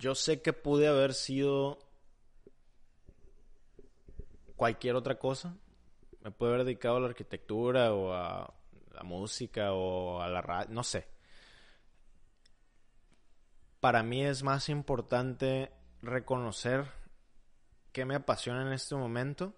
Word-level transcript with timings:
yo 0.00 0.14
sé 0.14 0.40
que 0.40 0.52
pude 0.54 0.88
haber 0.88 1.12
sido 1.12 1.78
cualquier 4.56 4.96
otra 4.96 5.18
cosa. 5.18 5.56
Me 6.22 6.30
pude 6.30 6.50
haber 6.50 6.64
dedicado 6.64 6.96
a 6.96 7.00
la 7.00 7.08
arquitectura 7.08 7.92
o 7.92 8.12
a 8.12 8.52
la 8.92 9.02
música 9.02 9.72
o 9.72 10.20
a 10.20 10.28
la 10.28 10.40
radio, 10.40 10.70
no 10.70 10.82
sé. 10.82 11.06
Para 13.80 14.02
mí 14.02 14.24
es 14.24 14.42
más 14.42 14.68
importante 14.68 15.70
reconocer 16.02 16.86
qué 17.92 18.04
me 18.04 18.14
apasiona 18.14 18.62
en 18.62 18.72
este 18.72 18.94
momento 18.94 19.54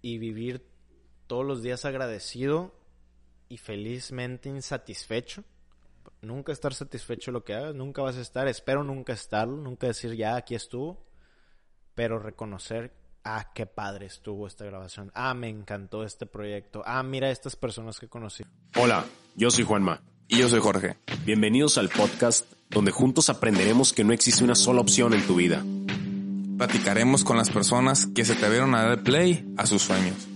y 0.00 0.18
vivir 0.18 0.66
todos 1.26 1.44
los 1.44 1.62
días 1.62 1.84
agradecido 1.84 2.74
y 3.48 3.58
felizmente 3.58 4.48
insatisfecho. 4.48 5.44
Nunca 6.24 6.52
estar 6.52 6.72
satisfecho 6.72 7.30
de 7.30 7.34
lo 7.34 7.44
que 7.44 7.54
hagas, 7.54 7.74
nunca 7.74 8.00
vas 8.00 8.16
a 8.16 8.22
estar, 8.22 8.48
espero 8.48 8.82
nunca 8.82 9.12
estarlo, 9.12 9.56
nunca 9.58 9.86
decir 9.86 10.16
ya 10.16 10.36
aquí 10.36 10.54
estuvo, 10.54 11.04
pero 11.94 12.18
reconocer, 12.18 12.94
ah, 13.24 13.52
qué 13.54 13.66
padre 13.66 14.06
estuvo 14.06 14.46
esta 14.46 14.64
grabación, 14.64 15.12
ah, 15.14 15.34
me 15.34 15.50
encantó 15.50 16.02
este 16.02 16.24
proyecto, 16.24 16.82
ah, 16.86 17.02
mira 17.02 17.30
estas 17.30 17.56
personas 17.56 18.00
que 18.00 18.08
conocí. 18.08 18.42
Hola, 18.76 19.04
yo 19.36 19.50
soy 19.50 19.64
Juanma. 19.64 20.00
Y 20.26 20.38
yo 20.38 20.48
soy 20.48 20.60
Jorge. 20.60 20.96
Bienvenidos 21.26 21.76
al 21.76 21.90
podcast 21.90 22.50
donde 22.70 22.90
juntos 22.90 23.28
aprenderemos 23.28 23.92
que 23.92 24.04
no 24.04 24.14
existe 24.14 24.42
una 24.42 24.54
sola 24.54 24.80
opción 24.80 25.12
en 25.12 25.26
tu 25.26 25.34
vida. 25.34 25.62
Platicaremos 26.56 27.24
con 27.24 27.36
las 27.36 27.50
personas 27.50 28.06
que 28.06 28.24
se 28.24 28.32
atrevieron 28.32 28.74
a 28.74 28.84
dar 28.84 29.02
play 29.02 29.52
a 29.58 29.66
sus 29.66 29.82
sueños. 29.82 30.26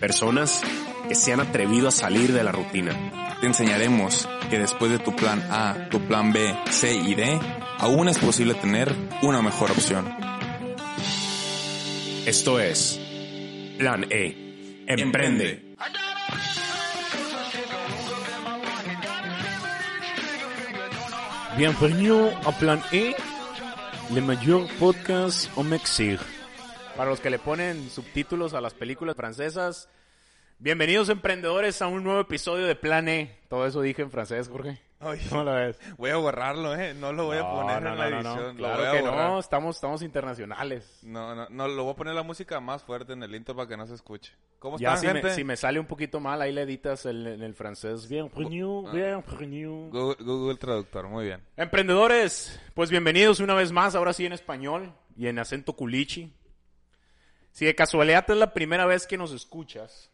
Personas 0.00 0.62
que 1.06 1.14
se 1.14 1.34
han 1.34 1.40
atrevido 1.40 1.88
a 1.88 1.92
salir 1.92 2.32
de 2.32 2.42
la 2.42 2.52
rutina. 2.52 3.23
Te 3.44 3.48
enseñaremos 3.48 4.26
que 4.48 4.58
después 4.58 4.90
de 4.90 4.98
tu 4.98 5.14
plan 5.14 5.38
A, 5.50 5.90
tu 5.90 6.00
plan 6.00 6.32
B, 6.32 6.56
C 6.70 6.94
y 6.94 7.14
D, 7.14 7.38
aún 7.78 8.08
es 8.08 8.16
posible 8.16 8.54
tener 8.54 8.90
una 9.20 9.42
mejor 9.42 9.70
opción. 9.70 10.16
Esto 12.24 12.58
es 12.58 12.98
Plan 13.76 14.06
E. 14.08 14.86
Emprende. 14.86 15.76
Bienvenido 21.58 22.30
a 22.46 22.52
Plan 22.52 22.82
E, 22.92 23.14
le 24.10 24.22
mayor 24.22 24.66
podcast 24.78 25.54
au 25.58 25.64
Mexique. 25.64 26.24
Para 26.96 27.10
los 27.10 27.20
que 27.20 27.28
le 27.28 27.38
ponen 27.38 27.90
subtítulos 27.90 28.54
a 28.54 28.62
las 28.62 28.72
películas 28.72 29.14
francesas, 29.16 29.90
bienvenidos 30.58 31.08
emprendedores 31.08 31.80
a 31.82 31.86
un 31.86 32.04
nuevo 32.04 32.20
episodio 32.20 32.66
de 32.66 32.74
Plan 32.76 33.08
E. 33.08 33.38
Todo 33.48 33.66
eso 33.66 33.80
dije 33.82 34.02
en 34.02 34.10
francés, 34.10 34.48
Jorge. 34.48 34.80
Ay, 35.00 35.20
¿Cómo 35.28 35.44
la 35.44 35.52
ves? 35.54 35.78
voy 35.98 36.10
a 36.10 36.16
borrarlo, 36.16 36.74
¿eh? 36.74 36.94
No 36.94 37.12
lo 37.12 37.26
voy 37.26 37.36
a 37.36 37.42
poner 37.42 37.82
no, 37.82 37.90
en 37.90 37.94
no, 37.96 38.00
la 38.00 38.08
edición. 38.08 38.36
no. 38.36 38.52
Lo 38.52 38.54
Claro 38.56 38.92
que 38.92 39.02
borrar. 39.02 39.30
no, 39.30 39.38
estamos, 39.38 39.76
estamos 39.76 40.02
internacionales. 40.02 41.00
No, 41.02 41.34
no, 41.34 41.46
no, 41.50 41.68
lo 41.68 41.84
voy 41.84 41.92
a 41.92 41.96
poner 41.96 42.14
la 42.14 42.22
música 42.22 42.58
más 42.60 42.82
fuerte 42.82 43.12
en 43.12 43.22
el 43.22 43.34
intro 43.34 43.54
para 43.54 43.68
que 43.68 43.76
no 43.76 43.86
se 43.86 43.94
escuche. 43.94 44.32
¿Cómo 44.58 44.78
Ya 44.78 44.94
están, 44.94 45.00
si 45.00 45.06
gente? 45.08 45.28
me, 45.28 45.34
si 45.34 45.44
me 45.44 45.56
sale 45.58 45.78
un 45.78 45.84
poquito 45.86 46.20
mal, 46.20 46.40
ahí 46.40 46.52
le 46.52 46.62
editas 46.62 47.04
el- 47.04 47.26
en 47.26 47.42
el 47.42 47.54
francés. 47.54 48.08
Bienvenido, 48.08 48.90
bienvenido. 48.92 49.72
Google, 49.90 50.24
Google 50.24 50.56
Traductor, 50.56 51.06
muy 51.08 51.26
bien. 51.26 51.42
Emprendedores, 51.58 52.58
pues 52.72 52.88
bienvenidos 52.88 53.40
una 53.40 53.52
vez 53.52 53.72
más, 53.72 53.94
ahora 53.94 54.14
sí 54.14 54.24
en 54.24 54.32
español 54.32 54.94
y 55.18 55.26
en 55.26 55.38
acento 55.38 55.74
culichi. 55.74 56.32
Si 57.50 57.66
de 57.66 57.74
casualidad 57.74 58.24
es 58.30 58.36
la 58.38 58.54
primera 58.54 58.86
vez 58.86 59.06
que 59.06 59.18
nos 59.18 59.32
escuchas, 59.32 60.10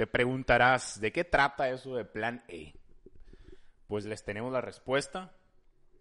te 0.00 0.06
preguntarás, 0.06 0.98
¿de 0.98 1.12
qué 1.12 1.24
trata 1.24 1.68
eso 1.68 1.94
de 1.94 2.06
Plan 2.06 2.42
E? 2.48 2.72
Pues 3.86 4.06
les 4.06 4.24
tenemos 4.24 4.50
la 4.50 4.62
respuesta 4.62 5.30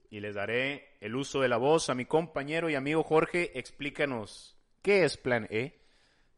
y 0.10 0.22
les 0.22 0.36
daré 0.36 0.96
el 1.02 1.18
uso 1.18 1.42
de 1.42 1.50
la 1.50 1.58
voz 1.58 1.90
a 1.90 1.96
mi 1.96 2.06
compañero 2.06 2.70
y 2.70 2.76
amigo 2.76 3.04
Jorge. 3.04 3.60
Explícanos, 3.60 4.56
¿qué 4.82 5.04
es 5.04 5.18
Plan 5.18 5.48
E? 5.50 5.82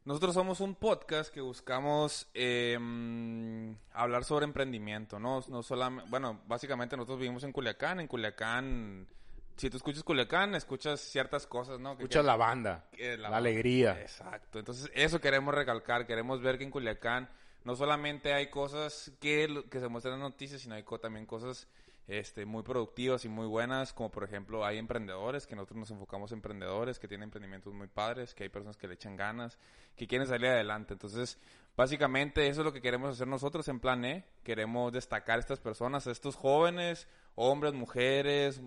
Nosotros 0.06 0.34
somos 0.34 0.60
un 0.60 0.74
podcast 0.74 1.32
que 1.32 1.40
buscamos 1.42 2.32
eh, 2.34 2.80
mm, 2.82 3.74
hablar 3.94 4.24
sobre 4.24 4.46
emprendimiento, 4.46 5.20
¿no? 5.20 5.42
No 5.48 5.62
solamente, 5.62 6.10
bueno, 6.10 6.42
básicamente 6.48 6.98
nosotros 6.98 7.20
vivimos 7.20 7.44
en 7.44 7.52
Culiacán. 7.52 8.00
En 8.00 8.08
Culiacán, 8.08 9.08
si 9.56 9.70
tú 9.70 9.78
escuchas 9.78 10.02
Culiacán, 10.04 10.56
escuchas 10.56 11.00
ciertas 11.00 11.46
cosas, 11.46 11.80
¿no? 11.80 11.96
Que- 11.96 12.06
Escuchas 12.06 12.24
que- 12.24 12.28
la 12.28 12.36
banda, 12.38 12.86
que 12.92 13.18
la, 13.18 13.28
alegría. 13.28 14.02
Exacto. 14.02 14.58
Entonces, 14.58 14.90
eso 14.96 15.22
queremos 15.22 15.54
recalcar. 15.54 16.08
Queremos 16.08 16.42
ver 16.42 16.58
que 16.58 16.64
en 16.64 16.72
Culiacán 16.72 17.30
no 17.64 17.76
solamente 17.76 18.34
hay 18.34 18.50
cosas 18.50 19.12
que, 19.20 19.64
que 19.70 19.80
se 19.80 19.88
muestran 19.88 20.16
en 20.16 20.22
noticias, 20.22 20.62
sino 20.62 20.76
hay 20.76 20.84
también 21.02 21.26
cosas 21.26 21.68
este, 22.08 22.46
muy 22.46 22.64
productivas 22.64 23.24
y 23.26 23.30
muy 23.30 23.48
buenas, 23.48 23.94
como 23.94 24.10
por 24.12 24.24
ejemplo 24.24 24.66
hay 24.66 24.78
emprendedores, 24.78 25.48
que 25.48 25.56
nosotros 25.56 25.80
nos 25.80 25.92
enfocamos 25.92 26.32
en 26.32 26.40
emprendedores, 26.40 27.00
que 27.00 27.08
tienen 27.08 27.26
emprendimientos 27.26 27.74
muy 27.74 27.88
padres, 27.88 28.34
que 28.34 28.44
hay 28.44 28.50
personas 28.50 28.78
que 28.78 28.88
le 28.88 28.96
echan 28.96 29.16
ganas, 29.16 29.58
que 29.96 30.08
quieren 30.08 30.28
salir 30.28 30.48
adelante. 30.48 30.94
Entonces, 30.94 31.38
básicamente 31.78 32.48
eso 32.48 32.62
es 32.62 32.66
lo 32.66 32.74
que 32.74 32.82
queremos 32.82 33.12
hacer 33.12 33.28
nosotros 33.28 33.68
en 33.68 33.80
Plan 33.80 34.04
E. 34.04 34.26
Queremos 34.44 34.92
destacar 34.92 35.38
a 35.38 35.40
estas 35.40 35.60
personas, 35.60 36.08
a 36.08 36.12
estos 36.12 36.36
jóvenes, 36.36 37.08
hombres, 37.36 37.74
mujeres, 37.74 38.62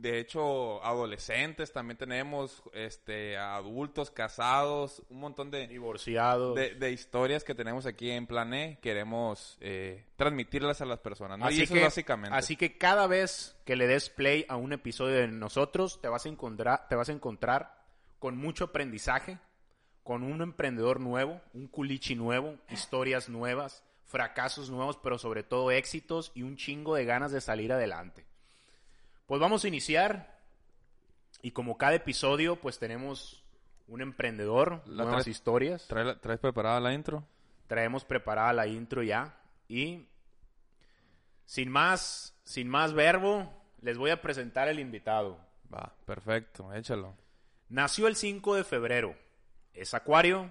de 0.00 0.18
hecho, 0.18 0.82
adolescentes 0.84 1.72
también 1.72 1.98
tenemos, 1.98 2.62
este, 2.72 3.36
adultos, 3.36 4.10
casados, 4.10 5.02
un 5.10 5.20
montón 5.20 5.50
de, 5.50 5.66
Divorciado. 5.66 6.54
de, 6.54 6.74
de 6.74 6.90
historias 6.90 7.44
que 7.44 7.54
tenemos 7.54 7.84
aquí 7.84 8.10
en 8.10 8.26
Plan 8.26 8.54
E. 8.54 8.78
Queremos 8.80 9.58
eh, 9.60 10.06
transmitirlas 10.16 10.80
a 10.80 10.86
las 10.86 11.00
personas, 11.00 11.38
¿no? 11.38 11.46
Así 11.46 11.60
y 11.60 11.62
eso 11.62 11.74
que, 11.74 11.80
es 11.80 11.84
básicamente. 11.84 12.36
así 12.36 12.56
que 12.56 12.78
cada 12.78 13.06
vez 13.06 13.56
que 13.64 13.76
le 13.76 13.86
des 13.86 14.08
play 14.08 14.46
a 14.48 14.56
un 14.56 14.72
episodio 14.72 15.16
de 15.16 15.28
nosotros, 15.28 16.00
te 16.00 16.08
vas 16.08 16.24
a 16.24 16.30
encontrar, 16.30 16.88
te 16.88 16.96
vas 16.96 17.10
a 17.10 17.12
encontrar 17.12 17.84
con 18.18 18.36
mucho 18.38 18.64
aprendizaje, 18.64 19.38
con 20.02 20.22
un 20.22 20.40
emprendedor 20.40 20.98
nuevo, 21.00 21.42
un 21.52 21.68
culichi 21.68 22.14
nuevo, 22.14 22.56
historias 22.70 23.28
nuevas, 23.28 23.84
fracasos 24.06 24.70
nuevos, 24.70 24.96
pero 24.96 25.18
sobre 25.18 25.42
todo 25.42 25.70
éxitos 25.70 26.32
y 26.34 26.42
un 26.42 26.56
chingo 26.56 26.94
de 26.94 27.04
ganas 27.04 27.32
de 27.32 27.40
salir 27.40 27.72
adelante. 27.72 28.29
Pues 29.30 29.40
vamos 29.40 29.64
a 29.64 29.68
iniciar 29.68 30.40
y 31.40 31.52
como 31.52 31.78
cada 31.78 31.94
episodio, 31.94 32.56
pues 32.56 32.80
tenemos 32.80 33.44
un 33.86 34.00
emprendedor, 34.02 34.82
La 34.86 35.04
nuevas 35.04 35.28
historias. 35.28 35.86
¿Trae 35.86 36.04
la- 36.04 36.18
¿Traes 36.18 36.40
preparada 36.40 36.80
la 36.80 36.92
intro? 36.92 37.22
Traemos 37.68 38.04
preparada 38.04 38.52
la 38.52 38.66
intro 38.66 39.04
ya. 39.04 39.40
Y 39.68 40.08
sin 41.44 41.70
más, 41.70 42.34
sin 42.42 42.68
más 42.68 42.92
verbo, 42.92 43.48
les 43.82 43.96
voy 43.98 44.10
a 44.10 44.20
presentar 44.20 44.66
el 44.66 44.80
invitado. 44.80 45.38
Va, 45.72 45.94
perfecto, 46.04 46.74
échalo. 46.74 47.14
Nació 47.68 48.08
el 48.08 48.16
5 48.16 48.56
de 48.56 48.64
febrero. 48.64 49.14
Es 49.74 49.94
acuario. 49.94 50.50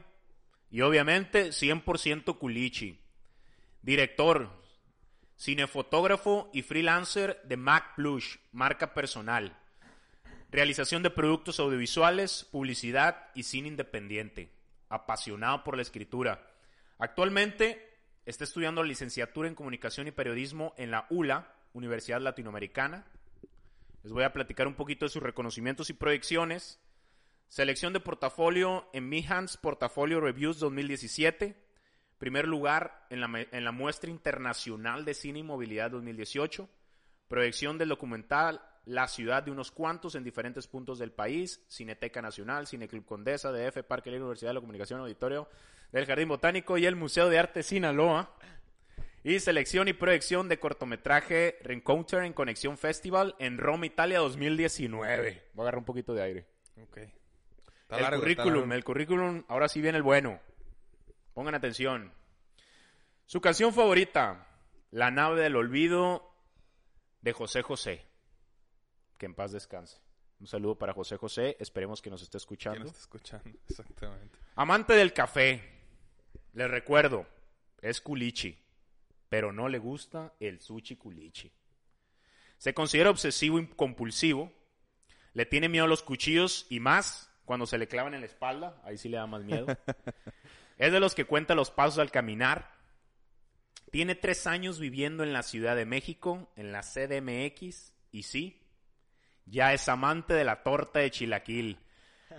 Y 0.72 0.80
obviamente 0.80 1.52
100% 1.52 2.38
culichi. 2.38 2.98
Director, 3.82 4.50
cinefotógrafo 5.40 6.50
y 6.54 6.64
freelancer 6.64 7.42
de 7.46 7.56
Mac 7.56 7.96
Plush, 7.96 8.36
marca 8.52 8.94
personal. 8.94 9.58
Realización 10.52 11.02
de 11.02 11.12
productos 11.12 11.60
audiovisuales, 11.60 12.46
publicidad 12.52 13.28
y 13.36 13.44
cine 13.44 13.70
independiente. 13.70 14.52
Apasionado 14.90 15.64
por 15.64 15.78
la 15.78 15.82
escritura. 15.82 16.46
Actualmente 16.98 17.98
está 18.26 18.44
estudiando 18.44 18.84
licenciatura 18.84 19.48
en 19.48 19.56
comunicación 19.56 20.08
y 20.08 20.12
periodismo 20.12 20.74
en 20.78 20.92
la 20.92 21.08
ULA, 21.10 21.56
Universidad 21.72 22.20
Latinoamericana. 22.20 23.06
Les 24.04 24.12
voy 24.12 24.24
a 24.24 24.34
platicar 24.34 24.68
un 24.68 24.76
poquito 24.76 25.06
de 25.06 25.10
sus 25.10 25.24
reconocimientos 25.24 25.90
y 25.90 25.94
proyecciones. 25.94 26.82
Selección 27.48 27.94
de 27.94 28.00
portafolio 28.02 28.90
en 28.92 29.08
Mihans 29.08 29.56
Portafolio 29.56 30.20
Reviews 30.20 30.60
2017. 30.60 31.69
Primer 32.20 32.48
lugar 32.48 33.08
en 33.10 33.22
la, 33.22 33.48
en 33.52 33.64
la 33.64 33.72
muestra 33.72 34.10
internacional 34.10 35.06
de 35.06 35.14
cine 35.14 35.40
y 35.40 35.44
movilidad 35.44 35.90
2018. 35.90 36.70
Proyección 37.30 37.78
del 37.78 37.90
documental 37.90 38.62
La 38.86 39.08
ciudad 39.08 39.42
de 39.42 39.52
unos 39.52 39.72
cuantos 39.72 40.16
en 40.16 40.24
diferentes 40.26 40.68
puntos 40.68 41.00
del 41.00 41.14
país. 41.14 41.66
Cineteca 41.70 42.22
Nacional, 42.22 42.68
Cineclub 42.68 43.06
Condesa, 43.06 43.52
DF, 43.52 43.84
Parque 43.84 44.12
Libre, 44.12 44.26
Universidad 44.26 44.50
de 44.50 44.56
la 44.56 44.60
Comunicación, 44.60 45.00
Auditorio 45.00 45.48
del 45.92 46.06
Jardín 46.06 46.28
Botánico 46.28 46.78
y 46.78 46.86
el 46.86 46.96
Museo 46.96 47.30
de 47.30 47.40
Arte 47.40 47.64
Sinaloa. 47.64 48.36
Y 49.24 49.40
selección 49.40 49.88
y 49.88 49.94
proyección 49.94 50.48
de 50.48 50.60
cortometraje 50.60 51.58
Reencounter 51.62 52.24
en 52.24 52.34
Conexión 52.34 52.78
Festival 52.78 53.36
en 53.40 53.58
Roma, 53.58 53.86
Italia 53.86 54.20
2019. 54.20 55.44
Voy 55.54 55.62
a 55.62 55.64
agarrar 55.64 55.80
un 55.80 55.86
poquito 55.86 56.14
de 56.14 56.22
aire. 56.22 56.46
Ok. 56.82 56.98
Está 56.98 57.98
el 57.98 58.02
largo, 58.04 58.22
currículum, 58.22 58.72
el 58.72 58.84
currículum, 58.84 59.44
ahora 59.50 59.68
sí 59.68 59.82
viene 59.82 59.98
el 59.98 60.04
bueno. 60.04 60.40
Pongan 61.40 61.56
atención. 61.56 62.12
Su 63.26 63.40
canción 63.40 63.74
favorita, 63.74 64.46
La 64.92 65.10
nave 65.10 65.42
del 65.42 65.56
olvido 65.56 66.36
de 67.22 67.32
José 67.32 67.62
José. 67.62 68.06
Que 69.18 69.26
en 69.26 69.36
paz 69.36 69.54
descanse. 69.54 70.02
Un 70.42 70.48
saludo 70.48 70.78
para 70.78 70.92
José 70.92 71.16
José, 71.16 71.56
esperemos 71.62 72.02
que 72.02 72.10
nos 72.10 72.22
esté 72.22 72.32
¿Quién 72.34 72.42
escuchando. 72.42 72.86
está 72.88 73.00
escuchando? 73.00 73.50
Exactamente. 73.70 74.38
Amante 74.56 74.92
del 74.96 75.14
café. 75.14 75.64
Les 76.52 76.70
recuerdo, 76.70 77.26
es 77.80 78.02
culichi, 78.02 78.60
pero 79.30 79.54
no 79.54 79.70
le 79.70 79.80
gusta 79.80 80.34
el 80.42 80.60
sushi 80.60 80.98
culichi. 80.98 81.50
Se 82.58 82.74
considera 82.74 83.12
obsesivo 83.12 83.60
y 83.60 83.68
compulsivo. 83.68 84.52
Le 85.32 85.46
tiene 85.46 85.70
miedo 85.70 85.86
a 85.86 85.88
los 85.88 86.04
cuchillos 86.04 86.68
y 86.70 86.82
más 86.82 87.32
cuando 87.46 87.66
se 87.66 87.78
le 87.78 87.88
clavan 87.88 88.14
en 88.14 88.20
la 88.20 88.28
espalda. 88.28 88.82
Ahí 88.84 88.98
sí 88.98 89.08
le 89.08 89.16
da 89.16 89.26
más 89.26 89.46
miedo. 89.46 89.68
es 90.80 90.92
de 90.92 91.00
los 91.00 91.14
que 91.14 91.26
cuenta 91.26 91.54
los 91.56 91.70
pasos 91.70 92.00
al 92.00 92.10
caminar. 92.10 92.72
Tiene 93.92 94.16
tres 94.16 94.48
años 94.48 94.80
viviendo 94.80 95.24
en 95.24 95.34
la 95.34 95.44
Ciudad 95.44 95.76
de 95.76 95.86
México, 95.86 96.52
en 96.56 96.72
la 96.72 96.82
CDMX, 96.82 97.94
y 98.12 98.24
sí, 98.24 98.64
ya 99.46 99.74
es 99.74 99.90
amante 99.90 100.34
de 100.34 100.46
la 100.46 100.64
torta 100.64 101.00
de 101.00 101.12
chilaquil. 101.12 101.80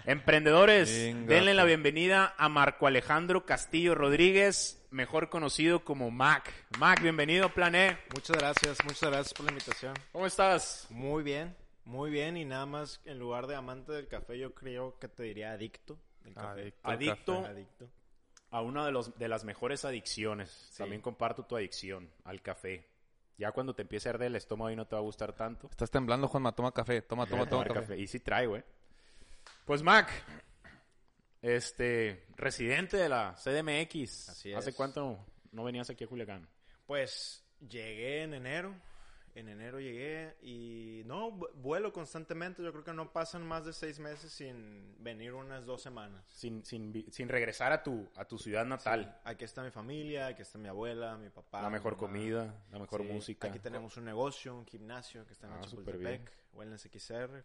Emprendedores, 0.07 0.89
denle 1.27 1.53
la 1.53 1.63
pues. 1.63 1.67
bienvenida 1.67 2.35
a 2.39 2.49
Marco 2.49 2.87
Alejandro 2.87 3.45
Castillo 3.45 3.95
Rodríguez, 3.95 4.87
mejor 4.91 5.29
conocido 5.29 5.85
como 5.85 6.11
Mac. 6.11 6.51
Mac, 6.79 7.03
bienvenido 7.03 7.47
a 7.47 7.49
Plan 7.55 7.75
E. 7.75 7.99
Muchas 8.15 8.39
gracias, 8.39 8.79
muchas 8.85 9.11
gracias 9.11 9.35
por 9.35 9.45
la 9.47 9.53
invitación. 9.53 9.95
¿Cómo 10.13 10.27
estás? 10.27 10.87
Muy 10.89 11.23
bien, 11.25 11.57
muy 11.85 12.11
bien. 12.11 12.37
Y 12.37 12.45
nada 12.45 12.65
más, 12.65 13.01
en 13.05 13.19
lugar 13.19 13.49
de 13.49 13.57
amante 13.57 13.93
del 13.93 14.07
café, 14.09 14.39
yo 14.39 14.55
creo 14.55 14.99
que 14.99 15.09
te 15.09 15.25
diría 15.25 15.53
adicto 15.53 15.99
del 16.23 16.35
café. 16.35 16.61
Adicto 16.61 16.89
al 16.89 16.95
Adicto. 16.95 17.43
café. 17.43 17.51
Adicto. 17.51 18.00
A 18.51 18.63
una 18.63 18.85
de, 18.85 18.93
los, 18.93 19.17
de 19.19 19.29
las 19.29 19.45
mejores 19.45 19.85
adicciones. 19.85 20.73
También 20.77 21.01
comparto 21.01 21.45
tu 21.45 21.57
adicción 21.57 22.11
al 22.25 22.43
café. 22.43 22.87
Ya 23.39 23.53
cuando 23.53 23.75
te 23.75 23.83
empiece 23.83 24.09
a 24.09 24.13
arder 24.13 24.27
el 24.27 24.37
estómago 24.37 24.71
y 24.71 24.77
no 24.77 24.87
te 24.87 24.97
va 24.97 25.01
a 25.01 25.05
gustar 25.05 25.33
tanto. 25.33 25.69
Estás 25.71 25.91
temblando, 25.91 26.29
Juanma. 26.29 26.53
Toma 26.53 26.73
café. 26.73 27.03
Toma, 27.03 27.27
toma, 27.27 27.49
toma 27.49 27.65
café. 27.65 27.97
Y 27.97 28.07
sí 28.07 28.21
trae, 28.21 28.47
güey. 28.47 28.63
Pues 29.65 29.83
Mac, 29.83 30.11
este, 31.41 32.27
residente 32.37 32.97
de 32.97 33.09
la 33.09 33.35
CDMX. 33.37 34.29
Así 34.29 34.53
¿Hace 34.53 34.71
es. 34.71 34.77
cuánto 34.77 35.25
no 35.53 35.65
venías 35.65 35.89
aquí 35.91 36.05
a 36.05 36.07
Culiacán? 36.07 36.49
Pues 36.87 37.45
llegué 37.61 38.25
en 38.25 38.35
enero. 38.35 38.75
En 39.35 39.49
enero 39.49 39.79
llegué 39.79 40.35
y 40.43 41.03
no, 41.07 41.31
vu- 41.31 41.49
vuelo 41.55 41.93
constantemente. 41.93 42.63
Yo 42.65 42.73
creo 42.73 42.83
que 42.85 42.93
no 42.93 43.13
pasan 43.13 43.47
más 43.47 43.65
de 43.65 43.73
seis 43.73 44.01
meses 44.01 44.33
sin 44.33 44.97
venir 45.03 45.35
unas 45.35 45.65
dos 45.67 45.81
semanas. 45.83 46.25
Sin, 46.27 46.65
sin, 46.65 47.07
sin 47.13 47.29
regresar 47.29 47.73
a 47.73 47.83
tu, 47.83 48.09
a 48.17 48.25
tu 48.25 48.39
ciudad 48.39 48.67
natal. 48.67 49.21
Aquí 49.25 49.45
está 49.45 49.63
mi 49.63 49.71
familia, 49.71 50.27
aquí 50.27 50.43
está 50.43 50.59
mi 50.59 50.67
abuela, 50.69 51.17
mi 51.17 51.31
papá. 51.31 51.63
La 51.63 51.71
mejor 51.71 51.97
comida, 51.97 52.55
la 52.73 52.79
mejor 52.81 53.03
Sí, 53.03 53.09
música. 53.09 53.49
Aquí 53.49 53.61
tenemos 53.61 53.97
un 53.97 54.05
negocio, 54.05 54.55
un 54.57 54.67
gimnasio 54.67 55.25
que 55.27 55.33
está 55.33 55.47
en 55.47 55.53
Ah, 55.53 55.61
Chapultepec, 55.63 56.33
Wellness 56.55 56.89
XR. 56.93 57.45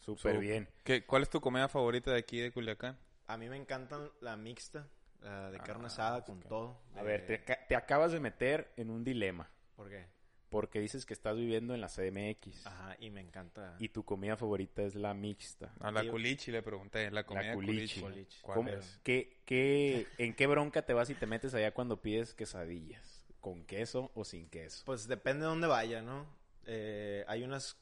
Súper 0.00 0.34
So, 0.34 0.40
bien. 0.40 0.68
¿Qué- 0.84 1.04
¿Cuál 1.06 1.22
es 1.22 1.30
tu 1.30 1.40
comida 1.40 1.68
favorita 1.68 2.10
de 2.10 2.18
aquí 2.18 2.40
de 2.40 2.52
Culiacán? 2.52 2.98
A 3.26 3.36
mí 3.38 3.48
me 3.48 3.56
encantan 3.56 4.10
la 4.20 4.36
mixta, 4.36 4.86
la 5.22 5.50
de 5.50 5.58
carne 5.60 5.84
Ah, 5.84 5.86
asada 5.86 6.24
con 6.24 6.40
todo. 6.40 6.78
A 6.94 6.98
de- 6.98 7.04
ver, 7.04 7.26
te, 7.26 7.38
te 7.38 7.74
acabas 7.76 8.12
de 8.12 8.20
meter 8.20 8.72
en 8.76 8.90
un 8.90 9.02
dilema. 9.04 9.50
¿Por 9.76 9.88
qué? 9.88 10.06
Porque 10.50 10.80
dices 10.80 11.06
que 11.06 11.14
estás 11.14 11.36
viviendo 11.36 11.74
en 11.74 11.80
la 11.80 11.88
CDMX. 11.88 12.66
Ajá, 12.66 12.96
y 12.98 13.10
me 13.10 13.20
encanta. 13.20 13.76
Y 13.78 13.88
tu 13.90 14.04
comida 14.04 14.36
favorita 14.36 14.82
es 14.82 14.96
la 14.96 15.14
mixta. 15.14 15.72
A 15.80 15.90
la 15.92 16.04
culichi 16.04 16.50
le 16.50 16.60
pregunté. 16.62 17.10
La 17.10 17.24
comida 17.24 17.54
culichi. 17.54 18.00
culichi. 18.00 18.00
Culichi. 18.00 18.38
¿Cuál 18.42 18.56
¿Cómo- 18.56 18.68
es? 18.70 19.00
qué, 19.04 19.40
qué- 19.44 20.06
¿En 20.18 20.34
qué 20.34 20.46
bronca 20.48 20.82
te 20.82 20.92
vas 20.92 21.08
y 21.08 21.14
te 21.14 21.26
metes 21.26 21.54
allá 21.54 21.72
cuando 21.72 22.02
pides 22.02 22.34
quesadillas? 22.34 23.24
¿Con 23.40 23.64
queso 23.64 24.10
o 24.14 24.24
sin 24.24 24.50
queso? 24.50 24.82
Pues 24.84 25.06
depende 25.06 25.42
de 25.44 25.46
dónde 25.50 25.66
vaya, 25.68 26.02
¿no? 26.02 26.26
Eh, 26.66 27.24
hay 27.28 27.42
unas 27.44 27.76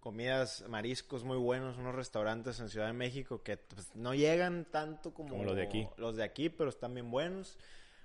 comidas, 0.00 0.64
mariscos 0.68 1.22
muy 1.24 1.36
buenos, 1.36 1.76
unos 1.76 1.94
restaurantes 1.94 2.58
en 2.60 2.68
Ciudad 2.68 2.86
de 2.86 2.92
México 2.92 3.42
que 3.42 3.56
pues, 3.56 3.94
no 3.94 4.14
llegan 4.14 4.64
tanto 4.64 5.12
como, 5.12 5.28
Como 5.30 5.44
los 5.44 5.54
de 5.56 5.62
aquí. 5.62 5.88
Los 5.96 6.16
de 6.16 6.24
aquí, 6.24 6.48
pero 6.48 6.70
están 6.70 6.94
bien 6.94 7.10
buenos. 7.10 7.58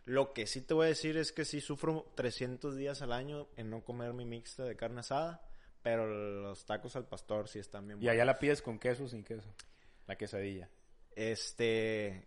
Lo 0.08 0.32
que 0.32 0.48
sí 0.48 0.62
te 0.62 0.74
voy 0.74 0.86
a 0.86 0.88
decir 0.88 1.18
es 1.18 1.34
que 1.34 1.44
sí 1.44 1.60
sufro 1.60 2.10
300 2.16 2.78
días 2.78 3.02
al 3.02 3.12
año 3.12 3.50
en 3.58 3.70
no 3.70 3.84
comer 3.84 4.14
mi 4.14 4.24
mixta 4.24 4.64
de 4.64 4.78
carne 4.78 5.02
asada, 5.02 5.46
pero 5.84 6.08
los 6.08 6.66
tacos 6.66 6.96
al 6.96 7.06
pastor 7.06 7.50
sí 7.50 7.60
están 7.60 7.86
bien 7.86 8.02
Y 8.02 8.08
allá 8.08 8.24
la 8.24 8.40
pides 8.40 8.62
con 8.62 8.80
queso 8.80 9.04
o 9.04 9.08
sin 9.10 9.26
queso. 9.26 9.54
La 10.08 10.16
quesadilla. 10.16 10.70
Este. 11.14 12.24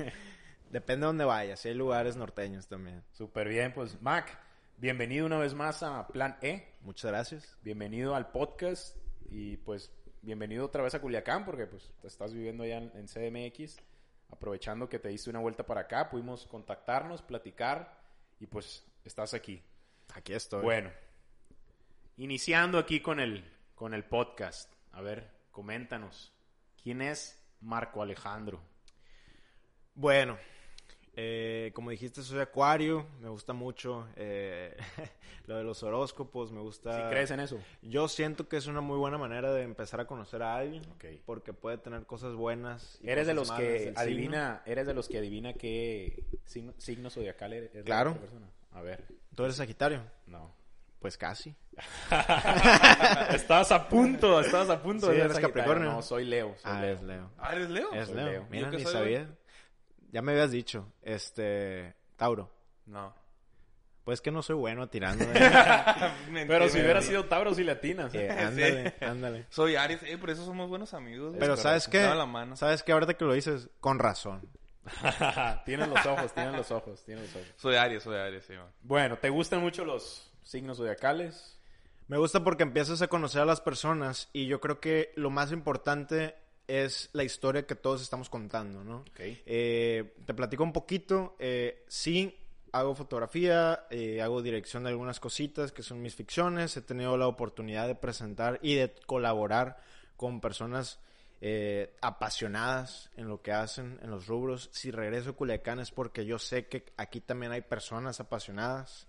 Depende 0.70 1.04
de 1.04 1.06
dónde 1.08 1.26
vayas. 1.26 1.62
Hay 1.66 1.74
lugares 1.74 2.16
norteños 2.16 2.66
también. 2.66 3.02
Súper 3.12 3.46
bien, 3.46 3.74
pues 3.74 4.00
Mac, 4.00 4.40
bienvenido 4.78 5.26
una 5.26 5.36
vez 5.36 5.52
más 5.52 5.82
a 5.82 6.08
Plan 6.08 6.38
E. 6.40 6.66
Muchas 6.80 7.10
gracias. 7.10 7.58
Bienvenido 7.60 8.14
al 8.14 8.30
podcast 8.30 8.96
y 9.28 9.58
pues 9.58 9.90
bienvenido 10.22 10.64
otra 10.64 10.82
vez 10.82 10.94
a 10.94 11.02
Culiacán 11.02 11.44
porque 11.44 11.66
pues 11.66 11.92
te 12.00 12.08
estás 12.08 12.32
viviendo 12.32 12.62
allá 12.62 12.78
en, 12.78 12.90
en 12.94 13.06
CDMX. 13.06 13.82
Aprovechando 14.32 14.88
que 14.88 14.98
te 14.98 15.10
diste 15.10 15.28
una 15.28 15.40
vuelta 15.40 15.66
para 15.66 15.82
acá, 15.82 16.08
pudimos 16.08 16.46
contactarnos, 16.46 17.20
platicar 17.20 18.00
y 18.40 18.46
pues 18.46 18.82
estás 19.04 19.34
aquí. 19.34 19.62
Aquí 20.14 20.32
estoy. 20.32 20.62
Bueno, 20.62 20.90
iniciando 22.16 22.78
aquí 22.78 23.00
con 23.00 23.20
el, 23.20 23.44
con 23.74 23.92
el 23.92 24.04
podcast. 24.04 24.72
A 24.92 25.02
ver, 25.02 25.30
coméntanos. 25.50 26.32
¿Quién 26.82 27.02
es 27.02 27.38
Marco 27.60 28.02
Alejandro? 28.02 28.60
Bueno, 29.94 30.38
eh, 31.14 31.70
como 31.74 31.90
dijiste, 31.90 32.22
soy 32.22 32.40
acuario. 32.40 33.06
Me 33.20 33.28
gusta 33.28 33.52
mucho 33.52 34.06
eh, 34.16 34.76
lo 35.46 35.56
de 35.56 35.64
los 35.64 35.82
horóscopos. 35.82 36.52
Me 36.52 36.60
gusta. 36.60 36.96
¿Sí 36.96 37.02
crees 37.10 37.30
en 37.30 37.40
eso? 37.40 37.58
Yo 37.82 38.08
siento 38.08 38.48
que 38.48 38.56
es 38.56 38.66
una 38.66 38.80
muy 38.80 38.96
buena 38.98 39.18
manera 39.18 39.52
de 39.52 39.62
empezar 39.62 40.00
a 40.00 40.06
conocer 40.06 40.42
a 40.42 40.56
alguien. 40.56 40.82
Porque 41.26 41.52
puede 41.52 41.78
tener 41.78 42.04
cosas 42.06 42.34
buenas. 42.34 42.98
y 43.02 43.10
¿Eres 43.10 43.26
de 43.26 43.34
los 43.34 43.48
malas 43.48 43.62
que 43.64 43.92
adivina, 43.96 44.62
eres 44.66 44.86
de 44.86 44.94
los 44.94 45.08
que 45.08 45.18
adivina 45.18 45.52
qué 45.52 46.24
signo, 46.44 46.72
signo 46.78 47.10
zodiacal 47.10 47.52
eres? 47.52 47.74
la 47.74 47.82
Claro. 47.82 48.14
persona? 48.16 48.46
A 48.72 48.80
ver. 48.80 49.04
¿Tú 49.34 49.44
eres 49.44 49.56
Sagitario? 49.56 50.02
no. 50.26 50.60
Pues 51.00 51.18
casi. 51.18 51.52
estabas 53.34 53.72
a 53.72 53.88
punto, 53.88 54.40
estabas 54.40 54.70
a 54.70 54.80
punto 54.82 55.06
Sí, 55.06 55.12
de 55.12 55.18
ser 55.22 55.30
eres. 55.32 55.40
Capricornio. 55.40 55.90
No, 55.90 56.02
soy 56.02 56.24
Leo. 56.24 56.54
soy 56.62 56.70
Ah, 56.72 56.80
Leo. 56.80 56.94
es 56.94 57.02
Leo. 57.02 57.30
Ah, 57.38 57.52
¿eres 57.56 57.70
Leo? 57.70 57.92
Es 57.92 58.06
Soy 58.06 58.16
Leo. 58.16 58.26
Leo. 58.26 58.46
Mira, 58.50 58.64
¿Yo 58.66 58.70
qué 58.70 58.76
ni 58.78 58.84
sabía. 58.84 59.28
Ya 60.12 60.22
me 60.22 60.32
habías 60.32 60.52
dicho. 60.52 60.92
Este. 61.02 61.94
Tauro. 62.16 62.50
No. 62.86 63.14
Pues 64.04 64.20
que 64.20 64.30
no 64.30 64.42
soy 64.42 64.56
bueno 64.56 64.88
tirando. 64.88 65.24
Pero 66.32 66.68
si 66.68 66.80
hubiera 66.80 67.00
sido 67.00 67.24
Tauro, 67.24 67.54
si 67.54 67.64
latinas. 67.64 68.12
Eh, 68.14 68.30
ándale, 68.30 68.94
ándale. 69.00 69.46
Soy 69.48 69.76
Aries. 69.76 70.02
Eh, 70.02 70.18
por 70.18 70.30
eso 70.30 70.44
somos 70.44 70.68
buenos 70.68 70.92
amigos. 70.92 71.34
Pero 71.38 71.56
¿sabes 71.56 71.88
qué? 71.88 72.08
¿Sabes 72.54 72.82
qué? 72.82 72.92
Ahorita 72.92 73.14
que 73.14 73.24
lo 73.24 73.32
dices, 73.32 73.70
con 73.80 73.98
razón. 73.98 74.42
tienes 75.64 75.88
los 75.88 76.04
ojos, 76.04 76.34
tienes 76.34 76.56
los 76.56 76.70
ojos, 76.72 77.04
tienes 77.04 77.26
los 77.26 77.36
ojos. 77.36 77.54
Soy 77.56 77.76
Aries, 77.76 78.02
soy 78.02 78.16
Aries, 78.16 78.44
sí, 78.44 78.54
man. 78.54 78.66
Bueno, 78.82 79.16
¿te 79.16 79.30
gustan 79.30 79.60
mucho 79.60 79.84
los 79.84 80.32
signos 80.42 80.78
zodiacales? 80.78 81.60
Me 82.08 82.18
gusta 82.18 82.42
porque 82.42 82.64
empiezas 82.64 83.00
a 83.00 83.08
conocer 83.08 83.40
a 83.42 83.46
las 83.46 83.60
personas 83.60 84.28
y 84.32 84.46
yo 84.46 84.60
creo 84.60 84.80
que 84.80 85.12
lo 85.14 85.30
más 85.30 85.52
importante 85.52 86.34
es 86.72 87.10
la 87.12 87.22
historia 87.22 87.66
que 87.66 87.74
todos 87.74 88.00
estamos 88.00 88.30
contando, 88.30 88.82
¿no? 88.82 89.04
Eh, 89.18 90.14
te 90.24 90.32
platico 90.32 90.64
un 90.64 90.72
poquito. 90.72 91.36
Eh, 91.38 91.84
sí, 91.86 92.34
hago 92.72 92.94
fotografía, 92.94 93.86
eh, 93.90 94.22
hago 94.22 94.40
dirección 94.40 94.84
de 94.84 94.88
algunas 94.88 95.20
cositas 95.20 95.70
que 95.70 95.82
son 95.82 96.00
mis 96.00 96.14
ficciones. 96.14 96.74
He 96.76 96.82
tenido 96.82 97.16
la 97.18 97.26
oportunidad 97.26 97.86
de 97.86 97.94
presentar 97.94 98.58
y 98.62 98.74
de 98.74 98.94
colaborar 99.06 99.76
con 100.16 100.40
personas 100.40 100.98
eh, 101.42 101.94
apasionadas 102.00 103.10
en 103.16 103.28
lo 103.28 103.42
que 103.42 103.52
hacen, 103.52 103.98
en 104.02 104.10
los 104.10 104.26
rubros. 104.26 104.70
Si 104.72 104.90
regreso 104.90 105.30
a 105.30 105.32
Culiacán 105.34 105.80
es 105.80 105.90
porque 105.90 106.24
yo 106.24 106.38
sé 106.38 106.68
que 106.68 106.86
aquí 106.96 107.20
también 107.20 107.52
hay 107.52 107.60
personas 107.60 108.18
apasionadas 108.18 109.08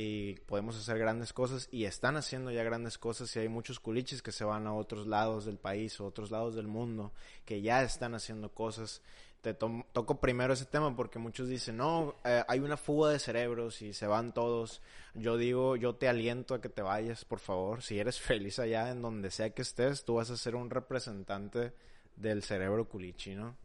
y 0.00 0.34
podemos 0.46 0.76
hacer 0.78 0.96
grandes 0.96 1.32
cosas 1.32 1.68
y 1.72 1.84
están 1.84 2.16
haciendo 2.16 2.52
ya 2.52 2.62
grandes 2.62 2.98
cosas 2.98 3.34
y 3.34 3.40
hay 3.40 3.48
muchos 3.48 3.80
culiches 3.80 4.22
que 4.22 4.30
se 4.30 4.44
van 4.44 4.68
a 4.68 4.72
otros 4.72 5.08
lados 5.08 5.44
del 5.44 5.58
país 5.58 5.98
o 6.00 6.06
otros 6.06 6.30
lados 6.30 6.54
del 6.54 6.68
mundo 6.68 7.10
que 7.44 7.62
ya 7.62 7.82
están 7.82 8.14
haciendo 8.14 8.48
cosas. 8.54 9.02
Te 9.40 9.54
to- 9.54 9.84
toco 9.92 10.20
primero 10.20 10.52
ese 10.52 10.66
tema 10.66 10.94
porque 10.94 11.18
muchos 11.18 11.48
dicen, 11.48 11.78
no, 11.78 12.14
eh, 12.24 12.44
hay 12.46 12.60
una 12.60 12.76
fuga 12.76 13.10
de 13.10 13.18
cerebros 13.18 13.82
y 13.82 13.92
se 13.92 14.06
van 14.06 14.32
todos. 14.32 14.82
Yo 15.14 15.36
digo, 15.36 15.74
yo 15.74 15.96
te 15.96 16.08
aliento 16.08 16.54
a 16.54 16.60
que 16.60 16.68
te 16.68 16.82
vayas, 16.82 17.24
por 17.24 17.40
favor. 17.40 17.82
Si 17.82 17.98
eres 17.98 18.20
feliz 18.20 18.60
allá, 18.60 18.90
en 18.92 19.02
donde 19.02 19.32
sea 19.32 19.50
que 19.50 19.62
estés, 19.62 20.04
tú 20.04 20.14
vas 20.14 20.30
a 20.30 20.36
ser 20.36 20.54
un 20.54 20.70
representante 20.70 21.72
del 22.14 22.44
cerebro 22.44 22.88
culichi, 22.88 23.34
¿no? 23.34 23.56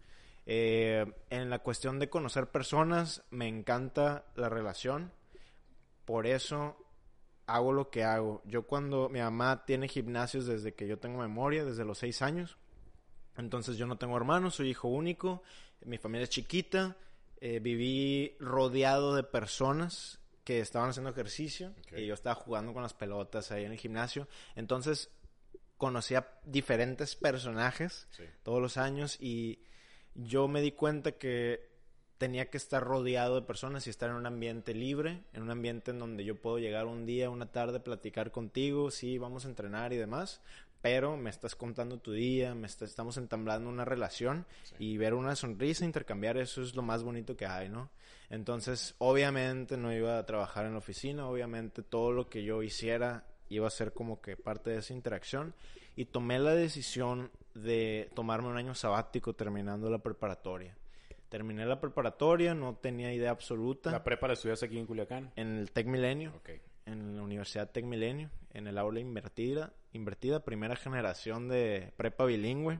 Eh, 0.47 1.05
en 1.29 1.51
la 1.51 1.59
cuestión 1.59 1.99
de 1.99 2.09
conocer 2.09 2.47
personas, 2.47 3.21
me 3.29 3.47
encanta 3.47 4.25
la 4.35 4.49
relación 4.49 5.11
por 6.05 6.27
eso 6.27 6.77
hago 7.45 7.74
lo 7.74 7.89
que 7.89 8.03
hago. 8.03 8.41
Yo 8.45 8.63
cuando 8.63 9.10
mi 9.10 9.19
mamá 9.19 9.65
tiene 9.65 9.88
gimnasios 9.88 10.45
desde 10.45 10.74
que 10.74 10.88
yo 10.88 10.98
tengo 11.00 11.19
memoria, 11.19 11.65
desde 11.65 11.86
los 11.86 11.98
seis 11.98 12.22
años. 12.22 12.57
Entonces 13.38 13.77
yo 13.77 13.88
no 13.88 13.98
tengo 13.98 14.15
hermanos, 14.15 14.55
soy 14.55 14.69
hijo 14.69 14.88
único, 14.88 15.41
mi 15.86 15.98
familia 15.98 16.25
es 16.25 16.29
chiquita, 16.29 16.95
eh, 17.41 17.60
viví 17.60 18.36
rodeado 18.39 19.15
de 19.15 19.24
personas 19.24 20.19
que 20.43 20.60
estaban 20.60 20.89
haciendo 20.89 21.10
ejercicio 21.10 21.74
y 21.95 22.05
yo 22.05 22.13
estaba 22.13 22.36
jugando 22.36 22.74
con 22.74 22.83
las 22.83 22.93
pelotas 22.93 23.51
ahí 23.51 23.65
en 23.65 23.72
el 23.72 23.79
gimnasio. 23.79 24.27
Entonces 24.55 25.10
conocía 25.77 26.29
diferentes 26.45 27.15
personajes 27.15 28.07
todos 28.43 28.62
los 28.62 28.77
años 28.77 29.17
y 29.19 29.63
yo 30.13 30.48
me 30.48 30.62
di 30.62 30.74
cuenta 30.74 31.13
que 31.13 31.72
tenía 32.23 32.49
que 32.49 32.55
estar 32.55 32.81
rodeado 32.81 33.35
de 33.35 33.41
personas 33.41 33.85
y 33.85 33.89
estar 33.89 34.09
en 34.09 34.15
un 34.15 34.25
ambiente 34.25 34.73
libre, 34.73 35.25
en 35.33 35.41
un 35.41 35.51
ambiente 35.51 35.91
en 35.91 35.99
donde 35.99 36.23
yo 36.23 36.35
puedo 36.35 36.57
llegar 36.57 36.85
un 36.85 37.05
día, 37.05 37.29
una 37.29 37.51
tarde, 37.51 37.81
platicar 37.81 38.31
contigo, 38.31 38.91
sí, 38.91 39.17
vamos 39.17 39.43
a 39.43 39.49
entrenar 39.49 39.91
y 39.91 39.97
demás, 39.97 40.39
pero 40.81 41.17
me 41.17 41.29
estás 41.29 41.53
contando 41.53 41.97
tu 41.97 42.13
día, 42.13 42.55
me 42.55 42.65
estamos 42.67 43.17
entablando 43.17 43.69
una 43.69 43.83
relación 43.83 44.45
y 44.79 44.95
ver 44.95 45.15
una 45.15 45.35
sonrisa, 45.35 45.83
intercambiar, 45.83 46.37
eso 46.37 46.61
es 46.61 46.75
lo 46.75 46.81
más 46.81 47.03
bonito 47.03 47.35
que 47.35 47.45
hay, 47.45 47.67
¿no? 47.67 47.89
Entonces, 48.29 48.95
obviamente 48.99 49.75
no 49.75 49.93
iba 49.93 50.17
a 50.17 50.25
trabajar 50.25 50.65
en 50.65 50.71
la 50.71 50.77
oficina, 50.77 51.27
obviamente 51.27 51.83
todo 51.83 52.13
lo 52.13 52.29
que 52.29 52.45
yo 52.45 52.63
hiciera 52.63 53.25
iba 53.49 53.67
a 53.67 53.69
ser 53.69 53.91
como 53.91 54.21
que 54.21 54.37
parte 54.37 54.69
de 54.69 54.77
esa 54.77 54.93
interacción 54.93 55.53
y 55.97 56.05
tomé 56.05 56.39
la 56.39 56.55
decisión 56.55 57.31
de 57.53 58.09
tomarme 58.15 58.47
un 58.47 58.55
año 58.55 58.75
sabático 58.75 59.33
terminando 59.33 59.89
la 59.89 59.99
preparatoria. 59.99 60.77
Terminé 61.33 61.65
la 61.65 61.79
preparatoria, 61.79 62.53
no 62.53 62.75
tenía 62.75 63.11
idea 63.11 63.31
absoluta. 63.31 63.89
¿La 63.89 64.03
prepa 64.03 64.27
la 64.27 64.33
estudias 64.33 64.61
aquí 64.61 64.77
en 64.77 64.85
Culiacán? 64.85 65.31
En 65.35 65.57
el 65.57 65.71
Tec 65.71 65.87
Milenio. 65.87 66.31
En 66.85 67.17
la 67.17 67.23
Universidad 67.23 67.71
Tec 67.71 67.85
Milenio, 67.85 68.29
en 68.51 68.67
el 68.67 68.77
aula 68.77 68.99
invertida, 68.99 69.73
invertida, 69.93 70.41
primera 70.41 70.75
generación 70.75 71.49
de 71.49 71.91
prepa 71.97 72.25
bilingüe. 72.25 72.79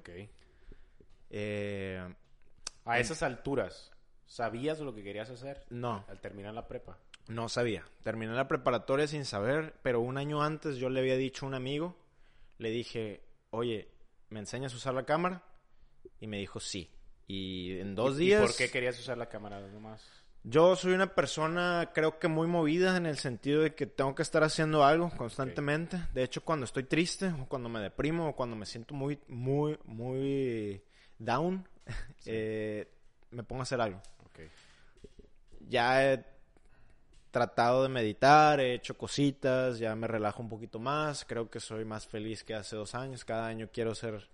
Eh, 1.32 2.14
a 2.86 3.00
esas 3.00 3.24
alturas, 3.24 3.92
¿sabías 4.28 4.80
lo 4.82 4.94
que 4.94 5.02
querías 5.02 5.32
hacer? 5.32 5.66
No. 5.72 6.06
Al 6.08 6.22
terminar 6.22 6.54
la 6.54 6.68
prepa. 6.68 7.00
No 7.28 7.50
sabía. 7.50 7.84
Terminé 8.04 8.34
la 8.34 8.48
preparatoria 8.48 9.08
sin 9.08 9.26
saber, 9.26 9.74
pero 9.82 10.00
un 10.00 10.20
año 10.20 10.44
antes 10.44 10.76
yo 10.76 10.92
le 10.92 11.00
había 11.00 11.18
dicho 11.18 11.48
a 11.48 11.50
un 11.50 11.56
amigo, 11.56 11.98
le 12.60 12.70
dije, 12.70 13.24
oye, 13.50 13.88
¿me 14.30 14.42
enseñas 14.42 14.74
a 14.74 14.78
usar 14.78 14.94
la 14.94 15.08
cámara? 15.08 15.42
Y 16.20 16.28
me 16.28 16.38
dijo, 16.38 16.60
sí. 16.60 16.92
Y 17.34 17.80
en 17.80 17.96
dos 17.96 18.18
días... 18.18 18.44
¿Y 18.44 18.46
por 18.46 18.56
qué 18.56 18.70
querías 18.70 19.00
usar 19.00 19.18
la 19.18 19.28
cámara 19.28 19.60
nomás? 19.60 20.06
Yo 20.44 20.76
soy 20.76 20.94
una 20.94 21.16
persona, 21.16 21.90
creo 21.92 22.20
que 22.20 22.28
muy 22.28 22.46
movida 22.46 22.96
en 22.96 23.08
el 23.08 23.18
sentido 23.18 23.62
de 23.64 23.74
que 23.74 23.88
tengo 23.88 24.14
que 24.14 24.22
estar 24.22 24.44
haciendo 24.44 24.84
algo 24.84 25.10
constantemente. 25.18 25.98
De 26.14 26.22
hecho, 26.24 26.44
cuando 26.44 26.66
estoy 26.66 26.84
triste, 26.84 27.30
o 27.30 27.48
cuando 27.48 27.70
me 27.70 27.80
deprimo, 27.80 28.28
o 28.28 28.36
cuando 28.36 28.56
me 28.56 28.68
siento 28.68 28.94
muy, 28.94 29.20
muy, 29.28 29.80
muy 29.86 30.84
down, 31.18 31.68
eh, 32.26 32.88
me 33.32 33.42
pongo 33.42 33.62
a 33.62 33.64
hacer 33.64 33.82
algo. 33.82 34.00
Ya 35.70 36.14
he 36.14 36.24
tratado 37.32 37.82
de 37.82 37.90
meditar, 37.90 38.60
he 38.60 38.76
hecho 38.76 38.96
cositas, 38.96 39.80
ya 39.80 39.96
me 39.96 40.06
relajo 40.08 40.44
un 40.44 40.50
poquito 40.50 40.78
más. 40.78 41.26
Creo 41.26 41.50
que 41.50 41.60
soy 41.60 41.84
más 41.84 42.06
feliz 42.06 42.44
que 42.44 42.54
hace 42.54 42.76
dos 42.76 42.94
años. 42.94 43.26
Cada 43.26 43.48
año 43.48 43.70
quiero 43.74 43.96
ser 43.96 44.28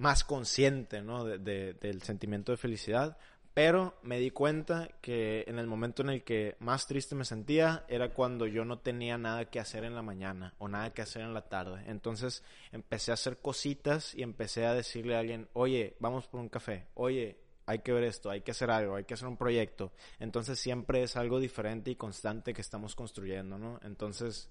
más 0.00 0.24
consciente 0.24 1.02
¿no? 1.02 1.24
de, 1.24 1.74
del 1.74 2.02
sentimiento 2.02 2.52
de 2.52 2.58
felicidad. 2.58 3.18
Pero 3.52 3.98
me 4.02 4.18
di 4.18 4.30
cuenta 4.30 4.88
que 5.02 5.44
en 5.46 5.58
el 5.58 5.66
momento 5.66 6.02
en 6.02 6.08
el 6.10 6.24
que 6.24 6.56
más 6.60 6.86
triste 6.86 7.14
me 7.14 7.24
sentía 7.24 7.84
era 7.88 8.14
cuando 8.14 8.46
yo 8.46 8.64
no 8.64 8.78
tenía 8.78 9.18
nada 9.18 9.50
que 9.50 9.60
hacer 9.60 9.84
en 9.84 9.94
la 9.94 10.02
mañana 10.02 10.54
o 10.58 10.68
nada 10.68 10.94
que 10.94 11.02
hacer 11.02 11.22
en 11.22 11.34
la 11.34 11.48
tarde. 11.48 11.82
Entonces 11.86 12.44
empecé 12.72 13.10
a 13.10 13.14
hacer 13.14 13.38
cositas 13.38 14.14
y 14.14 14.22
empecé 14.22 14.66
a 14.66 14.72
decirle 14.72 15.16
a 15.16 15.18
alguien, 15.18 15.48
oye, 15.52 15.96
vamos 15.98 16.28
por 16.28 16.40
un 16.40 16.48
café, 16.48 16.86
oye, 16.94 17.38
hay 17.66 17.80
que 17.80 17.92
ver 17.92 18.04
esto, 18.04 18.30
hay 18.30 18.40
que 18.40 18.52
hacer 18.52 18.70
algo, 18.70 18.96
hay 18.96 19.04
que 19.04 19.14
hacer 19.14 19.28
un 19.28 19.36
proyecto. 19.36 19.92
Entonces 20.20 20.58
siempre 20.58 21.02
es 21.02 21.16
algo 21.16 21.40
diferente 21.40 21.90
y 21.90 21.96
constante 21.96 22.54
que 22.54 22.62
estamos 22.62 22.94
construyendo, 22.94 23.58
¿no? 23.58 23.80
Entonces, 23.82 24.48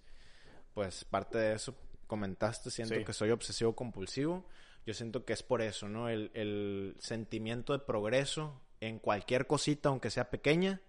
pues 0.74 1.06
parte 1.06 1.38
de 1.38 1.54
eso 1.54 1.74
comentaste, 2.06 2.70
siento 2.70 3.04
que 3.06 3.14
soy 3.14 3.32
obsesivo 3.32 3.74
compulsivo. 3.74 4.46
Yo 4.86 4.94
siento 4.94 5.26
que 5.26 5.34
es 5.34 5.44
por 5.44 5.62
eso, 5.62 5.88
¿no? 5.88 6.10
El, 6.10 6.32
el 6.34 6.96
sentimiento 7.00 7.74
de 7.74 7.80
progreso 7.80 8.62
en 8.82 9.00
cualquier 9.00 9.46
cosita, 9.46 9.90
aunque 9.90 10.10
sea 10.10 10.30
pequeña, 10.30 10.82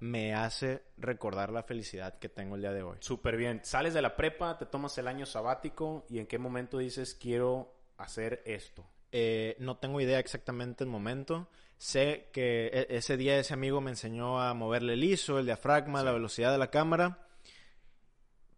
me 0.00 0.34
hace 0.34 0.82
recordar 0.96 1.50
la 1.50 1.62
felicidad 1.62 2.18
que 2.18 2.28
tengo 2.28 2.56
el 2.56 2.62
día 2.62 2.72
de 2.72 2.82
hoy. 2.82 2.98
Súper 3.00 3.36
bien. 3.36 3.60
Sales 3.64 3.94
de 3.94 4.02
la 4.02 4.16
prepa, 4.16 4.58
te 4.58 4.66
tomas 4.66 4.96
el 4.98 5.08
año 5.08 5.26
sabático 5.26 6.04
y 6.08 6.18
en 6.18 6.26
qué 6.26 6.38
momento 6.38 6.78
dices 6.78 7.14
quiero 7.14 7.74
hacer 7.96 8.42
esto. 8.44 8.86
Eh, 9.12 9.56
no 9.60 9.78
tengo 9.78 10.00
idea 10.00 10.18
exactamente 10.18 10.84
el 10.84 10.90
momento. 10.90 11.48
Sé 11.78 12.28
que 12.32 12.66
e, 12.66 12.86
ese 12.90 13.16
día 13.16 13.38
ese 13.38 13.54
amigo 13.54 13.80
me 13.80 13.90
enseñó 13.90 14.40
a 14.40 14.52
moverle 14.54 14.94
el 14.94 15.04
ISO, 15.04 15.38
el 15.38 15.46
diafragma, 15.46 16.02
la 16.02 16.12
velocidad 16.12 16.52
de 16.52 16.58
la 16.58 16.70
cámara. 16.70 17.26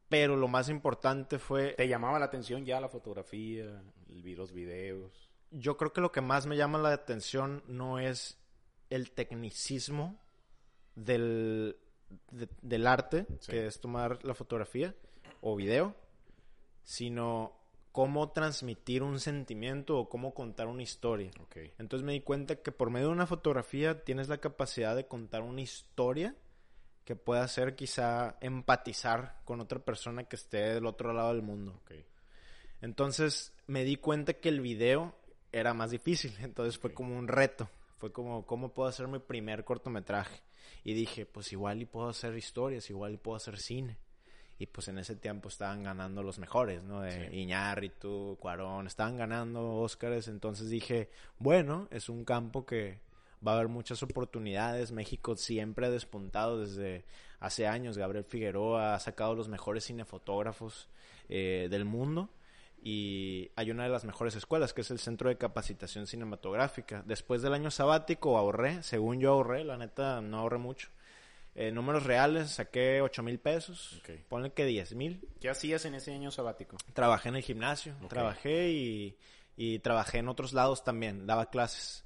Pero 0.08 0.36
lo 0.36 0.48
más 0.48 0.70
importante 0.70 1.38
fue... 1.38 1.74
¿Te 1.74 1.86
llamaba 1.86 2.18
la 2.18 2.24
atención 2.24 2.64
ya 2.64 2.80
la 2.80 2.88
fotografía, 2.88 3.82
los 4.08 4.52
videos? 4.52 5.30
Yo 5.50 5.76
creo 5.76 5.92
que 5.92 6.00
lo 6.00 6.12
que 6.12 6.20
más 6.20 6.46
me 6.46 6.56
llama 6.56 6.78
la 6.78 6.92
atención 6.92 7.62
no 7.66 7.98
es 7.98 8.38
el 8.90 9.10
tecnicismo 9.10 10.18
del, 10.94 11.76
del 12.62 12.86
arte, 12.86 13.26
que 13.46 13.66
es 13.66 13.80
tomar 13.80 14.24
la 14.24 14.34
fotografía 14.34 14.94
o 15.40 15.56
video, 15.56 15.94
sino 16.84 17.58
cómo 17.92 18.30
transmitir 18.30 19.02
un 19.02 19.18
sentimiento 19.20 19.98
o 19.98 20.08
cómo 20.08 20.34
contar 20.34 20.68
una 20.68 20.82
historia. 20.82 21.30
Entonces 21.78 22.04
me 22.04 22.12
di 22.12 22.20
cuenta 22.20 22.56
que 22.56 22.72
por 22.72 22.90
medio 22.90 23.08
de 23.08 23.14
una 23.14 23.26
fotografía 23.26 24.04
tienes 24.04 24.28
la 24.28 24.38
capacidad 24.38 24.94
de 24.94 25.06
contar 25.06 25.42
una 25.42 25.62
historia 25.62 26.36
que 27.04 27.16
pueda 27.16 27.42
hacer 27.42 27.74
quizá 27.74 28.36
empatizar 28.40 29.40
con 29.44 29.60
otra 29.60 29.78
persona 29.78 30.24
que 30.24 30.36
esté 30.36 30.74
del 30.74 30.86
otro 30.86 31.12
lado 31.12 31.32
del 31.32 31.42
mundo. 31.42 31.80
Entonces 32.80 33.52
me 33.66 33.84
di 33.84 33.96
cuenta 33.96 34.34
que 34.34 34.48
el 34.48 34.60
video 34.60 35.14
era 35.52 35.74
más 35.74 35.90
difícil, 35.90 36.34
entonces 36.40 36.78
fue 36.78 36.92
como 36.92 37.16
un 37.16 37.28
reto. 37.28 37.68
Fue 37.98 38.12
como, 38.12 38.46
¿cómo 38.46 38.72
puedo 38.72 38.88
hacer 38.88 39.08
mi 39.08 39.18
primer 39.18 39.64
cortometraje? 39.64 40.40
Y 40.84 40.94
dije, 40.94 41.26
pues 41.26 41.52
igual 41.52 41.82
y 41.82 41.84
puedo 41.84 42.08
hacer 42.08 42.36
historias, 42.36 42.88
igual 42.90 43.14
y 43.14 43.16
puedo 43.16 43.36
hacer 43.36 43.58
cine. 43.58 43.98
Y 44.60 44.66
pues 44.66 44.88
en 44.88 44.98
ese 44.98 45.16
tiempo 45.16 45.48
estaban 45.48 45.82
ganando 45.82 46.22
los 46.22 46.38
mejores, 46.38 46.82
¿no? 46.82 47.00
De 47.00 47.34
Iñárritu, 47.36 48.36
Cuarón, 48.40 48.86
estaban 48.86 49.16
ganando 49.16 49.76
Óscares. 49.76 50.28
Entonces 50.28 50.68
dije, 50.68 51.10
bueno, 51.38 51.88
es 51.90 52.08
un 52.08 52.24
campo 52.24 52.66
que 52.66 53.00
va 53.46 53.52
a 53.52 53.54
haber 53.56 53.68
muchas 53.68 54.02
oportunidades. 54.02 54.90
México 54.92 55.36
siempre 55.36 55.86
ha 55.86 55.90
despuntado 55.90 56.60
desde 56.60 57.04
hace 57.40 57.66
años. 57.68 57.98
Gabriel 57.98 58.24
Figueroa 58.24 58.94
ha 58.94 59.00
sacado 59.00 59.34
los 59.34 59.48
mejores 59.48 59.84
cinefotógrafos 59.86 60.88
eh, 61.28 61.68
del 61.70 61.84
mundo 61.84 62.28
y 62.82 63.50
hay 63.56 63.70
una 63.70 63.84
de 63.84 63.88
las 63.88 64.04
mejores 64.04 64.36
escuelas, 64.36 64.72
que 64.72 64.82
es 64.82 64.90
el 64.90 64.98
Centro 64.98 65.28
de 65.28 65.36
Capacitación 65.36 66.06
Cinematográfica. 66.06 67.02
Después 67.06 67.42
del 67.42 67.54
año 67.54 67.70
sabático 67.70 68.38
ahorré, 68.38 68.82
según 68.82 69.20
yo 69.20 69.32
ahorré, 69.32 69.64
la 69.64 69.76
neta 69.76 70.20
no 70.20 70.38
ahorré 70.38 70.58
mucho. 70.58 70.88
Eh, 71.54 71.72
números 71.72 72.04
reales, 72.04 72.50
saqué 72.50 73.00
8 73.00 73.22
mil 73.24 73.40
pesos, 73.40 73.98
okay. 74.00 74.24
ponle 74.28 74.52
que 74.52 74.64
10 74.64 74.94
mil. 74.94 75.28
¿Qué 75.40 75.48
hacías 75.48 75.84
en 75.86 75.96
ese 75.96 76.12
año 76.12 76.30
sabático? 76.30 76.76
Trabajé 76.92 77.30
en 77.30 77.36
el 77.36 77.42
gimnasio, 77.42 77.96
trabajé 78.08 78.70
y, 78.70 79.18
y, 79.56 79.80
trabajé 79.80 80.18
en 80.18 80.28
otros 80.28 80.52
lados 80.52 80.84
también, 80.84 81.26
daba 81.26 81.50
clases. 81.50 82.04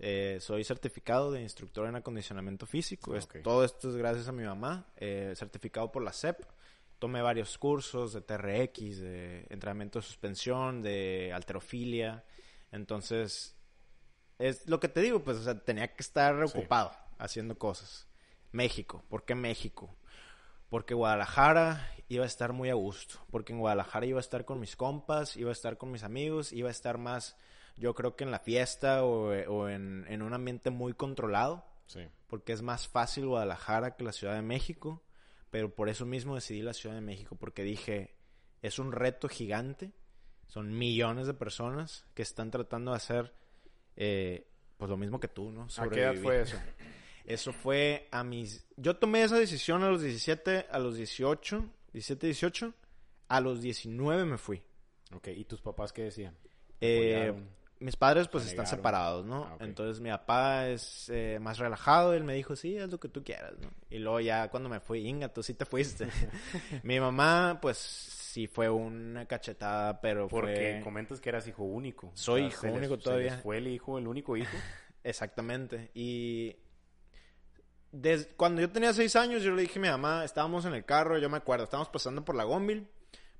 Eh, 0.00 0.38
soy 0.40 0.64
certificado 0.64 1.30
de 1.30 1.42
instructor 1.42 1.88
en 1.88 1.94
acondicionamiento 1.96 2.66
físico, 2.66 3.14
todo 3.42 3.64
esto 3.64 3.88
es 3.88 3.96
gracias 3.96 4.28
a 4.28 4.32
mi 4.32 4.44
mamá, 4.44 4.86
eh, 4.96 5.32
certificado 5.36 5.90
por 5.90 6.02
la 6.02 6.12
CEP 6.12 6.40
tomé 6.98 7.22
varios 7.22 7.56
cursos 7.58 8.12
de 8.12 8.20
TRX, 8.20 8.98
de 8.98 9.46
entrenamiento 9.50 9.98
de 10.00 10.04
suspensión, 10.04 10.82
de 10.82 11.32
alterofilia. 11.32 12.24
Entonces, 12.72 13.56
es 14.38 14.68
lo 14.68 14.80
que 14.80 14.88
te 14.88 15.00
digo, 15.00 15.22
pues, 15.22 15.38
o 15.38 15.42
sea, 15.42 15.58
tenía 15.58 15.94
que 15.94 16.02
estar 16.02 16.42
ocupado 16.42 16.92
haciendo 17.18 17.58
cosas. 17.58 18.06
México, 18.52 19.04
¿por 19.08 19.24
qué 19.24 19.34
México? 19.34 19.96
Porque 20.70 20.94
Guadalajara 20.94 21.90
iba 22.08 22.24
a 22.24 22.26
estar 22.26 22.52
muy 22.52 22.70
a 22.70 22.74
gusto, 22.74 23.18
porque 23.30 23.52
en 23.52 23.60
Guadalajara 23.60 24.06
iba 24.06 24.18
a 24.18 24.20
estar 24.20 24.44
con 24.44 24.60
mis 24.60 24.76
compas, 24.76 25.36
iba 25.36 25.50
a 25.50 25.52
estar 25.52 25.78
con 25.78 25.90
mis 25.90 26.02
amigos, 26.02 26.52
iba 26.52 26.68
a 26.68 26.72
estar 26.72 26.98
más, 26.98 27.36
yo 27.76 27.94
creo 27.94 28.16
que 28.16 28.24
en 28.24 28.30
la 28.30 28.38
fiesta 28.38 29.04
o, 29.04 29.68
en, 29.68 30.04
en, 30.08 30.22
un 30.22 30.34
ambiente 30.34 30.70
muy 30.70 30.94
controlado, 30.94 31.64
sí. 31.86 32.00
porque 32.26 32.52
es 32.52 32.62
más 32.62 32.88
fácil 32.88 33.26
Guadalajara 33.26 33.96
que 33.96 34.04
la 34.04 34.12
Ciudad 34.12 34.34
de 34.34 34.42
México 34.42 35.02
pero 35.50 35.74
por 35.74 35.88
eso 35.88 36.06
mismo 36.06 36.34
decidí 36.34 36.62
la 36.62 36.74
Ciudad 36.74 36.94
de 36.94 37.00
México, 37.00 37.36
porque 37.36 37.62
dije, 37.62 38.14
es 38.62 38.78
un 38.78 38.92
reto 38.92 39.28
gigante, 39.28 39.92
son 40.46 40.76
millones 40.76 41.26
de 41.26 41.34
personas 41.34 42.06
que 42.14 42.22
están 42.22 42.50
tratando 42.50 42.92
de 42.92 42.96
hacer 42.96 43.32
eh, 43.96 44.46
pues 44.76 44.88
lo 44.88 44.96
mismo 44.96 45.20
que 45.20 45.28
tú, 45.28 45.50
¿no? 45.50 45.66
¿A 45.76 45.88
qué 45.88 46.00
edad 46.00 46.14
fue 46.14 46.42
eso? 46.42 46.56
Eso 47.24 47.52
fue 47.52 48.08
a 48.10 48.24
mis... 48.24 48.66
Yo 48.76 48.96
tomé 48.96 49.22
esa 49.22 49.38
decisión 49.38 49.82
a 49.82 49.90
los 49.90 50.00
17, 50.00 50.66
a 50.70 50.78
los 50.78 50.96
18, 50.96 51.62
17, 51.92 52.26
18. 52.26 52.74
A 53.28 53.40
los 53.40 53.60
19 53.60 54.24
me 54.24 54.38
fui. 54.38 54.62
Ok, 55.12 55.28
¿y 55.28 55.44
tus 55.44 55.60
papás 55.60 55.92
qué 55.92 56.04
decían? 56.04 56.34
Eh. 56.80 57.34
Mis 57.80 57.96
padres 57.96 58.28
pues 58.28 58.44
¿Te 58.44 58.50
están 58.50 58.66
separados, 58.66 59.24
¿no? 59.24 59.44
Ah. 59.44 59.56
Entonces 59.60 60.00
mi 60.00 60.10
papá 60.10 60.68
es 60.68 61.08
eh, 61.10 61.38
más 61.40 61.58
relajado. 61.58 62.14
Él 62.14 62.24
me 62.24 62.34
dijo, 62.34 62.56
sí, 62.56 62.78
haz 62.78 62.90
lo 62.90 62.98
que 62.98 63.08
tú 63.08 63.22
quieras, 63.22 63.52
¿no? 63.60 63.70
Y 63.90 63.98
luego 63.98 64.20
ya 64.20 64.48
cuando 64.50 64.68
me 64.68 64.80
fui, 64.80 65.06
Inga, 65.06 65.28
tú 65.32 65.42
sí 65.42 65.54
te 65.54 65.64
fuiste. 65.64 66.08
mi 66.82 66.98
mamá 67.00 67.58
pues 67.62 67.78
sí 67.78 68.46
fue 68.46 68.68
una 68.68 69.26
cachetada, 69.26 70.00
pero 70.00 70.28
Porque 70.28 70.74
fue... 70.76 70.80
comentas 70.84 71.20
que 71.20 71.28
eras 71.28 71.46
hijo 71.48 71.62
único. 71.64 72.10
Soy 72.14 72.46
hijo 72.46 72.66
les- 72.66 72.76
único 72.76 72.98
todavía. 72.98 73.38
fue 73.38 73.58
el 73.58 73.68
hijo, 73.68 73.98
el 73.98 74.06
único 74.08 74.36
hijo. 74.36 74.56
Exactamente. 75.04 75.90
Y 75.94 76.56
des- 77.92 78.28
cuando 78.36 78.60
yo 78.60 78.70
tenía 78.70 78.92
seis 78.92 79.16
años, 79.16 79.42
yo 79.42 79.52
le 79.54 79.62
dije 79.62 79.78
a 79.78 79.82
mi 79.82 79.88
mamá, 79.88 80.24
estábamos 80.24 80.64
en 80.64 80.74
el 80.74 80.84
carro, 80.84 81.18
yo 81.18 81.28
me 81.30 81.36
acuerdo, 81.38 81.64
estábamos 81.64 81.88
pasando 81.88 82.24
por 82.24 82.34
la 82.34 82.44
Gómbil, 82.44 82.86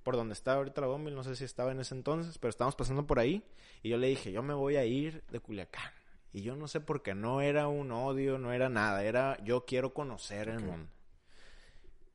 por 0.03 0.17
donde 0.17 0.33
está 0.35 0.55
ahorita 0.55 0.81
la 0.81 0.87
Gómbil, 0.87 1.15
no 1.15 1.23
sé 1.25 1.37
si 1.37 1.45
estaba 1.45 1.73
en 1.73 1.81
ese 1.81 1.95
entonces, 1.95 2.39
pero 2.39 2.51
estábamos 2.51 2.77
pasando 2.77 3.07
por 3.07 3.19
ahí, 3.19 3.43
y 3.83 3.91
yo 3.91 3.97
le 3.99 4.09
dije, 4.09 4.33
yo 4.33 4.43
me 4.43 4.55
voy 4.55 4.77
a 4.77 4.85
ir 4.85 5.23
de 5.31 5.41
Culiacán. 5.41 5.93
Y 6.33 6.43
yo 6.43 6.57
no 6.57 6.69
sé 6.69 6.81
por 6.81 7.03
qué, 7.03 7.15
no 7.15 7.41
era 7.41 7.69
un 7.69 7.91
odio, 7.91 8.39
no 8.39 8.53
era 8.53 8.69
nada, 8.69 9.03
era 9.05 9.43
yo 9.45 9.65
quiero 9.65 9.95
conocer 9.95 10.49
el 10.49 10.61
mundo. 10.61 10.91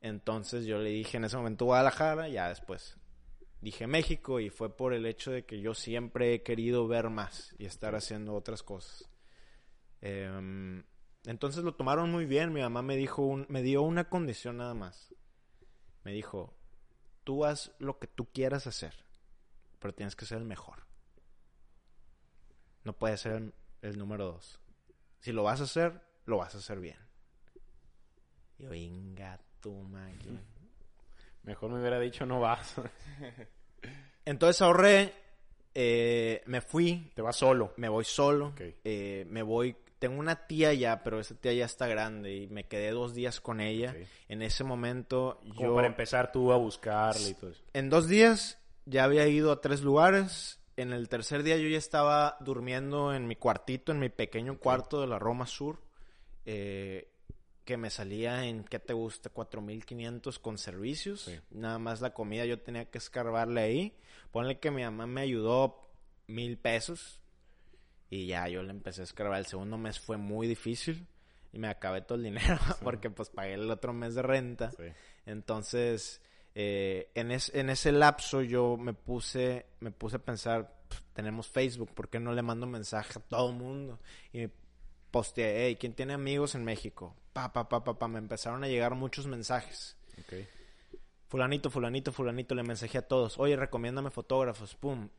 Entonces 0.02 0.66
yo 0.66 0.78
le 0.80 0.90
dije 0.90 1.18
en 1.18 1.24
ese 1.24 1.38
momento 1.38 1.66
Guadalajara, 1.66 2.28
ya 2.28 2.50
después 2.50 2.98
dije 3.62 3.88
México 3.88 4.42
y 4.42 4.50
fue 4.50 4.76
por 4.76 4.94
el 4.94 5.06
hecho 5.06 5.32
de 5.32 5.46
que 5.46 5.62
yo 5.62 5.74
siempre 5.74 6.34
he 6.34 6.44
querido 6.44 6.86
ver 6.88 7.10
más 7.10 7.56
y 7.58 7.66
estar 7.66 7.96
haciendo 7.96 8.34
otras 8.34 8.62
cosas. 8.62 9.10
Em, 10.02 10.84
entonces 11.26 11.64
lo 11.64 11.74
tomaron 11.74 12.12
muy 12.12 12.26
bien. 12.26 12.52
Mi 12.52 12.60
mamá 12.60 12.82
me 12.82 12.98
dijo, 12.98 13.22
un- 13.22 13.46
me 13.48 13.62
dio 13.62 13.82
una 13.82 14.10
condición 14.10 14.58
nada 14.58 14.74
más. 14.74 15.14
Me 16.04 16.12
dijo, 16.12 16.54
tú 17.24 17.46
haz 17.46 17.72
lo 17.80 18.00
que 18.00 18.08
tú 18.08 18.26
quieras 18.32 18.68
hacer, 18.68 18.94
pero 19.80 19.94
tienes 19.94 20.16
que 20.16 20.26
ser 20.26 20.40
el 20.40 20.46
mejor. 20.46 20.86
No 22.84 22.94
puedes 22.94 23.22
ser 23.22 23.34
el, 23.34 23.54
el 23.82 23.98
número 23.98 24.26
dos. 24.26 24.60
Si 25.20 25.32
lo 25.32 25.44
vas 25.44 25.62
a 25.62 25.64
hacer, 25.64 26.02
lo 26.26 26.38
vas 26.38 26.56
a 26.56 26.58
hacer 26.58 26.80
bien. 26.80 26.98
Y 28.58 28.64
yo, 28.64 28.70
venga, 28.70 29.40
tu 29.60 29.74
máquina. 29.74 30.42
Mejor 31.44 31.72
me 31.72 31.80
hubiera 31.80 32.00
dicho 32.00 32.26
no 32.26 32.40
vas. 32.40 32.76
Entonces 34.26 34.62
ahorré, 34.62 35.14
eh, 35.74 36.42
me 36.46 36.62
fui, 36.62 37.12
Te 37.16 37.22
vas 37.22 37.36
solo. 37.36 37.74
me 37.78 37.90
voy 37.90 38.06
solo, 38.06 38.54
eh, 38.58 39.26
me 39.30 39.42
voy, 39.42 39.76
tengo 40.04 40.20
una 40.20 40.48
tía 40.48 40.74
ya, 40.74 41.02
pero 41.02 41.22
esa 41.22 41.34
tía 41.34 41.54
ya 41.54 41.64
está 41.64 41.88
grande 41.88 42.36
y 42.36 42.48
me 42.48 42.66
quedé 42.66 42.92
dos 42.92 43.14
días 43.14 43.40
con 43.40 43.62
ella. 43.62 43.96
En 44.28 44.42
ese 44.42 44.66
momento 44.66 45.40
Como 45.48 45.62
yo, 45.62 45.76
para 45.76 45.88
empezar 45.88 46.34
tú 46.34 46.52
a 46.52 46.58
buscarle 46.58 47.30
y 47.30 47.34
todo 47.36 47.52
eso. 47.52 47.64
en 47.72 47.90
dos 47.90 48.10
días 48.10 48.60
ya 48.86 49.06
había 49.06 49.26
ido 49.30 49.54
a 49.54 49.62
tres 49.62 49.82
lugares. 49.82 50.60
En 50.76 50.92
el 50.92 51.08
tercer 51.08 51.42
día 51.42 51.56
yo 51.56 51.70
ya 51.70 51.78
estaba 51.78 52.36
durmiendo 52.42 53.14
en 53.14 53.28
mi 53.28 53.38
cuartito, 53.38 53.94
en 53.94 54.00
mi 54.00 54.10
pequeño 54.10 54.58
cuarto 54.60 55.00
de 55.00 55.08
la 55.08 55.20
Roma 55.20 55.48
Sur, 55.48 55.80
eh, 56.46 57.10
que 57.64 57.78
me 57.78 57.90
salía 57.90 58.44
en, 58.44 58.66
¿qué 58.66 58.80
te 58.80 58.92
gusta? 58.92 59.34
4.500 59.34 60.38
con 60.42 60.58
servicios. 60.58 61.22
Sí. 61.22 61.40
Nada 61.50 61.80
más 61.80 62.02
la 62.02 62.14
comida 62.14 62.44
yo 62.44 62.60
tenía 62.60 62.92
que 62.92 62.98
escarbarle 62.98 63.62
ahí. 63.62 63.98
Ponle 64.32 64.60
que 64.60 64.70
mi 64.70 64.84
mamá 64.84 65.08
me 65.08 65.22
ayudó 65.22 65.90
mil 66.28 66.58
pesos. 66.58 67.22
Y 68.14 68.28
ya 68.28 68.48
yo 68.48 68.62
le 68.62 68.70
empecé 68.72 69.02
a 69.02 69.06
escarbar. 69.06 69.40
El 69.40 69.46
segundo 69.48 69.78
mes 69.78 70.00
fue 70.00 70.18
muy 70.18 70.46
difícil. 70.48 71.08
Y 71.52 71.58
me 71.60 71.68
acabé 71.68 72.02
todo 72.02 72.18
el 72.18 72.24
dinero 72.24 72.58
porque 72.84 73.10
pues 73.10 73.30
pagué 73.30 73.54
el 73.56 73.70
otro 73.72 73.94
mes 73.94 74.14
de 74.16 74.22
renta. 74.22 74.72
Sí. 74.72 74.84
Entonces, 75.26 76.22
eh, 76.56 77.10
en, 77.16 77.32
es- 77.32 77.52
en 77.56 77.70
ese 77.70 77.92
lapso 77.92 78.42
yo 78.42 78.78
me 78.78 78.94
puse, 78.94 79.66
me 79.80 79.92
puse 79.92 80.18
a 80.18 80.20
pensar, 80.20 80.72
"Pff, 80.90 81.02
tenemos 81.14 81.48
Facebook, 81.48 81.92
¿por 81.94 82.10
qué 82.10 82.20
no 82.20 82.34
le 82.34 82.42
mando 82.44 82.68
mensaje 82.68 83.18
a 83.18 83.22
todo 83.22 83.50
el 83.50 83.56
mundo? 83.56 84.00
Y 84.32 84.48
posteé, 85.12 85.66
hey, 85.68 85.78
¿quién 85.80 85.94
tiene 85.94 86.14
amigos 86.14 86.54
en 86.56 86.64
México? 86.64 87.16
Pa, 87.34 87.52
pa, 87.54 87.68
pa, 87.70 87.84
pa, 87.84 87.98
pa. 87.98 88.08
Me 88.08 88.20
empezaron 88.20 88.64
a 88.64 88.68
llegar 88.68 88.94
muchos 88.96 89.26
mensajes. 89.28 89.96
Fulanito, 91.30 91.70
fulanito, 91.72 92.12
fulanito, 92.12 92.54
le 92.54 92.64
mensajé 92.64 93.00
a 93.00 93.08
todos. 93.08 93.40
Oye, 93.40 93.56
recomiéndame 93.56 94.12
fotógrafos. 94.12 94.76
Pum. 94.76 95.10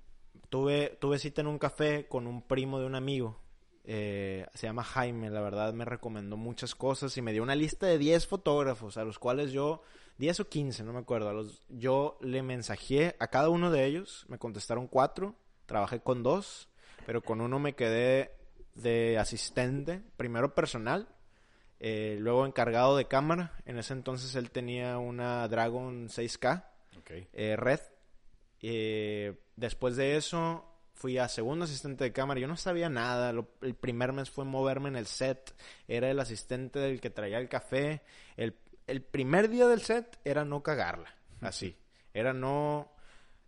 Tuve, 0.51 0.97
tuve 1.01 1.19
cita 1.19 1.41
en 1.41 1.47
un 1.49 1.59
café 1.59 2.07
con 2.07 2.27
un 2.27 2.43
primo 2.43 2.79
de 2.79 2.87
un 2.87 2.95
amigo. 2.95 3.41
Eh, 3.87 4.47
se 4.55 4.67
llama 4.67 4.83
Jaime, 4.83 5.29
la 5.31 5.41
verdad 5.43 5.75
me 5.75 5.85
recomendó 5.85 6.37
muchas 6.37 6.75
cosas 6.75 7.17
y 7.19 7.23
me 7.23 7.33
dio 7.33 7.43
una 7.43 7.55
lista 7.55 7.87
de 7.87 7.99
10 7.99 8.27
fotógrafos 8.27 8.97
a 8.97 9.05
los 9.05 9.19
cuales 9.19 9.53
yo, 9.53 9.83
10 10.19 10.41
o 10.41 10.49
15, 10.49 10.85
no 10.85 10.93
me 10.95 11.01
acuerdo, 11.01 11.29
a 11.29 11.35
los, 11.35 11.61
yo 11.69 12.17
le 12.23 12.43
mensajé 12.43 13.15
a 13.19 13.27
cada 13.27 13.51
uno 13.51 13.71
de 13.71 13.85
ellos, 13.85 14.25
me 14.29 14.39
contestaron 14.39 14.87
cuatro, 14.87 15.35
trabajé 15.67 16.01
con 16.01 16.23
dos, 16.23 16.69
pero 17.05 17.21
con 17.21 17.43
uno 17.43 17.59
me 17.59 17.75
quedé 17.75 18.31
de 18.75 19.19
asistente, 19.19 20.01
primero 20.17 20.55
personal, 20.55 21.07
eh, 21.79 22.17
luego 22.21 22.47
encargado 22.47 22.97
de 22.97 23.05
cámara, 23.05 23.53
en 23.67 23.79
ese 23.79 23.93
entonces 23.93 24.35
él 24.35 24.51
tenía 24.51 24.97
una 24.97 25.47
Dragon 25.49 26.09
6K, 26.09 26.65
Ok. 27.01 27.11
eh, 27.35 27.57
red. 27.57 27.81
Eh, 28.67 29.39
después 29.57 29.95
de 29.97 30.17
eso 30.17 30.65
fui 30.95 31.19
a 31.19 31.29
segundo 31.29 31.65
asistente 31.67 32.05
de 32.05 32.13
cámara. 32.13 32.41
Yo 32.41 32.49
no 32.49 32.57
sabía 32.57 32.89
nada. 32.89 33.33
Lo- 33.33 33.51
el 33.61 33.75
primer 33.75 34.13
mes 34.15 34.31
fue 34.31 34.45
moverme 34.47 34.89
en 34.89 34.97
el 34.97 35.07
set. 35.07 35.55
Era 35.87 36.11
el 36.11 36.19
asistente 36.19 36.79
del 36.79 37.01
que 37.01 37.11
traía 37.11 37.39
el 37.39 37.49
café. 37.51 38.03
El, 38.37 38.57
el 38.87 39.03
primer 39.03 39.51
día 39.51 39.67
del 39.69 39.83
set 39.83 40.19
era 40.25 40.45
no 40.47 40.63
cagarla. 40.63 41.15
Así. 41.41 41.77
Era 42.15 42.33
no... 42.33 42.91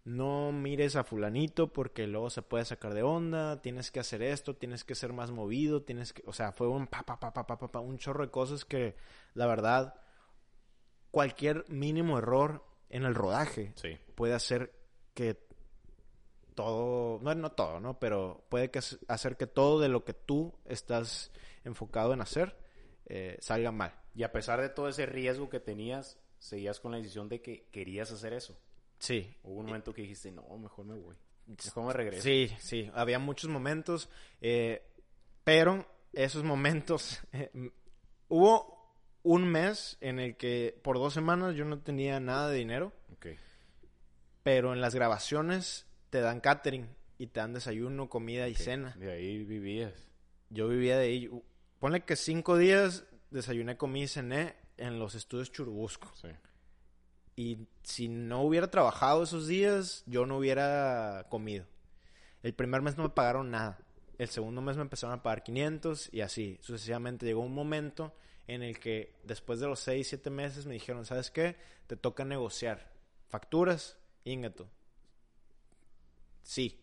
No 0.04 0.52
mires 0.52 0.94
a 0.94 1.02
fulanito 1.02 1.72
porque 1.72 2.06
luego 2.06 2.30
se 2.30 2.40
puede 2.40 2.64
sacar 2.64 2.94
de 2.94 3.02
onda, 3.02 3.60
tienes 3.60 3.90
que 3.90 3.98
hacer 3.98 4.22
esto, 4.22 4.54
tienes 4.54 4.84
que 4.84 4.94
ser 4.94 5.12
más 5.12 5.32
movido, 5.32 5.82
tienes 5.82 6.12
que, 6.12 6.22
o 6.26 6.32
sea, 6.32 6.52
fue 6.52 6.68
un 6.68 6.86
pa 6.86 7.02
pa 7.02 7.18
pa 7.18 7.32
pa 7.34 7.44
pa 7.44 7.58
pa, 7.58 7.66
pa, 7.72 7.80
un 7.80 7.98
chorro 7.98 8.24
de 8.24 8.30
cosas 8.30 8.64
que 8.64 8.94
la 9.34 9.46
verdad 9.48 9.94
cualquier 11.10 11.64
mínimo 11.68 12.18
error 12.18 12.64
en 12.88 13.02
el 13.04 13.16
rodaje 13.16 13.72
Sí. 13.74 13.98
puede 14.14 14.34
hacer 14.34 14.72
que 15.16 15.38
todo, 16.54 17.18
no, 17.22 17.34
no 17.34 17.52
todo, 17.52 17.80
¿no? 17.80 17.98
Pero 17.98 18.44
puede 18.50 18.70
que 18.70 18.80
hacer 19.08 19.36
que 19.36 19.46
todo 19.46 19.80
de 19.80 19.88
lo 19.88 20.04
que 20.04 20.12
tú 20.12 20.52
estás 20.66 21.32
enfocado 21.64 22.12
en 22.12 22.20
hacer 22.20 22.56
eh, 23.06 23.38
salga 23.40 23.72
mal. 23.72 23.98
Y 24.14 24.22
a 24.22 24.30
pesar 24.30 24.60
de 24.60 24.68
todo 24.68 24.88
ese 24.88 25.06
riesgo 25.06 25.48
que 25.48 25.58
tenías, 25.58 26.20
seguías 26.38 26.78
con 26.78 26.92
la 26.92 26.98
decisión 26.98 27.28
de 27.30 27.40
que 27.40 27.66
querías 27.72 28.12
hacer 28.12 28.34
eso. 28.34 28.58
Sí. 28.98 29.34
Hubo 29.42 29.60
un 29.60 29.66
momento 29.66 29.94
que 29.94 30.02
dijiste, 30.02 30.30
no, 30.30 30.42
mejor 30.58 30.84
me 30.84 30.94
voy. 30.94 31.16
Mejor 31.46 31.86
me 31.86 31.92
regreso. 31.94 32.22
Sí, 32.22 32.54
sí, 32.60 32.90
había 32.94 33.18
muchos 33.18 33.48
momentos, 33.48 34.10
eh, 34.42 34.82
pero 35.44 35.86
esos 36.12 36.44
momentos, 36.44 37.22
eh, 37.32 37.50
hubo 38.28 38.94
un 39.22 39.48
mes 39.48 39.96
en 40.02 40.20
el 40.20 40.36
que 40.36 40.78
por 40.82 40.98
dos 40.98 41.14
semanas 41.14 41.54
yo 41.54 41.64
no 41.64 41.80
tenía 41.80 42.20
nada 42.20 42.50
de 42.50 42.58
dinero, 42.58 42.92
Ok. 43.12 43.28
Pero 44.46 44.72
en 44.72 44.80
las 44.80 44.94
grabaciones 44.94 45.86
te 46.08 46.20
dan 46.20 46.38
catering 46.38 46.88
y 47.18 47.26
te 47.26 47.40
dan 47.40 47.52
desayuno, 47.52 48.08
comida 48.08 48.46
y 48.46 48.54
cena. 48.54 48.94
De 48.96 49.10
ahí 49.10 49.42
vivías. 49.42 49.92
Yo 50.50 50.68
vivía 50.68 50.98
de 50.98 51.06
ahí. 51.06 51.30
Ponle 51.80 52.04
que 52.04 52.14
cinco 52.14 52.56
días 52.56 53.02
desayuné, 53.32 53.76
comí 53.76 54.02
y 54.02 54.06
cené 54.06 54.54
en 54.76 55.00
los 55.00 55.16
estudios 55.16 55.50
Churubusco. 55.50 56.12
Sí. 56.14 56.28
Y 57.34 57.66
si 57.82 58.06
no 58.06 58.42
hubiera 58.42 58.70
trabajado 58.70 59.24
esos 59.24 59.48
días, 59.48 60.04
yo 60.06 60.26
no 60.26 60.38
hubiera 60.38 61.26
comido. 61.28 61.66
El 62.44 62.54
primer 62.54 62.82
mes 62.82 62.96
no 62.96 63.02
me 63.02 63.10
pagaron 63.10 63.50
nada. 63.50 63.80
El 64.16 64.28
segundo 64.28 64.62
mes 64.62 64.76
me 64.76 64.82
empezaron 64.82 65.18
a 65.18 65.24
pagar 65.24 65.42
500 65.42 66.10
y 66.12 66.20
así 66.20 66.56
sucesivamente. 66.60 67.26
Llegó 67.26 67.40
un 67.40 67.52
momento 67.52 68.14
en 68.46 68.62
el 68.62 68.78
que 68.78 69.18
después 69.24 69.58
de 69.58 69.66
los 69.66 69.80
6, 69.80 70.06
7 70.06 70.30
meses 70.30 70.66
me 70.66 70.74
dijeron, 70.74 71.04
¿sabes 71.04 71.32
qué? 71.32 71.56
Te 71.88 71.96
toca 71.96 72.24
negociar. 72.24 72.92
Facturas, 73.26 73.98
ingato. 74.32 74.68
Sí. 76.42 76.78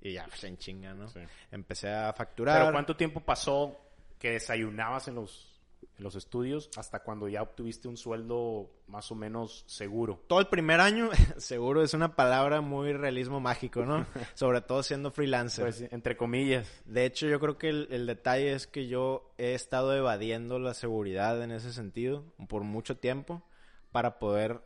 Y 0.00 0.12
ya, 0.12 0.26
pues 0.26 0.42
en 0.44 0.58
chinga, 0.58 0.94
¿no? 0.94 1.08
Sí. 1.08 1.20
Empecé 1.50 1.90
a 1.92 2.12
facturar. 2.12 2.60
Pero 2.60 2.72
¿cuánto 2.72 2.96
tiempo 2.96 3.20
pasó 3.20 3.78
que 4.18 4.32
desayunabas 4.32 5.08
en 5.08 5.14
los, 5.14 5.60
en 5.96 6.04
los 6.04 6.16
estudios 6.16 6.70
hasta 6.76 7.00
cuando 7.00 7.28
ya 7.28 7.42
obtuviste 7.42 7.86
un 7.86 7.96
sueldo 7.96 8.70
más 8.88 9.10
o 9.12 9.14
menos 9.14 9.64
seguro? 9.66 10.24
todo 10.26 10.40
el 10.40 10.48
primer 10.48 10.80
año, 10.80 11.10
seguro 11.36 11.82
es 11.82 11.94
una 11.94 12.16
palabra 12.16 12.60
muy 12.60 12.92
realismo 12.92 13.38
mágico, 13.38 13.84
¿no? 13.84 14.06
Sobre 14.34 14.60
todo 14.60 14.82
siendo 14.82 15.12
freelancer. 15.12 15.64
Pues, 15.64 15.82
entre 15.92 16.16
comillas. 16.16 16.68
de 16.84 17.04
hecho, 17.04 17.28
yo 17.28 17.38
creo 17.38 17.58
que 17.58 17.68
el, 17.68 17.88
el 17.92 18.06
detalle 18.06 18.52
es 18.54 18.66
que 18.66 18.88
yo 18.88 19.32
he 19.38 19.54
estado 19.54 19.96
evadiendo 19.96 20.58
la 20.58 20.74
seguridad 20.74 21.40
en 21.42 21.52
ese 21.52 21.72
sentido 21.72 22.24
por 22.48 22.62
mucho 22.64 22.96
tiempo 22.98 23.44
para 23.92 24.18
poder 24.18 24.62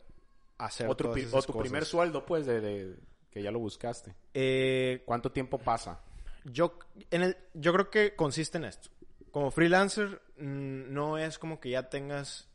hacer 0.57 0.93
todas 0.95 1.15
pi- 1.15 1.21
esas 1.21 1.33
o 1.35 1.41
tu 1.43 1.53
cosas. 1.53 1.61
primer 1.69 1.85
sueldo, 1.85 2.25
pues, 2.25 2.45
de, 2.45 2.61
de- 2.61 2.95
que 3.29 3.41
ya 3.43 3.51
lo 3.51 3.59
buscaste. 3.59 4.15
Eh, 4.33 5.03
¿Cuánto 5.05 5.31
tiempo 5.31 5.57
pasa? 5.59 6.01
yo, 6.45 6.79
en 7.11 7.23
el, 7.23 7.37
yo 7.53 7.73
creo 7.73 7.89
que 7.89 8.15
consiste 8.15 8.57
en 8.57 8.65
esto. 8.65 8.89
Como 9.31 9.51
freelancer, 9.51 10.21
mm, 10.37 10.93
no 10.93 11.17
es 11.17 11.37
como 11.37 11.59
que 11.59 11.69
ya 11.71 11.89
tengas. 11.89 12.47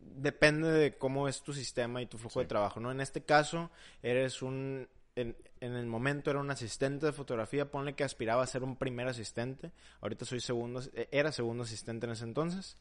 Depende 0.00 0.70
de 0.70 0.96
cómo 0.98 1.28
es 1.28 1.42
tu 1.42 1.52
sistema 1.52 2.00
y 2.02 2.06
tu 2.06 2.18
flujo 2.18 2.40
de 2.40 2.46
trabajo, 2.46 2.80
¿no? 2.80 2.90
En 2.90 3.00
este 3.00 3.22
caso, 3.22 3.70
eres 4.02 4.42
un. 4.42 4.88
En, 5.16 5.36
en 5.60 5.74
el 5.74 5.86
momento 5.86 6.30
era 6.30 6.40
un 6.40 6.50
asistente 6.50 7.06
de 7.06 7.12
fotografía. 7.12 7.70
Ponle 7.70 7.94
que 7.94 8.02
aspiraba 8.04 8.42
a 8.42 8.46
ser 8.46 8.62
un 8.64 8.76
primer 8.76 9.06
asistente. 9.08 9.70
Ahorita 10.00 10.24
soy 10.24 10.40
segundo. 10.40 10.82
eh, 10.94 11.08
Era 11.12 11.30
segundo 11.32 11.62
asistente 11.62 12.06
en 12.06 12.12
ese 12.12 12.24
entonces. 12.24 12.76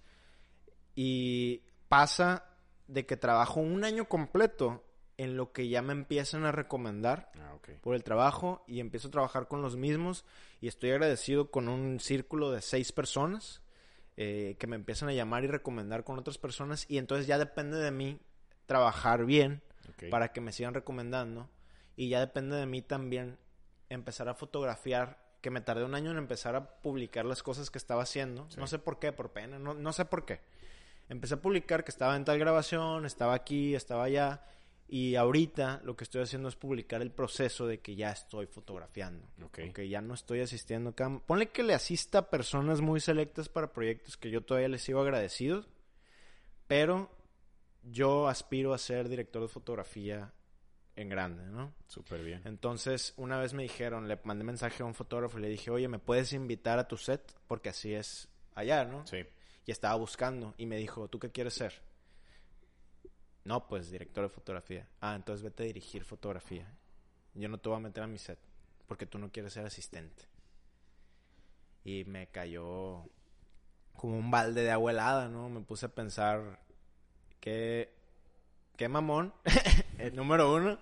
Y 0.96 1.62
pasa 1.90 2.46
de 2.88 3.06
que 3.06 3.18
trabajo 3.18 3.60
un 3.60 3.84
año 3.84 4.08
completo 4.08 4.84
en 5.18 5.38
lo 5.38 5.52
que 5.52 5.70
ya 5.70 5.82
me 5.82 5.94
empiezan 5.94 6.44
a 6.46 6.52
recomendar 6.52 7.32
Ah, 7.40 7.58
por 7.82 7.96
el 7.96 8.04
trabajo 8.04 8.64
y 8.68 8.80
empiezo 8.80 9.08
a 9.08 9.12
trabajar 9.12 9.48
con 9.48 9.62
los 9.62 9.76
mismos 9.76 10.26
y 10.60 10.68
estoy 10.68 10.92
agradecido 10.92 11.52
con 11.52 11.70
un 11.70 12.00
círculo 12.00 12.52
de 12.52 12.62
seis 12.62 12.92
personas 12.92 13.62
eh, 14.18 14.56
que 14.60 14.68
me 14.68 14.76
empiezan 14.76 15.10
a 15.10 15.14
llamar 15.14 15.44
y 15.44 15.48
recomendar 15.48 16.04
con 16.04 16.18
otras 16.18 16.38
personas 16.38 16.86
y 16.90 16.98
entonces 16.98 17.28
ya 17.28 17.38
depende 17.38 17.78
de 17.78 17.92
mí 17.92 18.20
trabajar 18.66 19.26
bien 19.26 19.62
para 20.10 20.32
que 20.32 20.42
me 20.42 20.52
sigan 20.52 20.74
recomendando 20.74 21.50
y 21.96 22.10
ya 22.10 22.20
depende 22.20 22.56
de 22.56 22.66
mí 22.66 22.82
también 22.82 23.38
empezar 23.90 24.30
a 24.30 24.34
fotografiar 24.34 25.24
que 25.42 25.52
me 25.52 25.62
tardé 25.62 25.84
un 25.84 25.94
año 25.94 26.12
en 26.12 26.18
empezar 26.18 26.56
a 26.56 26.82
publicar 26.82 27.26
las 27.26 27.44
cosas 27.44 27.70
que 27.70 27.78
estaba 27.78 28.04
haciendo. 28.04 28.50
Sí. 28.50 28.60
no 28.60 28.68
sé 28.68 28.80
por 28.80 29.00
qué 29.00 29.12
por 29.12 29.32
pena 29.32 29.60
no, 29.60 29.74
no 29.74 29.94
sé 29.94 30.06
por 30.06 30.26
qué 30.26 30.42
empecé 31.10 31.36
a 31.36 31.42
publicar 31.42 31.84
que 31.84 31.92
estaba 31.92 32.16
en 32.16 32.26
tal 32.26 32.40
grabación 32.40 33.06
estaba 33.06 33.34
aquí 33.34 33.76
estaba 33.76 34.06
allá 34.06 34.44
y 34.88 35.16
ahorita 35.16 35.82
lo 35.84 35.96
que 35.96 36.04
estoy 36.04 36.22
haciendo 36.22 36.50
es 36.50 36.56
publicar 36.56 37.02
el 37.02 37.12
proceso 37.12 37.66
de 37.66 37.80
que 37.80 37.96
ya 37.96 38.12
estoy 38.12 38.46
fotografiando. 38.46 39.28
Ok. 39.44 39.74
Que 39.74 39.90
ya 39.90 40.02
no 40.02 40.14
estoy 40.14 40.42
asistiendo 40.42 40.94
Ponle 41.26 41.50
que 41.50 41.64
le 41.64 41.74
asista 41.74 42.20
a 42.20 42.30
personas 42.30 42.82
muy 42.82 43.00
selectas 43.00 43.50
para 43.50 43.74
proyectos 43.74 44.18
que 44.18 44.30
yo 44.30 44.42
todavía 44.42 44.70
les 44.70 44.84
sigo 44.84 45.02
agradecido. 45.02 45.66
Pero 46.68 47.10
yo 47.82 48.28
aspiro 48.28 48.74
a 48.74 48.78
ser 48.78 49.10
director 49.10 49.42
de 49.42 49.48
fotografía 49.48 50.32
en 50.96 51.10
grande, 51.10 51.46
¿no? 51.48 51.74
Súper 51.88 52.24
bien. 52.24 52.42
Entonces, 52.46 53.14
una 53.18 53.40
vez 53.40 53.56
me 53.56 53.64
dijeron, 53.64 54.08
le 54.08 54.20
mandé 54.24 54.44
mensaje 54.44 54.84
a 54.84 54.86
un 54.86 54.94
fotógrafo 54.94 55.40
y 55.40 55.42
le 55.42 55.50
dije, 55.50 55.72
oye, 55.72 55.88
¿me 55.88 55.98
puedes 55.98 56.34
invitar 56.34 56.78
a 56.78 56.88
tu 56.88 56.98
set? 56.98 57.34
Porque 57.48 57.70
así 57.70 57.94
es 57.96 58.30
allá, 58.54 58.86
¿no? 58.86 59.08
Sí. 59.08 59.26
Y 59.66 59.72
estaba 59.72 59.96
buscando 59.96 60.54
y 60.58 60.66
me 60.66 60.78
dijo, 60.78 61.08
¿tú 61.08 61.20
qué 61.20 61.32
quieres 61.32 61.54
ser? 61.54 61.82
No, 63.46 63.68
pues 63.68 63.90
director 63.90 64.24
de 64.24 64.30
fotografía. 64.30 64.88
Ah, 65.02 65.16
entonces 65.16 65.44
vete 65.44 65.64
a 65.64 65.66
dirigir 65.66 66.04
fotografía. 66.04 66.68
Yo 67.34 67.50
no 67.50 67.58
te 67.58 67.70
voy 67.70 67.78
a 67.78 67.82
meter 67.82 68.04
a 68.04 68.08
mi 68.08 68.18
set 68.18 68.40
porque 68.88 69.06
tú 69.06 69.18
no 69.18 69.32
quieres 69.32 69.54
ser 69.54 69.66
asistente. 69.66 70.24
Y 71.84 72.04
me 72.06 72.28
cayó 72.28 73.06
como 73.96 74.18
un 74.18 74.30
balde 74.30 74.62
de 74.62 74.72
agua 74.72 74.92
helada, 74.92 75.30
¿no? 75.30 75.50
Me 75.50 75.62
puse 75.62 75.88
a 75.88 75.90
pensar 75.90 76.60
que 77.40 77.94
qué 78.78 78.88
mamón, 78.88 79.34
el 79.98 80.16
número 80.16 80.54
uno. 80.54 80.80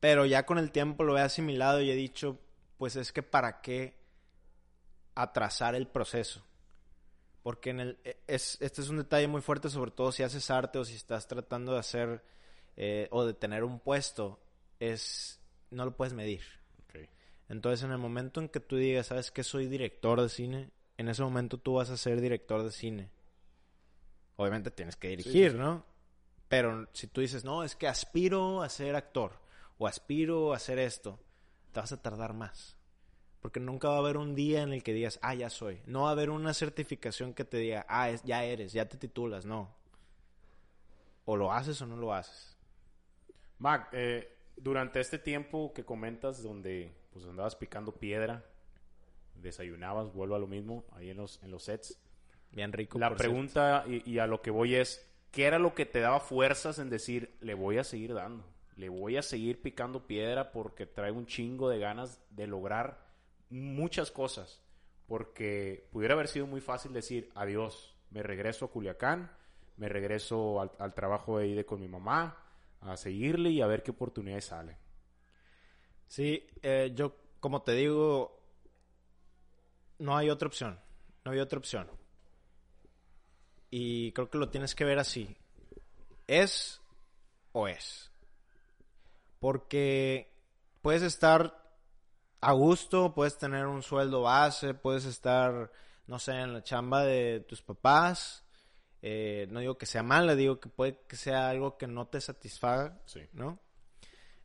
Pero 0.00 0.24
ya 0.24 0.46
con 0.46 0.58
el 0.58 0.70
tiempo 0.70 1.04
lo 1.04 1.18
he 1.18 1.20
asimilado 1.20 1.80
y 1.80 1.90
he 1.90 1.94
dicho, 1.94 2.38
pues 2.78 2.96
es 2.96 3.12
que 3.12 3.22
para 3.22 3.60
qué 3.60 3.96
atrasar 5.14 5.74
el 5.74 5.86
proceso. 5.86 6.45
Porque 7.46 7.70
en 7.70 7.78
el, 7.78 7.98
e- 8.02 8.16
es, 8.26 8.58
este 8.60 8.80
es 8.80 8.88
un 8.88 8.96
detalle 8.96 9.28
muy 9.28 9.40
fuerte, 9.40 9.70
sobre 9.70 9.92
todo 9.92 10.10
si 10.10 10.24
haces 10.24 10.50
arte 10.50 10.80
o 10.80 10.84
si 10.84 10.96
estás 10.96 11.28
tratando 11.28 11.74
de 11.74 11.78
hacer 11.78 12.24
eh, 12.76 13.06
o 13.12 13.24
de 13.24 13.34
tener 13.34 13.62
un 13.62 13.78
puesto, 13.78 14.40
es 14.80 15.38
no 15.70 15.84
lo 15.84 15.96
puedes 15.96 16.12
medir. 16.12 16.42
Entonces, 17.48 17.84
en 17.84 17.92
el 17.92 17.98
momento 17.98 18.40
en 18.40 18.48
que 18.48 18.58
tú 18.58 18.74
digas, 18.74 19.06
¿sabes 19.06 19.30
que 19.30 19.44
soy 19.44 19.68
director 19.68 20.20
de 20.20 20.28
cine? 20.28 20.72
En 20.98 21.08
ese 21.08 21.22
momento 21.22 21.56
tú 21.56 21.74
vas 21.74 21.88
a 21.90 21.96
ser 21.96 22.20
director 22.20 22.64
de 22.64 22.72
cine. 22.72 23.10
Obviamente 24.34 24.72
tienes 24.72 24.96
que 24.96 25.10
dirigir, 25.10 25.54
¿no? 25.54 25.84
Pero 26.48 26.88
si 26.94 27.06
tú 27.06 27.20
dices, 27.20 27.44
no, 27.44 27.62
es 27.62 27.76
que 27.76 27.86
aspiro 27.86 28.60
a 28.64 28.68
ser 28.68 28.96
actor 28.96 29.38
o 29.78 29.86
aspiro 29.86 30.52
a 30.52 30.56
hacer 30.56 30.80
esto, 30.80 31.20
te 31.70 31.78
vas 31.78 31.92
a 31.92 32.02
tardar 32.02 32.32
más. 32.32 32.75
Porque 33.46 33.60
nunca 33.60 33.86
va 33.90 33.94
a 33.94 33.98
haber 34.00 34.16
un 34.16 34.34
día 34.34 34.62
en 34.62 34.72
el 34.72 34.82
que 34.82 34.92
digas, 34.92 35.20
ah, 35.22 35.32
ya 35.32 35.50
soy. 35.50 35.80
No 35.86 36.02
va 36.02 36.08
a 36.08 36.12
haber 36.12 36.30
una 36.30 36.52
certificación 36.52 37.32
que 37.32 37.44
te 37.44 37.58
diga, 37.58 37.86
ah, 37.88 38.10
es- 38.10 38.24
ya 38.24 38.42
eres, 38.42 38.72
ya 38.72 38.88
te 38.88 38.96
titulas. 38.96 39.46
No. 39.46 39.72
O 41.26 41.36
lo 41.36 41.52
haces 41.52 41.80
o 41.80 41.86
no 41.86 41.94
lo 41.96 42.12
haces. 42.12 42.56
Mac, 43.60 43.88
eh, 43.92 44.36
durante 44.56 44.98
este 44.98 45.20
tiempo 45.20 45.72
que 45.72 45.84
comentas 45.84 46.42
donde 46.42 46.90
pues 47.12 47.24
andabas 47.24 47.54
picando 47.54 47.92
piedra, 47.92 48.44
desayunabas, 49.36 50.12
vuelvo 50.12 50.34
a 50.34 50.40
lo 50.40 50.48
mismo, 50.48 50.84
ahí 50.90 51.10
en 51.10 51.18
los, 51.18 51.40
en 51.44 51.52
los 51.52 51.62
sets. 51.62 52.00
Bien 52.50 52.72
rico. 52.72 52.98
La 52.98 53.10
por 53.10 53.18
pregunta 53.18 53.84
y, 53.86 54.10
y 54.10 54.18
a 54.18 54.26
lo 54.26 54.42
que 54.42 54.50
voy 54.50 54.74
es, 54.74 55.06
¿qué 55.30 55.44
era 55.44 55.60
lo 55.60 55.72
que 55.72 55.86
te 55.86 56.00
daba 56.00 56.18
fuerzas 56.18 56.80
en 56.80 56.90
decir, 56.90 57.36
le 57.40 57.54
voy 57.54 57.78
a 57.78 57.84
seguir 57.84 58.12
dando? 58.12 58.44
Le 58.74 58.88
voy 58.88 59.16
a 59.16 59.22
seguir 59.22 59.62
picando 59.62 60.04
piedra 60.08 60.50
porque 60.50 60.84
traigo 60.84 61.16
un 61.16 61.26
chingo 61.26 61.68
de 61.68 61.78
ganas 61.78 62.20
de 62.30 62.48
lograr 62.48 63.05
muchas 63.50 64.10
cosas. 64.10 64.62
Porque 65.06 65.88
pudiera 65.92 66.14
haber 66.14 66.28
sido 66.28 66.46
muy 66.46 66.60
fácil 66.60 66.92
decir, 66.92 67.30
adiós, 67.34 67.96
me 68.10 68.22
regreso 68.22 68.64
a 68.64 68.70
Culiacán, 68.70 69.30
me 69.76 69.88
regreso 69.88 70.60
al, 70.60 70.94
trabajo 70.94 71.38
de 71.38 71.64
con 71.64 71.80
mi 71.80 71.88
mamá, 71.88 72.42
a 72.80 72.96
seguirle 72.96 73.50
y 73.50 73.60
a 73.60 73.66
ver 73.66 73.82
qué 73.82 73.92
oportunidades 73.92 74.46
salen. 74.46 74.76
Sí, 76.08 76.46
eh, 76.62 76.92
yo, 76.94 77.16
como 77.40 77.62
te 77.62 77.72
digo, 77.72 78.40
no 79.98 80.16
hay 80.16 80.30
otra 80.30 80.48
opción. 80.48 80.78
No 81.24 81.32
hay 81.32 81.40
otra 81.40 81.58
opción. 81.58 81.88
Y 83.70 84.12
creo 84.12 84.30
que 84.30 84.38
lo 84.38 84.48
tienes 84.48 84.74
que 84.74 84.84
ver 84.84 84.98
así. 84.98 85.36
¿Es 86.26 86.80
o 87.52 87.68
es? 87.68 88.10
Porque 89.40 90.32
puedes 90.82 91.02
estar 91.02 91.65
a 92.40 92.52
gusto, 92.52 93.14
puedes 93.14 93.38
tener 93.38 93.66
un 93.66 93.82
sueldo 93.82 94.22
base, 94.22 94.74
puedes 94.74 95.04
estar, 95.04 95.70
no 96.06 96.18
sé, 96.18 96.32
en 96.32 96.52
la 96.52 96.62
chamba 96.62 97.04
de 97.04 97.40
tus 97.40 97.62
papás. 97.62 98.44
Eh, 99.02 99.46
no 99.50 99.60
digo 99.60 99.78
que 99.78 99.86
sea 99.86 100.02
mala, 100.02 100.34
digo 100.34 100.58
que 100.58 100.68
puede 100.68 101.00
que 101.06 101.16
sea 101.16 101.48
algo 101.48 101.76
que 101.78 101.86
no 101.86 102.06
te 102.08 102.20
satisfaga, 102.20 103.00
Sí. 103.06 103.20
¿no? 103.32 103.60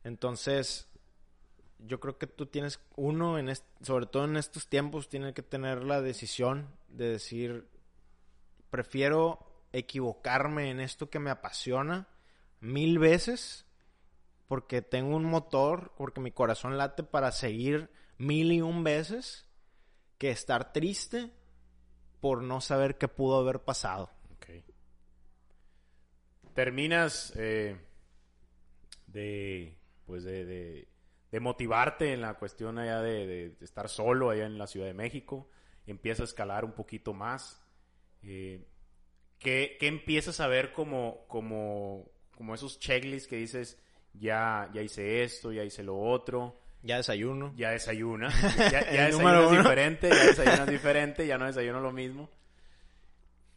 Entonces, 0.04 0.88
yo 1.78 2.00
creo 2.00 2.18
que 2.18 2.26
tú 2.26 2.46
tienes, 2.46 2.80
uno, 2.96 3.38
en 3.38 3.52
sobre 3.80 4.06
todo 4.06 4.24
en 4.24 4.36
estos 4.36 4.68
tiempos, 4.68 5.08
tiene 5.08 5.34
que 5.34 5.42
tener 5.42 5.84
la 5.84 6.00
decisión 6.00 6.68
de 6.88 7.08
decir, 7.08 7.68
prefiero 8.70 9.46
equivocarme 9.72 10.70
en 10.70 10.80
esto 10.80 11.10
que 11.10 11.18
me 11.18 11.30
apasiona 11.30 12.08
mil 12.60 12.98
veces, 12.98 13.66
porque 14.52 14.82
tengo 14.82 15.16
un 15.16 15.24
motor, 15.24 15.94
porque 15.96 16.20
mi 16.20 16.30
corazón 16.30 16.76
late 16.76 17.04
para 17.04 17.32
seguir 17.32 17.88
mil 18.18 18.52
y 18.52 18.60
un 18.60 18.84
veces, 18.84 19.48
que 20.18 20.30
estar 20.30 20.74
triste 20.74 21.30
por 22.20 22.42
no 22.42 22.60
saber 22.60 22.98
qué 22.98 23.08
pudo 23.08 23.38
haber 23.38 23.60
pasado. 23.60 24.10
Ok. 24.34 24.48
Terminas 26.52 27.32
eh, 27.36 27.80
de, 29.06 29.78
pues 30.04 30.22
de, 30.22 30.44
de- 30.44 30.88
de 31.30 31.40
motivarte 31.40 32.12
en 32.12 32.20
la 32.20 32.34
cuestión 32.34 32.76
allá 32.78 33.00
de- 33.00 33.26
de 33.58 33.64
estar 33.64 33.88
solo 33.88 34.28
allá 34.28 34.44
en 34.44 34.58
la 34.58 34.66
Ciudad 34.66 34.86
de 34.86 34.92
México. 34.92 35.48
Empieza 35.86 36.24
a 36.24 36.26
escalar 36.26 36.66
un 36.66 36.72
poquito 36.74 37.14
más. 37.14 37.64
Eh, 38.22 38.68
¿qué, 39.38 39.78
qué 39.80 39.86
empiezas 39.86 40.40
a 40.40 40.46
ver 40.46 40.74
como, 40.74 41.26
como, 41.26 42.04
como 42.36 42.54
esos 42.54 42.78
checklists 42.78 43.26
que 43.30 43.36
dices, 43.36 43.78
ya, 44.14 44.70
ya 44.72 44.82
hice 44.82 45.22
esto, 45.22 45.52
ya 45.52 45.64
hice 45.64 45.82
lo 45.82 45.98
otro? 45.98 46.58
Ya 46.82 46.96
desayuno. 46.96 47.52
ya 47.56 47.70
desayuna. 47.70 48.28
Ya, 48.58 48.90
ya 48.90 49.06
El 49.06 49.12
número 49.12 49.38
desayunas 49.38 49.50
uno. 49.52 49.62
diferente, 49.62 50.08
ya 50.08 50.24
desayunas 50.26 50.66
diferente, 50.68 51.26
ya 51.26 51.38
no 51.38 51.46
desayuno 51.46 51.80
lo 51.80 51.92
mismo. 51.92 52.28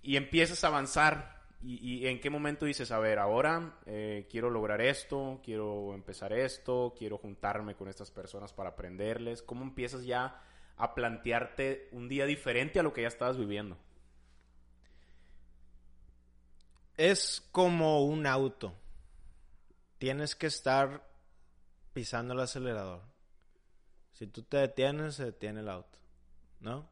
Y 0.02 0.18
empiezas 0.18 0.64
a 0.64 0.68
avanzar. 0.68 1.36
Y, 1.64 2.04
y 2.04 2.08
en 2.08 2.20
qué 2.20 2.30
momento 2.30 2.66
dices, 2.66 2.92
a 2.92 3.00
ver, 3.00 3.18
ahora 3.18 3.80
eh, 3.88 4.28
quiero 4.30 4.52
lograr 4.52 4.82
esto, 4.82 5.42
quiero 5.44 5.96
empezar 5.96 6.32
esto, 6.34 6.94
quiero 6.96 7.18
juntarme 7.18 7.74
con 7.76 7.88
estas 7.88 8.12
personas 8.12 8.54
para 8.54 8.70
aprenderles? 8.72 9.42
¿Cómo 9.42 9.64
empiezas 9.64 10.06
ya 10.06 10.40
a 10.78 10.94
plantearte 10.94 11.90
un 11.92 12.08
día 12.08 12.26
diferente 12.28 12.80
a 12.80 12.84
lo 12.84 12.94
que 12.94 13.02
ya 13.02 13.08
estabas 13.08 13.38
viviendo? 13.38 13.78
Es 16.98 17.44
como 17.52 18.06
un 18.06 18.28
auto. 18.28 18.74
Tienes 19.98 20.36
que 20.36 20.48
estar 20.48 21.08
pisando 21.94 22.34
el 22.34 22.42
acelerador. 22.42 23.02
Si 24.12 24.28
tú 24.28 24.44
te 24.44 24.58
detienes, 24.58 25.16
se 25.16 25.26
detiene 25.26 25.62
el 25.62 25.70
auto. 25.70 25.98
¿No? 26.60 26.90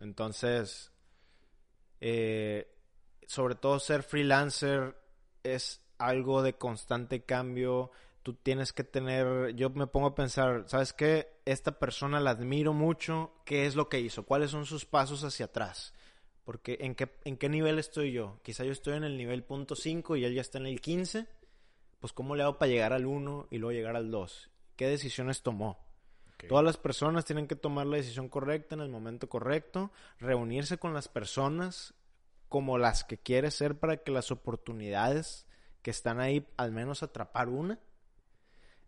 Entonces, 0.00 0.92
eh, 2.00 2.74
sobre 3.26 3.54
todo 3.54 3.78
ser 3.78 4.02
freelancer 4.02 4.96
es 5.42 5.80
algo 5.98 6.42
de 6.42 6.54
constante 6.54 7.24
cambio. 7.24 7.90
tú 8.22 8.34
tienes 8.34 8.72
que 8.72 8.84
tener, 8.84 9.54
yo 9.56 9.70
me 9.70 9.88
pongo 9.88 10.08
a 10.08 10.14
pensar, 10.14 10.64
¿sabes 10.68 10.92
qué? 10.92 11.40
Esta 11.44 11.78
persona 11.78 12.20
la 12.20 12.30
admiro 12.30 12.72
mucho, 12.72 13.32
¿qué 13.44 13.66
es 13.66 13.74
lo 13.74 13.88
que 13.88 14.00
hizo? 14.00 14.24
¿Cuáles 14.24 14.50
son 14.50 14.64
sus 14.64 14.84
pasos 14.84 15.24
hacia 15.24 15.46
atrás? 15.46 15.92
Porque 16.44 16.78
¿en 16.80 16.94
qué, 16.94 17.10
en 17.24 17.36
qué 17.36 17.48
nivel 17.48 17.78
estoy 17.78 18.12
yo? 18.12 18.38
Quizá 18.42 18.64
yo 18.64 18.72
estoy 18.72 18.96
en 18.96 19.04
el 19.04 19.16
nivel 19.16 19.42
punto 19.42 19.74
5 19.74 20.16
y 20.16 20.24
él 20.24 20.34
ya 20.34 20.40
está 20.40 20.58
en 20.58 20.66
el 20.66 20.80
15. 20.80 21.26
Pues 22.02 22.12
¿cómo 22.12 22.34
le 22.34 22.42
hago 22.42 22.58
para 22.58 22.68
llegar 22.68 22.92
al 22.92 23.06
1 23.06 23.46
y 23.52 23.58
luego 23.58 23.70
llegar 23.70 23.94
al 23.94 24.10
2? 24.10 24.50
¿Qué 24.74 24.88
decisiones 24.88 25.42
tomó? 25.42 25.78
Todas 26.48 26.64
las 26.64 26.76
personas 26.76 27.24
tienen 27.24 27.46
que 27.46 27.54
tomar 27.54 27.86
la 27.86 27.98
decisión 27.98 28.28
correcta 28.28 28.74
en 28.74 28.80
el 28.80 28.88
momento 28.88 29.28
correcto, 29.28 29.92
reunirse 30.18 30.78
con 30.78 30.94
las 30.94 31.06
personas 31.06 31.94
como 32.48 32.76
las 32.76 33.04
que 33.04 33.18
quiere 33.18 33.52
ser 33.52 33.78
para 33.78 33.98
que 33.98 34.10
las 34.10 34.32
oportunidades 34.32 35.46
que 35.80 35.92
están 35.92 36.18
ahí 36.18 36.44
al 36.56 36.72
menos 36.72 37.04
atrapar 37.04 37.48
una. 37.48 37.78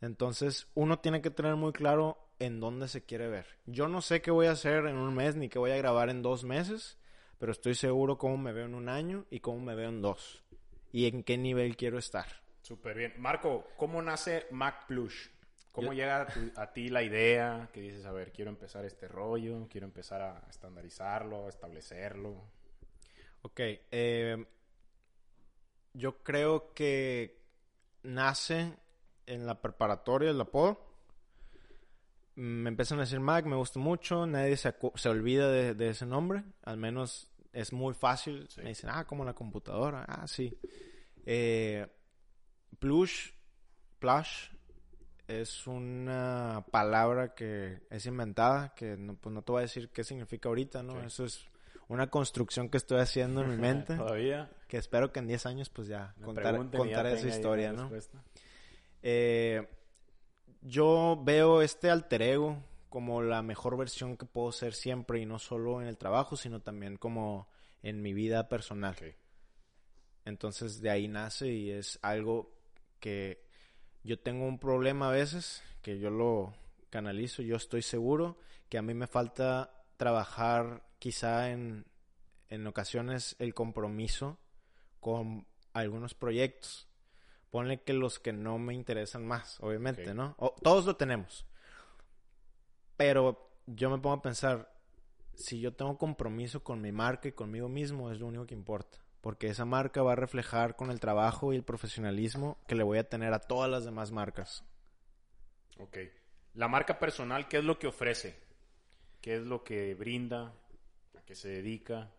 Entonces 0.00 0.66
uno 0.74 0.98
tiene 0.98 1.22
que 1.22 1.30
tener 1.30 1.54
muy 1.54 1.70
claro 1.70 2.18
en 2.40 2.58
dónde 2.58 2.88
se 2.88 3.04
quiere 3.04 3.28
ver. 3.28 3.46
Yo 3.64 3.86
no 3.86 4.02
sé 4.02 4.22
qué 4.22 4.32
voy 4.32 4.48
a 4.48 4.52
hacer 4.52 4.86
en 4.86 4.96
un 4.96 5.14
mes 5.14 5.36
ni 5.36 5.48
qué 5.48 5.60
voy 5.60 5.70
a 5.70 5.76
grabar 5.76 6.10
en 6.10 6.22
dos 6.22 6.42
meses, 6.42 6.98
pero 7.38 7.52
estoy 7.52 7.76
seguro 7.76 8.18
cómo 8.18 8.38
me 8.38 8.52
veo 8.52 8.66
en 8.66 8.74
un 8.74 8.88
año 8.88 9.24
y 9.30 9.38
cómo 9.38 9.60
me 9.60 9.76
veo 9.76 9.90
en 9.90 10.02
dos. 10.02 10.42
Y 10.90 11.06
en 11.06 11.22
qué 11.22 11.38
nivel 11.38 11.76
quiero 11.76 11.96
estar. 11.96 12.43
Súper 12.64 12.96
bien. 12.96 13.12
Marco, 13.18 13.68
¿cómo 13.76 14.00
nace 14.00 14.46
Mac 14.50 14.86
Plush? 14.86 15.28
¿Cómo 15.70 15.88
Yo- 15.88 15.92
llega 15.92 16.22
a, 16.22 16.26
tu- 16.26 16.50
a 16.56 16.72
ti 16.72 16.88
la 16.88 17.02
idea 17.02 17.68
que 17.74 17.80
dices, 17.82 18.06
a 18.06 18.12
ver, 18.12 18.32
quiero 18.32 18.50
empezar 18.50 18.86
este 18.86 19.06
rollo, 19.06 19.68
quiero 19.68 19.86
empezar 19.86 20.22
a 20.22 20.46
estandarizarlo, 20.48 21.44
a 21.44 21.50
establecerlo? 21.50 22.42
Ok, 23.42 23.60
eh, 23.90 24.46
yo 25.92 26.22
creo 26.22 26.72
que 26.72 27.38
nace 28.02 28.72
en 29.26 29.44
la 29.46 29.60
preparatoria 29.60 30.30
el 30.30 30.40
apodo. 30.40 30.80
Me 32.36 32.70
empiezan 32.70 32.96
a 32.98 33.02
decir 33.02 33.20
Mac, 33.20 33.44
me 33.44 33.56
gusta 33.56 33.78
mucho, 33.78 34.26
nadie 34.26 34.56
se, 34.56 34.74
se 34.94 35.08
olvida 35.10 35.50
de, 35.50 35.74
de 35.74 35.90
ese 35.90 36.06
nombre, 36.06 36.44
al 36.62 36.78
menos 36.78 37.30
es 37.52 37.74
muy 37.74 37.92
fácil. 37.92 38.48
Sí. 38.48 38.62
Me 38.62 38.70
dicen, 38.70 38.88
ah, 38.90 39.04
como 39.04 39.22
la 39.22 39.34
computadora, 39.34 40.04
ah, 40.08 40.26
sí. 40.26 40.56
Eh, 41.26 41.86
plush, 42.74 43.30
plush, 43.98 44.48
es 45.26 45.66
una 45.66 46.64
palabra 46.70 47.34
que 47.34 47.82
es 47.90 48.06
inventada, 48.06 48.74
que 48.74 48.96
no, 48.96 49.16
pues 49.16 49.34
no 49.34 49.42
te 49.42 49.52
voy 49.52 49.60
a 49.60 49.62
decir 49.62 49.90
qué 49.90 50.04
significa 50.04 50.48
ahorita, 50.48 50.82
¿no? 50.82 51.00
Sí. 51.00 51.06
Eso 51.06 51.24
es 51.24 51.46
una 51.88 52.08
construcción 52.08 52.68
que 52.68 52.76
estoy 52.76 53.00
haciendo 53.00 53.42
en 53.42 53.50
mi 53.50 53.56
mente, 53.56 53.96
Todavía. 53.96 54.50
que 54.68 54.76
espero 54.76 55.12
que 55.12 55.20
en 55.20 55.26
10 55.26 55.46
años 55.46 55.70
pues 55.70 55.88
ya 55.88 56.14
Me 56.18 56.26
contar, 56.26 57.06
ya 57.06 57.10
esa 57.10 57.28
historia, 57.28 57.72
¿no? 57.72 57.90
Eh, 59.02 59.68
yo 60.62 61.20
veo 61.22 61.62
este 61.62 61.90
alter 61.90 62.22
ego 62.22 62.62
como 62.88 63.22
la 63.22 63.42
mejor 63.42 63.76
versión 63.76 64.16
que 64.16 64.24
puedo 64.24 64.52
ser 64.52 64.72
siempre 64.72 65.20
y 65.20 65.26
no 65.26 65.38
solo 65.38 65.82
en 65.82 65.88
el 65.88 65.98
trabajo, 65.98 66.36
sino 66.36 66.60
también 66.60 66.96
como 66.96 67.48
en 67.82 68.00
mi 68.00 68.14
vida 68.14 68.48
personal. 68.48 68.96
Entonces 70.24 70.80
de 70.80 70.90
ahí 70.90 71.08
nace 71.08 71.48
y 71.48 71.70
es 71.70 71.98
algo 72.02 72.54
que 73.04 73.44
yo 74.02 74.18
tengo 74.18 74.46
un 74.46 74.58
problema 74.58 75.08
a 75.08 75.12
veces, 75.12 75.62
que 75.82 75.98
yo 75.98 76.08
lo 76.08 76.54
canalizo, 76.88 77.42
yo 77.42 77.56
estoy 77.56 77.82
seguro 77.82 78.38
que 78.70 78.78
a 78.78 78.82
mí 78.82 78.94
me 78.94 79.06
falta 79.06 79.84
trabajar 79.98 80.88
quizá 80.98 81.50
en, 81.50 81.84
en 82.48 82.66
ocasiones 82.66 83.36
el 83.40 83.52
compromiso 83.52 84.38
con 85.00 85.46
algunos 85.74 86.14
proyectos. 86.14 86.88
Ponle 87.50 87.82
que 87.82 87.92
los 87.92 88.18
que 88.18 88.32
no 88.32 88.58
me 88.58 88.72
interesan 88.72 89.26
más, 89.26 89.60
obviamente. 89.60 90.14
¿no? 90.14 90.34
O- 90.38 90.54
todos 90.62 90.86
lo 90.86 90.96
tenemos. 90.96 91.44
Pero 92.96 93.50
yo 93.66 93.90
me 93.90 93.98
pongo 93.98 94.16
a 94.16 94.22
pensar, 94.22 94.72
si 95.34 95.60
yo 95.60 95.74
tengo 95.74 95.98
compromiso 95.98 96.64
con 96.64 96.80
mi 96.80 96.90
marca 96.90 97.28
y 97.28 97.32
conmigo 97.32 97.68
mismo, 97.68 98.10
es 98.10 98.18
lo 98.18 98.28
único 98.28 98.46
que 98.46 98.54
importa. 98.54 99.03
Porque 99.24 99.48
esa 99.48 99.64
marca 99.64 100.02
va 100.02 100.12
a 100.12 100.16
reflejar 100.16 100.76
con 100.76 100.90
el 100.90 101.00
trabajo 101.00 101.54
y 101.54 101.56
el 101.56 101.62
profesionalismo 101.62 102.58
que 102.68 102.74
le 102.74 102.82
voy 102.82 102.98
a 102.98 103.08
tener 103.08 103.32
a 103.32 103.38
todas 103.38 103.70
las 103.70 103.86
demás 103.86 104.12
marcas. 104.12 104.66
Ok. 105.78 105.96
La 106.52 106.68
marca 106.68 106.98
personal, 106.98 107.48
¿qué 107.48 107.56
es 107.56 107.64
lo 107.64 107.78
que 107.78 107.86
ofrece? 107.86 108.38
¿Qué 109.22 109.36
es 109.36 109.40
lo 109.40 109.64
que 109.64 109.94
brinda? 109.94 110.52
¿A 111.16 111.22
qué 111.24 111.34
se 111.34 111.48
dedica? 111.48 112.12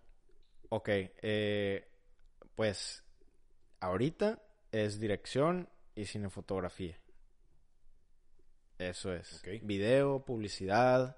Ok, 0.69 0.89
eh, 0.89 1.87
pues 2.55 3.03
ahorita 3.81 4.41
es 4.71 4.99
dirección 4.99 5.69
y 5.93 6.05
cinefotografía. 6.05 6.97
Eso 8.79 9.13
es. 9.13 9.41
Ok. 9.41 9.61
Video, 9.61 10.25
publicidad, 10.25 11.17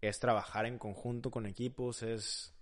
es 0.00 0.18
trabajar 0.18 0.66
en 0.66 0.78
conjunto 0.78 1.30
con 1.30 1.46
equipos, 1.46 2.02
es... 2.02 2.55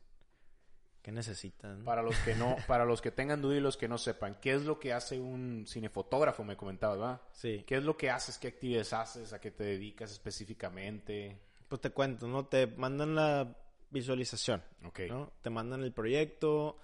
¿Qué 1.04 1.12
necesitan? 1.12 1.84
Para 1.84 2.02
los 2.02 2.16
que 2.20 2.34
no, 2.34 2.56
para 2.66 2.86
los 2.86 3.02
que 3.02 3.10
tengan 3.10 3.42
duda 3.42 3.56
y 3.56 3.60
los 3.60 3.76
que 3.76 3.88
no 3.88 3.98
sepan, 3.98 4.38
¿qué 4.40 4.54
es 4.54 4.64
lo 4.64 4.80
que 4.80 4.94
hace 4.94 5.20
un 5.20 5.66
cinefotógrafo? 5.68 6.44
Me 6.44 6.56
comentabas, 6.56 6.98
¿verdad? 6.98 7.20
Sí. 7.30 7.62
¿Qué 7.66 7.76
es 7.76 7.84
lo 7.84 7.94
que 7.94 8.08
haces? 8.08 8.38
¿Qué 8.38 8.48
actividades 8.48 8.94
haces? 8.94 9.34
¿A 9.34 9.38
qué 9.38 9.50
te 9.50 9.64
dedicas 9.64 10.10
específicamente? 10.10 11.38
Pues 11.68 11.82
te 11.82 11.90
cuento, 11.90 12.26
¿no? 12.26 12.46
Te 12.46 12.66
mandan 12.66 13.14
la 13.14 13.54
visualización, 13.90 14.62
Ok. 14.82 15.00
¿no? 15.10 15.30
Te 15.42 15.50
mandan 15.50 15.82
el 15.82 15.92
proyecto, 15.92 16.78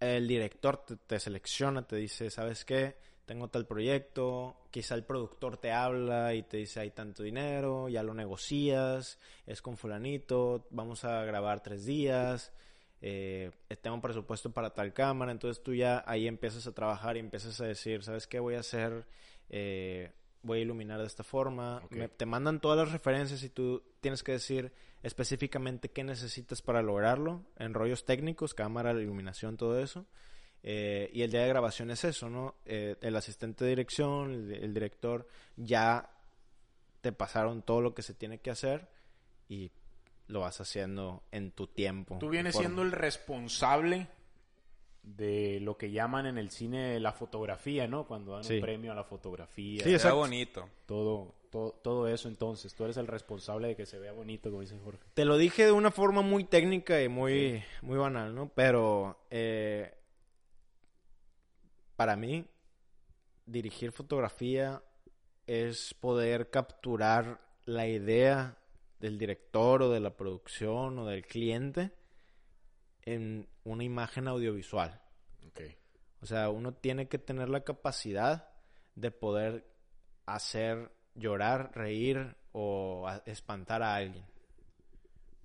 el 0.00 0.26
director 0.26 0.84
te, 0.84 0.96
te 0.96 1.20
selecciona, 1.20 1.86
te 1.86 1.94
dice, 1.94 2.30
¿sabes 2.30 2.64
qué? 2.64 2.96
Tengo 3.26 3.46
tal 3.46 3.64
proyecto, 3.64 4.64
quizá 4.72 4.96
el 4.96 5.04
productor 5.04 5.56
te 5.58 5.70
habla 5.70 6.34
y 6.34 6.42
te 6.42 6.56
dice, 6.56 6.80
hay 6.80 6.90
tanto 6.90 7.22
dinero, 7.22 7.88
ya 7.88 8.02
lo 8.02 8.12
negocias, 8.12 9.20
es 9.46 9.62
con 9.62 9.76
fulanito, 9.76 10.66
vamos 10.70 11.04
a 11.04 11.22
grabar 11.22 11.62
tres 11.62 11.84
días, 11.84 12.52
eh, 13.00 13.50
tengo 13.80 13.94
un 13.96 14.02
presupuesto 14.02 14.50
para 14.52 14.70
tal 14.74 14.92
cámara, 14.92 15.32
entonces 15.32 15.62
tú 15.62 15.74
ya 15.74 16.02
ahí 16.06 16.26
empiezas 16.26 16.66
a 16.66 16.72
trabajar 16.72 17.16
y 17.16 17.20
empiezas 17.20 17.60
a 17.60 17.66
decir, 17.66 18.02
¿sabes 18.02 18.26
qué 18.26 18.40
voy 18.40 18.54
a 18.56 18.60
hacer? 18.60 19.06
Eh, 19.50 20.12
voy 20.42 20.58
a 20.58 20.62
iluminar 20.62 21.00
de 21.00 21.06
esta 21.06 21.24
forma. 21.24 21.80
Me- 21.90 22.08
te 22.08 22.26
mandan 22.26 22.60
todas 22.60 22.78
las 22.78 22.92
referencias 22.92 23.42
y 23.42 23.48
tú 23.50 23.82
tienes 24.00 24.22
que 24.22 24.32
decir 24.32 24.72
específicamente 25.02 25.90
qué 25.90 26.04
necesitas 26.04 26.62
para 26.62 26.82
lograrlo, 26.82 27.44
en 27.56 27.74
rollos 27.74 28.04
técnicos, 28.04 28.54
cámara, 28.54 28.92
iluminación, 28.92 29.56
todo 29.56 29.78
eso. 29.80 30.06
Eh, 30.62 31.10
y 31.12 31.22
el 31.22 31.30
día 31.30 31.42
de 31.42 31.48
grabación 31.48 31.90
es 31.90 32.02
eso, 32.04 32.28
¿no? 32.28 32.56
Eh, 32.66 32.96
el 33.00 33.14
asistente 33.16 33.64
de 33.64 33.70
dirección, 33.70 34.32
el, 34.32 34.52
el 34.54 34.74
director, 34.74 35.28
ya 35.56 36.10
te 37.00 37.12
pasaron 37.12 37.62
todo 37.62 37.80
lo 37.80 37.94
que 37.94 38.02
se 38.02 38.12
tiene 38.14 38.38
que 38.40 38.50
hacer 38.50 38.88
y 39.48 39.70
lo 40.28 40.40
vas 40.40 40.60
haciendo 40.60 41.22
en 41.32 41.50
tu 41.50 41.66
tiempo. 41.66 42.18
Tú 42.20 42.28
vienes 42.28 42.54
siendo 42.56 42.82
el 42.82 42.92
responsable 42.92 44.08
de 45.02 45.58
lo 45.60 45.76
que 45.78 45.90
llaman 45.90 46.26
en 46.26 46.36
el 46.38 46.50
cine 46.50 47.00
la 47.00 47.12
fotografía, 47.12 47.86
¿no? 47.86 48.06
Cuando 48.06 48.32
dan 48.32 48.44
Sí. 48.44 48.56
un 48.56 48.60
premio 48.60 48.92
a 48.92 48.94
la 48.94 49.04
fotografía. 49.04 49.82
Sí, 49.82 49.92
exacto. 49.94 50.16
bonito. 50.18 50.68
todo, 50.84 51.34
todo, 51.50 51.72
todo 51.82 52.08
eso 52.08 52.28
entonces. 52.28 52.74
Tú 52.74 52.84
eres 52.84 52.98
el 52.98 53.06
responsable 53.06 53.68
de 53.68 53.76
que 53.76 53.86
se 53.86 53.98
vea 53.98 54.12
bonito, 54.12 54.50
como 54.50 54.60
dice 54.60 54.78
Jorge. 54.84 55.00
Te 55.14 55.24
lo 55.24 55.38
dije 55.38 55.64
de 55.64 55.72
una 55.72 55.90
forma 55.90 56.20
muy 56.20 56.44
técnica 56.44 57.02
y 57.02 57.08
muy, 57.08 57.62
muy 57.80 57.96
banal, 57.96 58.34
¿no? 58.34 58.50
Pero 58.54 59.18
eh, 59.30 59.94
para 61.96 62.14
mí, 62.16 62.44
dirigir 63.46 63.92
fotografía 63.92 64.82
es 65.46 65.94
poder 65.94 66.50
capturar 66.50 67.40
la 67.64 67.86
idea 67.86 68.57
del 69.00 69.18
director 69.18 69.82
o 69.82 69.90
de 69.90 70.00
la 70.00 70.16
producción 70.16 70.98
o 70.98 71.06
del 71.06 71.24
cliente 71.26 71.92
en 73.02 73.48
una 73.64 73.84
imagen 73.84 74.28
audiovisual. 74.28 75.00
Ok. 75.48 75.60
O 76.20 76.26
sea, 76.26 76.50
uno 76.50 76.74
tiene 76.74 77.08
que 77.08 77.18
tener 77.18 77.48
la 77.48 77.62
capacidad 77.64 78.50
de 78.96 79.10
poder 79.10 79.66
hacer 80.26 80.90
llorar, 81.14 81.70
reír 81.74 82.36
o 82.52 83.06
a- 83.08 83.22
espantar 83.26 83.82
a 83.82 83.94
alguien. 83.94 84.24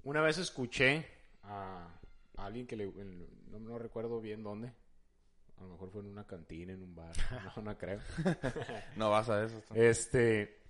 Una 0.03 0.21
vez 0.21 0.37
escuché 0.37 1.05
a 1.43 1.87
alguien 2.37 2.65
que 2.67 2.75
le... 2.75 2.85
en- 2.85 3.27
no, 3.51 3.59
no 3.59 3.77
recuerdo 3.77 4.19
bien 4.19 4.43
dónde. 4.43 4.73
A 5.57 5.61
lo 5.61 5.69
mejor 5.69 5.91
fue 5.91 6.01
en 6.01 6.07
una 6.07 6.25
cantina, 6.25 6.73
en 6.73 6.81
un 6.81 6.95
bar. 6.95 7.13
No, 7.55 7.61
no 7.61 7.77
creo. 7.77 7.99
No 8.97 9.11
vas 9.11 9.29
a 9.29 9.43
eso. 9.45 9.61
Este, 9.75 10.62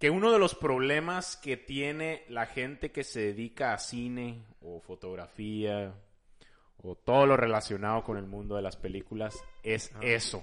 que 0.00 0.08
uno 0.08 0.32
de 0.32 0.38
los 0.38 0.54
problemas 0.54 1.36
que 1.36 1.58
tiene 1.58 2.24
la 2.28 2.46
gente 2.46 2.90
que 2.90 3.04
se 3.04 3.20
dedica 3.20 3.74
a 3.74 3.78
cine 3.78 4.42
o 4.62 4.80
fotografía 4.80 5.94
o 6.78 6.94
todo 6.94 7.26
lo 7.26 7.36
relacionado 7.36 8.02
con 8.02 8.16
el 8.16 8.26
mundo 8.26 8.56
de 8.56 8.62
las 8.62 8.78
películas 8.78 9.44
es 9.62 9.92
eso, 10.00 10.42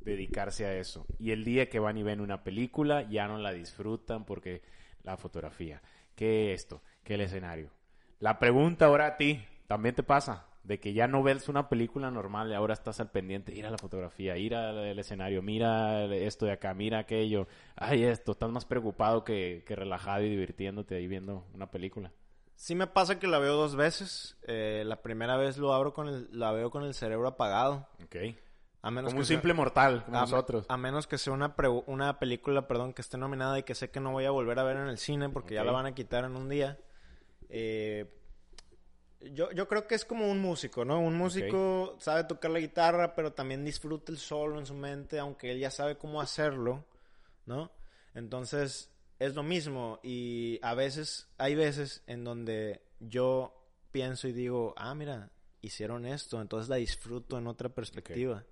dedicarse 0.00 0.66
a 0.66 0.74
eso. 0.74 1.06
Y 1.20 1.30
el 1.30 1.44
día 1.44 1.68
que 1.68 1.78
van 1.78 1.96
y 1.96 2.02
ven 2.02 2.20
una 2.20 2.42
película 2.42 3.08
ya 3.08 3.28
no 3.28 3.38
la 3.38 3.52
disfrutan 3.52 4.24
porque 4.24 4.62
la 5.04 5.16
fotografía, 5.16 5.80
que 6.16 6.52
esto, 6.52 6.82
que 7.04 7.14
el 7.14 7.20
escenario. 7.20 7.70
La 8.18 8.40
pregunta 8.40 8.86
ahora 8.86 9.06
a 9.06 9.16
ti, 9.16 9.44
¿también 9.68 9.94
te 9.94 10.02
pasa? 10.02 10.44
De 10.66 10.80
que 10.80 10.92
ya 10.92 11.06
no 11.06 11.22
ves 11.22 11.48
una 11.48 11.68
película 11.68 12.10
normal 12.10 12.50
y 12.50 12.54
ahora 12.54 12.74
estás 12.74 12.98
al 12.98 13.10
pendiente. 13.10 13.54
Ir 13.54 13.66
a 13.66 13.70
la 13.70 13.78
fotografía, 13.78 14.36
ir 14.36 14.54
al 14.56 14.98
escenario, 14.98 15.40
mira 15.42 16.04
esto 16.06 16.44
de 16.46 16.52
acá, 16.52 16.74
mira 16.74 16.98
aquello. 16.98 17.46
Ay, 17.76 18.02
esto. 18.02 18.32
Estás 18.32 18.50
más 18.50 18.64
preocupado 18.64 19.22
que, 19.22 19.62
que 19.66 19.76
relajado 19.76 20.22
y 20.24 20.28
divirtiéndote 20.30 20.96
ahí 20.96 21.06
viendo 21.06 21.46
una 21.54 21.70
película. 21.70 22.10
Sí 22.56 22.74
me 22.74 22.86
pasa 22.88 23.18
que 23.20 23.28
la 23.28 23.38
veo 23.38 23.54
dos 23.54 23.76
veces. 23.76 24.36
Eh, 24.48 24.82
la 24.86 25.02
primera 25.02 25.36
vez 25.36 25.56
lo 25.58 25.72
abro 25.72 25.92
con 25.94 26.08
el, 26.08 26.28
la 26.32 26.50
veo 26.52 26.70
con 26.70 26.82
el 26.82 26.94
cerebro 26.94 27.28
apagado. 27.28 27.86
Ok. 28.04 28.16
A 28.82 28.90
menos 28.90 29.10
Como 29.10 29.18
que 29.18 29.20
un 29.20 29.26
sea- 29.26 29.36
simple 29.36 29.52
mortal, 29.54 30.04
como 30.04 30.16
a, 30.18 30.20
nosotros. 30.22 30.64
a 30.68 30.76
menos 30.76 31.06
que 31.06 31.18
sea 31.18 31.32
una, 31.32 31.54
pre- 31.54 31.68
una 31.86 32.18
película, 32.18 32.66
perdón, 32.66 32.92
que 32.92 33.02
esté 33.02 33.18
nominada 33.18 33.58
y 33.58 33.62
que 33.62 33.74
sé 33.74 33.90
que 33.90 34.00
no 34.00 34.12
voy 34.12 34.24
a 34.24 34.30
volver 34.30 34.58
a 34.58 34.62
ver 34.64 34.76
en 34.78 34.88
el 34.88 34.98
cine 34.98 35.28
porque 35.28 35.54
ya 35.54 35.64
la 35.64 35.72
van 35.72 35.86
a 35.86 35.94
quitar 35.94 36.24
en 36.24 36.34
un 36.36 36.48
día. 36.48 36.78
Eh, 37.48 38.12
yo, 39.20 39.50
yo 39.52 39.66
creo 39.68 39.86
que 39.86 39.94
es 39.94 40.04
como 40.04 40.30
un 40.30 40.40
músico, 40.40 40.84
¿no? 40.84 41.00
Un 41.00 41.16
músico 41.16 41.96
sabe 41.98 42.24
tocar 42.24 42.50
la 42.50 42.60
guitarra, 42.60 43.14
pero 43.14 43.32
también 43.32 43.64
disfruta 43.64 44.12
el 44.12 44.18
solo 44.18 44.58
en 44.58 44.66
su 44.66 44.74
mente, 44.74 45.18
aunque 45.18 45.50
él 45.52 45.58
ya 45.58 45.70
sabe 45.70 45.96
cómo 45.96 46.20
hacerlo, 46.20 46.84
¿no? 47.46 47.70
Entonces, 48.14 48.90
es 49.18 49.34
lo 49.34 49.42
mismo. 49.42 50.00
Y 50.02 50.58
a 50.62 50.74
veces, 50.74 51.28
hay 51.38 51.54
veces 51.54 52.02
en 52.06 52.24
donde 52.24 52.82
yo 53.00 53.54
pienso 53.90 54.28
y 54.28 54.32
digo, 54.32 54.74
ah, 54.76 54.94
mira, 54.94 55.30
hicieron 55.62 56.06
esto, 56.06 56.40
entonces 56.40 56.68
la 56.68 56.76
disfruto 56.76 57.38
en 57.38 57.46
otra 57.46 57.68
perspectiva. 57.68 58.44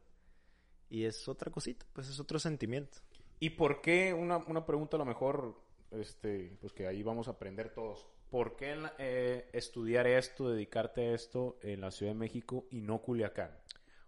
Y 0.88 1.04
es 1.04 1.28
otra 1.28 1.50
cosita, 1.50 1.86
pues 1.92 2.08
es 2.08 2.20
otro 2.20 2.38
sentimiento. 2.38 2.98
¿Y 3.40 3.50
por 3.50 3.80
qué, 3.80 4.14
una, 4.14 4.38
una 4.38 4.64
pregunta 4.64 4.96
a 4.96 4.98
lo 4.98 5.04
mejor, 5.04 5.60
este, 5.90 6.56
pues 6.60 6.72
que 6.72 6.86
ahí 6.86 7.02
vamos 7.02 7.28
a 7.28 7.32
aprender 7.32 7.72
todos. 7.74 8.06
¿Por 8.34 8.56
qué 8.56 8.76
eh, 8.98 9.48
estudiar 9.52 10.08
esto, 10.08 10.50
dedicarte 10.50 11.02
a 11.02 11.14
esto 11.14 11.56
en 11.62 11.80
la 11.80 11.92
Ciudad 11.92 12.10
de 12.10 12.18
México 12.18 12.66
y 12.72 12.80
no 12.80 13.00
Culiacán? 13.00 13.56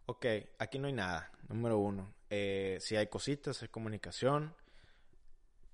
Ok, 0.06 0.26
aquí 0.58 0.80
no 0.80 0.88
hay 0.88 0.94
nada, 0.94 1.30
número 1.48 1.78
uno. 1.78 2.12
Eh, 2.28 2.78
sí 2.80 2.96
hay 2.96 3.06
cositas, 3.06 3.62
hay 3.62 3.68
comunicación, 3.68 4.52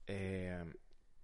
eh, 0.07 0.71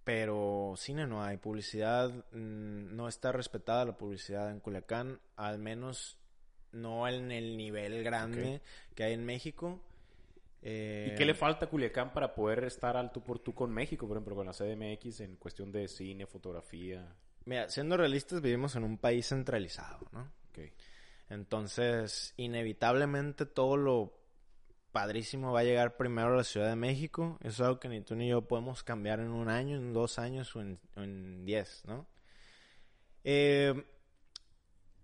pero 0.04 0.72
cine 0.78 1.06
no 1.06 1.22
hay. 1.22 1.36
Publicidad, 1.36 2.08
mm, 2.32 2.96
no 2.96 3.08
está 3.08 3.30
respetada 3.30 3.84
la 3.84 3.98
publicidad 3.98 4.50
en 4.50 4.60
Culiacán, 4.60 5.20
al 5.36 5.58
menos 5.58 6.16
no 6.72 7.06
en 7.08 7.30
el 7.30 7.58
nivel 7.58 8.02
grande 8.04 8.62
que 8.94 9.04
hay 9.04 9.12
en 9.12 9.26
México. 9.26 9.82
Eh, 10.62 11.10
¿Y 11.12 11.16
qué 11.16 11.24
le 11.24 11.34
falta 11.34 11.66
a 11.66 11.68
Culiacán 11.68 12.12
para 12.12 12.34
poder 12.34 12.64
estar 12.64 12.96
al 12.96 13.12
tú 13.12 13.22
por 13.22 13.38
tú 13.38 13.54
con 13.54 13.70
México, 13.70 14.06
por 14.06 14.16
ejemplo, 14.16 14.34
con 14.34 14.46
la 14.46 14.52
CDMX 14.52 15.20
en 15.20 15.36
cuestión 15.36 15.70
de 15.70 15.86
cine, 15.88 16.26
fotografía? 16.26 17.14
Mira, 17.44 17.68
siendo 17.68 17.96
realistas, 17.96 18.42
vivimos 18.42 18.76
en 18.76 18.84
un 18.84 18.98
país 18.98 19.28
centralizado, 19.28 20.06
¿no? 20.12 20.32
Ok. 20.50 20.72
Entonces, 21.30 22.34
inevitablemente 22.36 23.46
todo 23.46 23.76
lo 23.76 24.18
padrísimo 24.92 25.52
va 25.52 25.60
a 25.60 25.64
llegar 25.64 25.96
primero 25.96 26.32
a 26.32 26.36
la 26.36 26.44
Ciudad 26.44 26.68
de 26.68 26.76
México. 26.76 27.38
Eso 27.40 27.48
es 27.50 27.60
algo 27.60 27.80
que 27.80 27.88
ni 27.88 28.00
tú 28.00 28.16
ni 28.16 28.28
yo 28.28 28.42
podemos 28.42 28.82
cambiar 28.82 29.20
en 29.20 29.30
un 29.30 29.48
año, 29.48 29.76
en 29.76 29.92
dos 29.92 30.18
años 30.18 30.54
o 30.56 30.60
en, 30.60 30.80
en 30.96 31.44
diez, 31.44 31.84
¿no? 31.86 32.06
Eh, 33.24 33.74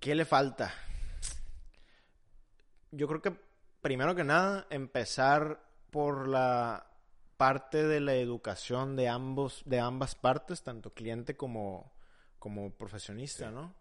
¿Qué 0.01 0.15
le 0.15 0.25
falta? 0.25 0.73
Yo 2.91 3.09
creo 3.09 3.23
que 3.23 3.37
primero 3.85 4.15
que 4.15 4.25
nada 4.25 4.67
empezar 4.71 5.61
por 5.91 6.27
la 6.27 6.87
parte 7.37 7.87
de 7.87 8.01
la 8.01 8.15
educación 8.15 8.97
de 8.97 9.09
ambos, 9.09 9.61
de 9.67 9.79
ambas 9.79 10.15
partes, 10.15 10.63
tanto 10.63 10.95
cliente 10.95 11.37
como, 11.37 11.93
como 12.39 12.71
profesionista, 12.71 13.51
¿no? 13.51 13.75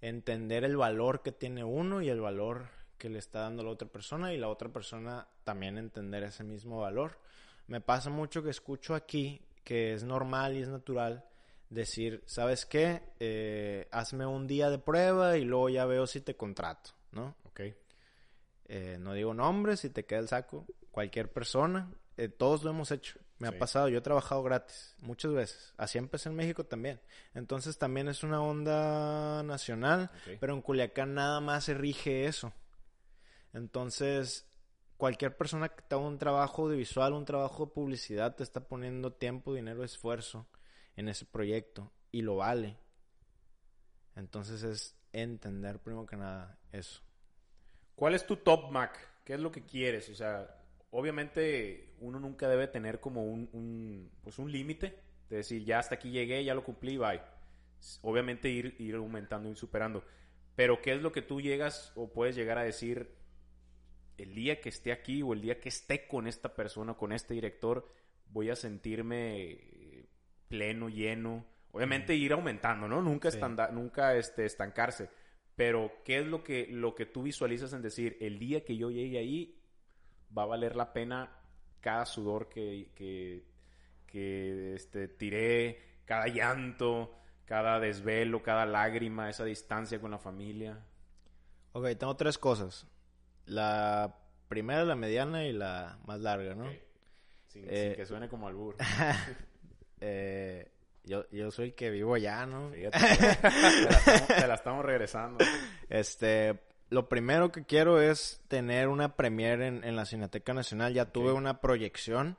entender 0.00 0.62
el 0.62 0.76
valor 0.76 1.22
que 1.22 1.32
tiene 1.32 1.64
uno 1.64 2.02
y 2.02 2.08
el 2.08 2.20
valor 2.20 2.68
que 2.98 3.10
le 3.10 3.18
está 3.18 3.40
dando 3.40 3.64
la 3.64 3.70
otra 3.70 3.88
persona 3.88 4.32
y 4.32 4.38
la 4.38 4.48
otra 4.48 4.68
persona 4.68 5.26
también 5.42 5.76
entender 5.76 6.22
ese 6.22 6.44
mismo 6.44 6.80
valor. 6.80 7.18
Me 7.66 7.80
pasa 7.80 8.10
mucho 8.10 8.44
que 8.44 8.50
escucho 8.50 8.94
aquí 8.94 9.44
que 9.64 9.92
es 9.92 10.04
normal 10.04 10.56
y 10.56 10.62
es 10.62 10.68
natural 10.68 11.24
decir, 11.68 12.22
¿sabes 12.26 12.64
qué? 12.64 13.02
Eh, 13.18 13.88
hazme 13.90 14.24
un 14.24 14.46
día 14.46 14.70
de 14.70 14.78
prueba 14.78 15.36
y 15.36 15.42
luego 15.42 15.68
ya 15.68 15.84
veo 15.84 16.06
si 16.06 16.20
te 16.20 16.36
contrato, 16.36 16.90
¿no? 17.10 17.34
Ok. 17.42 17.62
Eh, 18.74 18.96
no 18.98 19.12
digo 19.12 19.34
nombres, 19.34 19.80
si 19.80 19.90
te 19.90 20.06
queda 20.06 20.20
el 20.20 20.28
saco, 20.28 20.66
cualquier 20.90 21.30
persona, 21.30 21.92
eh, 22.16 22.28
todos 22.28 22.64
lo 22.64 22.70
hemos 22.70 22.90
hecho. 22.90 23.18
Me 23.38 23.48
Sí. 23.48 23.54
ha 23.54 23.58
pasado, 23.58 23.88
yo 23.90 23.98
he 23.98 24.02
trabajado 24.02 24.42
gratis 24.42 24.94
muchas 25.02 25.32
veces. 25.32 25.74
Así 25.76 25.98
empecé 25.98 26.30
en 26.30 26.36
México 26.36 26.64
también. 26.64 26.98
Entonces 27.34 27.76
también 27.76 28.08
es 28.08 28.22
una 28.22 28.40
onda 28.40 29.42
nacional, 29.42 30.10
pero 30.40 30.54
en 30.54 30.62
Culiacán 30.62 31.12
nada 31.12 31.40
más 31.40 31.64
se 31.64 31.74
rige 31.74 32.24
eso. 32.24 32.50
Entonces, 33.52 34.46
cualquier 34.96 35.36
persona 35.36 35.68
que 35.68 35.82
te 35.82 35.94
haga 35.94 36.04
un 36.06 36.16
trabajo 36.18 36.62
audiovisual, 36.62 37.12
un 37.12 37.24
trabajo 37.26 37.66
de 37.66 37.72
publicidad, 37.72 38.36
te 38.36 38.42
está 38.42 38.60
poniendo 38.66 39.12
tiempo, 39.12 39.52
dinero, 39.52 39.84
esfuerzo 39.84 40.46
en 40.96 41.08
ese 41.08 41.26
proyecto 41.26 41.92
y 42.10 42.22
lo 42.22 42.36
vale. 42.36 42.78
Entonces 44.14 44.62
es 44.62 44.96
entender 45.12 45.78
primero 45.80 46.06
que 46.06 46.16
nada 46.16 46.58
eso. 46.70 47.02
¿Cuál 47.94 48.14
es 48.14 48.26
tu 48.26 48.36
top 48.36 48.70
Mac? 48.70 48.98
¿Qué 49.24 49.34
es 49.34 49.40
lo 49.40 49.52
que 49.52 49.62
quieres? 49.64 50.08
O 50.08 50.14
sea, 50.14 50.56
obviamente 50.90 51.94
uno 52.00 52.18
nunca 52.18 52.48
debe 52.48 52.66
tener 52.68 53.00
como 53.00 53.24
un, 53.24 53.48
un, 53.52 54.10
pues 54.22 54.38
un 54.38 54.50
límite 54.50 54.98
de 55.28 55.36
decir, 55.36 55.64
ya 55.64 55.78
hasta 55.78 55.94
aquí 55.96 56.10
llegué, 56.10 56.44
ya 56.44 56.54
lo 56.54 56.64
cumplí, 56.64 56.96
bye. 56.96 57.20
Obviamente 58.02 58.48
ir, 58.48 58.76
ir 58.78 58.94
aumentando 58.96 59.50
y 59.50 59.56
superando. 59.56 60.04
Pero 60.54 60.80
¿qué 60.82 60.92
es 60.92 61.02
lo 61.02 61.12
que 61.12 61.22
tú 61.22 61.40
llegas 61.40 61.92
o 61.94 62.12
puedes 62.12 62.36
llegar 62.36 62.58
a 62.58 62.64
decir 62.64 63.14
el 64.18 64.34
día 64.34 64.60
que 64.60 64.68
esté 64.68 64.92
aquí 64.92 65.22
o 65.22 65.32
el 65.32 65.40
día 65.40 65.58
que 65.60 65.68
esté 65.68 66.06
con 66.06 66.26
esta 66.26 66.54
persona, 66.54 66.94
con 66.94 67.12
este 67.12 67.34
director, 67.34 67.88
voy 68.28 68.50
a 68.50 68.56
sentirme 68.56 69.42
eh, 69.52 70.06
pleno, 70.48 70.88
lleno? 70.88 71.46
Obviamente 71.72 72.14
ir 72.14 72.32
aumentando, 72.32 72.86
¿no? 72.86 73.00
Nunca, 73.00 73.30
Sí. 73.30 73.38
estanda- 73.38 73.70
nunca 73.70 74.14
este, 74.16 74.44
estancarse. 74.44 75.08
Pero, 75.62 75.92
¿qué 76.04 76.18
es 76.18 76.26
lo 76.26 76.42
que, 76.42 76.66
lo 76.68 76.92
que 76.96 77.06
tú 77.06 77.22
visualizas 77.22 77.72
en 77.72 77.82
decir, 77.82 78.16
el 78.20 78.40
día 78.40 78.64
que 78.64 78.76
yo 78.76 78.90
llegue 78.90 79.16
ahí, 79.16 79.62
va 80.36 80.42
a 80.42 80.46
valer 80.46 80.74
la 80.74 80.92
pena 80.92 81.38
cada 81.80 82.04
sudor 82.04 82.48
que, 82.48 82.90
que, 82.96 83.44
que 84.04 84.74
este, 84.74 85.06
tiré, 85.06 86.00
cada 86.04 86.26
llanto, 86.26 87.14
cada 87.44 87.78
desvelo, 87.78 88.42
cada 88.42 88.66
lágrima, 88.66 89.30
esa 89.30 89.44
distancia 89.44 90.00
con 90.00 90.10
la 90.10 90.18
familia? 90.18 90.84
Ok, 91.74 91.90
tengo 91.96 92.16
tres 92.16 92.38
cosas. 92.38 92.88
La 93.46 94.18
primera, 94.48 94.82
la 94.84 94.96
mediana 94.96 95.44
y 95.46 95.52
la 95.52 95.96
más 96.06 96.18
larga, 96.18 96.56
¿no? 96.56 96.64
Ok. 96.64 96.74
Sin, 97.46 97.66
Eh, 97.68 97.90
sin 97.90 97.94
que 97.94 98.06
suene 98.06 98.28
como 98.28 98.48
albur. 98.48 98.76
Eh, 100.04 100.72
yo, 101.04 101.28
yo 101.30 101.50
soy 101.50 101.66
el 101.68 101.74
que 101.74 101.90
vivo 101.90 102.14
allá, 102.14 102.46
¿no? 102.46 102.70
Fíjate, 102.70 102.98
te, 103.18 103.42
la 103.42 103.90
estamos, 103.98 104.26
te 104.28 104.46
la 104.48 104.54
estamos 104.54 104.84
regresando. 104.84 105.44
Este, 105.88 106.60
lo 106.90 107.08
primero 107.08 107.50
que 107.52 107.64
quiero 107.64 108.00
es 108.00 108.40
tener 108.48 108.88
una 108.88 109.16
premiere 109.16 109.66
en, 109.66 109.84
en 109.84 109.96
la 109.96 110.04
Cineteca 110.04 110.52
Nacional. 110.54 110.92
Ya 110.94 111.06
tuve 111.06 111.32
una 111.32 111.60
proyección, 111.60 112.36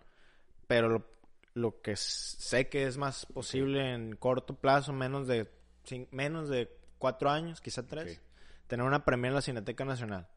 pero 0.67 0.89
lo, 0.89 1.05
lo 1.53 1.81
que 1.81 1.95
sé 1.95 2.69
que 2.69 2.85
es 2.87 2.97
más 2.97 3.25
posible 3.27 3.93
en 3.93 4.15
corto 4.15 4.55
plazo, 4.55 4.93
menos 4.93 5.27
de 5.27 5.49
cin- 5.87 6.07
menos 6.11 6.49
de 6.49 6.69
cuatro 6.97 7.29
años, 7.29 7.59
quizá 7.61 7.85
tres, 7.85 8.21
tener 8.67 8.85
una 8.85 9.03
premiere 9.03 9.29
en 9.29 9.35
la 9.35 9.41
Cineteca 9.41 9.83
Nacional. 9.85 10.27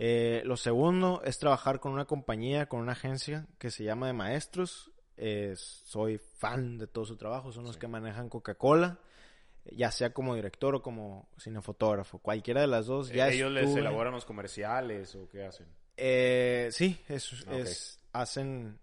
Eh, 0.00 0.42
lo 0.44 0.56
segundo 0.56 1.22
es 1.24 1.38
trabajar 1.38 1.80
con 1.80 1.92
una 1.92 2.04
compañía, 2.04 2.66
con 2.66 2.80
una 2.80 2.92
agencia 2.92 3.46
que 3.58 3.70
se 3.70 3.84
llama 3.84 4.06
de 4.06 4.12
maestros. 4.12 4.90
Eh, 5.20 5.54
soy 5.56 6.18
fan 6.18 6.78
de 6.78 6.86
todo 6.86 7.04
su 7.04 7.16
trabajo, 7.16 7.50
son 7.52 7.64
los 7.64 7.74
Sí. 7.74 7.80
que 7.80 7.88
manejan 7.88 8.28
Coca-Cola, 8.28 8.98
ya 9.72 9.90
sea 9.90 10.12
como 10.14 10.34
director 10.36 10.74
o 10.76 10.82
como 10.82 11.28
cinefotógrafo. 11.38 12.18
Cualquiera 12.20 12.60
de 12.60 12.68
las 12.68 12.86
dos 12.86 13.08
ya 13.10 13.28
¿Ellos 13.28 13.50
les 13.50 13.74
elaboran 13.74 14.12
los 14.12 14.24
comerciales 14.24 15.14
o 15.16 15.28
qué 15.28 15.44
hacen? 15.44 15.66
Eh, 15.96 16.68
sí, 16.70 17.00
es, 17.08 17.32
es- 17.50 18.00
hacen 18.12 18.78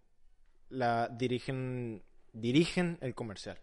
la 0.70 1.08
dirigen 1.08 2.04
dirigen 2.34 2.98
el 3.00 3.16
comercial. 3.16 3.58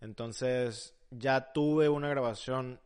Entonces, 0.00 0.94
ya 1.10 1.52
tuve 1.52 1.88
una 1.88 2.08
grabación 2.08 2.80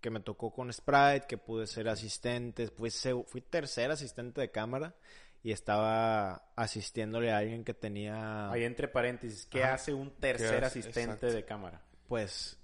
que 0.00 0.10
me 0.10 0.20
tocó 0.20 0.52
con 0.52 0.72
Sprite, 0.72 1.26
que 1.28 1.38
pude 1.38 1.66
ser 1.66 1.88
asistente, 1.88 2.68
se- 2.90 3.22
fui 3.24 3.40
tercer 3.40 3.90
asistente 3.90 4.40
de 4.40 4.50
cámara 4.50 4.94
y 5.42 5.52
estaba 5.52 6.50
asistiéndole 6.56 7.30
a 7.32 7.38
alguien 7.38 7.64
que 7.64 7.74
tenía, 7.74 8.50
Ahí 8.50 8.64
entre 8.64 8.88
paréntesis, 8.88 9.46
¿qué 9.46 9.64
hace 9.64 9.94
un 9.94 10.10
tercer 10.16 10.64
asistente 10.64 11.00
Exacto. 11.02 11.26
de 11.32 11.44
cámara? 11.44 11.82
pues, 12.08 12.58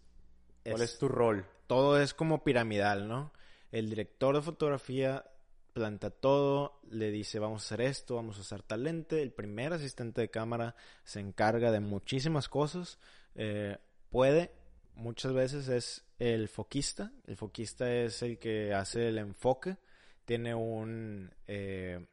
¿Cuál 0.64 0.82
es- 0.82 0.92
es 0.94 0.98
tu 0.98 1.08
rol? 1.08 1.46
todo 1.66 2.00
es 2.00 2.14
como 2.14 2.42
piramidal, 2.44 3.08
¿no? 3.08 3.32
El 3.72 3.88
director 3.90 4.34
de 4.34 4.42
fotografía 4.42 5.24
planta 5.72 6.10
todo, 6.10 6.80
le 6.90 7.10
dice 7.10 7.38
vamos 7.40 7.62
a 7.62 7.66
hacer 7.66 7.80
esto, 7.80 8.14
vamos 8.16 8.38
a 8.38 8.42
hacer 8.42 8.62
tal 8.62 8.84
lente, 8.84 9.20
el 9.22 9.32
primer 9.32 9.72
asistente 9.72 10.20
de 10.20 10.30
cámara 10.30 10.76
se 11.02 11.20
encarga 11.20 11.72
de 11.72 11.80
muchísimas 11.80 12.48
cosas, 12.48 12.98
eh, 13.34 13.78
puede, 14.10 14.52
muchas 14.94 15.32
veces 15.32 15.68
es 15.68 16.04
el 16.20 16.48
foquista. 16.48 17.10
El 17.26 17.36
foquista 17.36 17.92
es 17.92 18.22
el 18.22 18.38
que 18.38 18.72
hace 18.72 19.08
el 19.08 19.18
enfoque. 19.18 19.76
Tiene 20.24 20.54
un... 20.54 21.34
eh, 21.48 22.06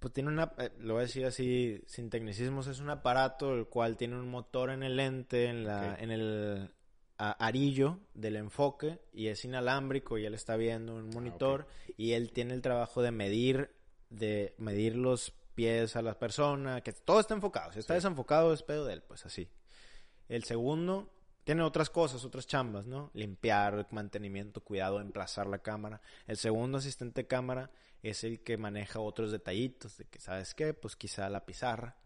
pues 0.00 0.12
tiene 0.14 0.30
una, 0.30 0.52
eh, 0.58 0.70
lo 0.78 0.94
voy 0.94 1.00
a 1.02 1.06
decir 1.06 1.24
así 1.26 1.82
sin 1.86 2.10
tecnicismos, 2.10 2.66
es 2.66 2.80
un 2.80 2.90
aparato 2.90 3.54
el 3.54 3.66
cual 3.66 3.96
tiene 3.96 4.16
un 4.18 4.28
motor 4.28 4.70
en 4.70 4.82
el 4.82 4.96
lente, 4.96 5.46
en 5.46 5.64
la, 5.64 5.94
en 6.00 6.10
el 6.10 6.70
a- 7.18 7.32
arillo 7.32 7.98
del 8.14 8.36
enfoque 8.36 8.98
y 9.12 9.28
es 9.28 9.44
inalámbrico 9.44 10.16
y 10.18 10.24
él 10.24 10.34
está 10.34 10.56
viendo 10.56 10.94
un 10.96 11.10
monitor 11.10 11.66
y 11.96 12.12
él 12.12 12.32
tiene 12.32 12.54
el 12.54 12.62
trabajo 12.62 13.02
de 13.02 13.10
medir, 13.10 13.70
de 14.08 14.54
medir 14.58 14.96
los 14.96 15.32
pies 15.54 15.96
a 15.96 16.02
la 16.02 16.18
persona, 16.18 16.80
que 16.80 16.92
todo 16.92 17.20
está 17.20 17.34
enfocado, 17.34 17.72
si 17.72 17.78
está 17.80 17.94
desenfocado 17.94 18.52
es 18.54 18.62
pedo 18.62 18.86
de 18.86 18.94
él, 18.94 19.02
pues 19.02 19.26
así. 19.26 19.48
El 20.28 20.44
segundo 20.44 21.12
tiene 21.44 21.62
otras 21.62 21.90
cosas, 21.90 22.24
otras 22.24 22.46
chambas, 22.46 22.86
¿no? 22.86 23.10
Limpiar, 23.14 23.86
mantenimiento, 23.90 24.62
cuidado, 24.62 25.00
emplazar 25.00 25.46
la 25.48 25.58
cámara. 25.58 26.00
El 26.26 26.36
segundo 26.36 26.78
asistente 26.78 27.22
de 27.22 27.26
cámara 27.26 27.70
es 28.02 28.24
el 28.24 28.40
que 28.40 28.56
maneja 28.56 29.00
otros 29.00 29.32
detallitos, 29.32 29.96
de 29.98 30.04
que, 30.06 30.20
¿sabes 30.20 30.54
qué? 30.54 30.74
Pues 30.74 30.96
quizá 30.96 31.28
la 31.28 31.44
pizarra, 31.44 31.96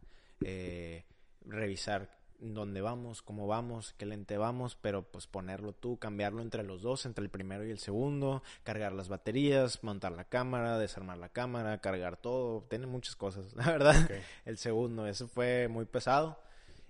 eh, 0.45 1.05
revisar 1.43 2.25
dónde 2.39 2.81
vamos, 2.81 3.23
cómo 3.23 3.47
vamos, 3.47 3.95
qué 3.97 4.07
lente 4.07 4.37
vamos, 4.37 4.77
pero 4.77 5.03
pues 5.11 5.27
ponerlo 5.27 5.73
tú, 5.73 5.99
cambiarlo 5.99 6.43
entre 6.43 6.63
los 6.63 6.83
dos, 6.83 7.07
entre 7.07 7.25
el 7.25 7.31
primero 7.31 7.65
y 7.65 7.71
el 7.71 7.79
segundo, 7.79 8.43
cargar 8.63 8.93
las 8.93 9.09
baterías, 9.09 9.83
montar 9.83 10.13
la 10.13 10.25
cámara, 10.25 10.79
desarmar 10.79 11.19
la 11.19 11.31
cámara, 11.31 11.81
cargar 11.81 12.17
todo, 12.17 12.67
tiene 12.69 12.87
muchas 12.87 13.17
cosas, 13.17 13.53
la 13.55 13.67
verdad. 13.67 14.11
El 14.45 14.59
segundo, 14.59 15.07
eso 15.07 15.29
fue 15.29 15.69
muy 15.69 15.87
pesado. 15.87 16.39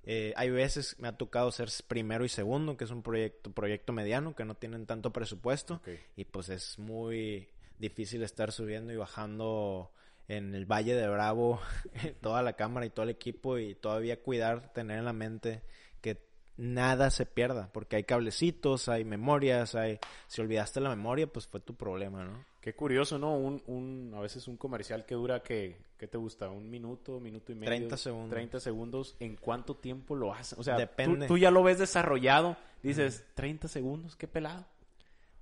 Eh, 0.07 0.34
hay 0.36 0.50
veces 0.50 0.96
me 0.98 1.09
ha 1.09 1.16
tocado 1.16 1.50
ser 1.50 1.70
primero 1.86 2.24
y 2.24 2.28
segundo, 2.28 2.76
que 2.76 2.84
es 2.84 2.90
un 2.90 3.02
proyecto, 3.02 3.52
proyecto 3.52 3.92
mediano, 3.92 4.34
que 4.34 4.44
no 4.44 4.55
tienen 4.55 4.86
tanto 4.86 5.12
presupuesto. 5.12 5.80
Y 6.16 6.24
pues 6.24 6.50
es 6.50 6.78
muy 6.78 7.48
difícil 7.78 8.22
estar 8.22 8.52
subiendo 8.52 8.92
y 8.92 8.96
bajando 8.96 9.90
en 10.28 10.54
el 10.54 10.66
Valle 10.66 10.94
de 10.94 11.08
Bravo 11.08 11.60
toda 12.20 12.42
la 12.42 12.54
cámara 12.54 12.86
y 12.86 12.90
todo 12.90 13.04
el 13.04 13.10
equipo 13.10 13.58
y 13.58 13.74
todavía 13.74 14.22
cuidar, 14.22 14.72
tener 14.72 14.98
en 14.98 15.04
la 15.04 15.12
mente 15.12 15.62
que 16.00 16.22
nada 16.56 17.10
se 17.10 17.26
pierda, 17.26 17.70
porque 17.72 17.96
hay 17.96 18.04
cablecitos, 18.04 18.88
hay 18.88 19.04
memorias, 19.04 19.74
hay... 19.74 19.98
Si 20.26 20.40
olvidaste 20.40 20.80
la 20.80 20.90
memoria, 20.90 21.26
pues 21.26 21.46
fue 21.46 21.60
tu 21.60 21.74
problema, 21.74 22.24
¿no? 22.24 22.44
Qué 22.60 22.74
curioso, 22.74 23.18
¿no? 23.18 23.36
Un, 23.36 23.62
un, 23.66 24.12
a 24.16 24.20
veces 24.20 24.48
un 24.48 24.56
comercial 24.56 25.04
que 25.04 25.14
dura, 25.14 25.42
que, 25.42 25.76
¿qué 25.98 26.06
te 26.06 26.16
gusta? 26.16 26.48
¿Un 26.48 26.70
minuto, 26.70 27.20
minuto 27.20 27.52
y 27.52 27.56
medio? 27.56 27.68
30 27.68 27.96
segundos. 27.98 28.30
30 28.30 28.60
segundos. 28.60 29.16
¿En 29.20 29.36
cuánto 29.36 29.76
tiempo 29.76 30.16
lo 30.16 30.32
hacen? 30.32 30.58
O 30.58 30.62
sea, 30.62 30.76
Depende. 30.76 31.26
Tú, 31.26 31.36
ya 31.36 31.50
lo 31.50 31.62
ves 31.62 31.78
desarrollado, 31.78 32.56
dices, 32.82 33.26
30 33.34 33.68
segundos, 33.68 34.16
qué 34.16 34.28
pelado. 34.28 34.64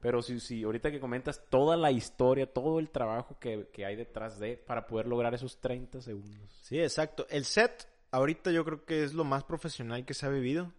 Pero 0.02 0.20
si, 0.20 0.40
si 0.40 0.64
ahorita 0.64 0.90
que 0.90 0.98
comentas 0.98 1.44
toda 1.48 1.76
la 1.76 1.92
historia, 1.92 2.52
todo 2.52 2.80
el 2.80 2.90
trabajo 2.90 3.38
que, 3.38 3.68
que 3.72 3.86
hay 3.86 3.94
detrás 3.94 4.40
de, 4.40 4.56
para 4.56 4.88
poder 4.88 5.06
lograr 5.06 5.32
esos 5.32 5.60
30 5.60 6.00
segundos. 6.00 6.50
Sí, 6.60 6.80
exacto. 6.80 7.24
El 7.30 7.44
set, 7.44 7.86
ahorita 8.10 8.50
yo 8.50 8.64
creo 8.64 8.84
que 8.84 9.04
es 9.04 9.14
lo 9.14 9.22
más 9.22 9.44
profesional 9.44 10.04
que 10.04 10.12
se 10.12 10.26
ha 10.26 10.28
vivido. 10.28 10.72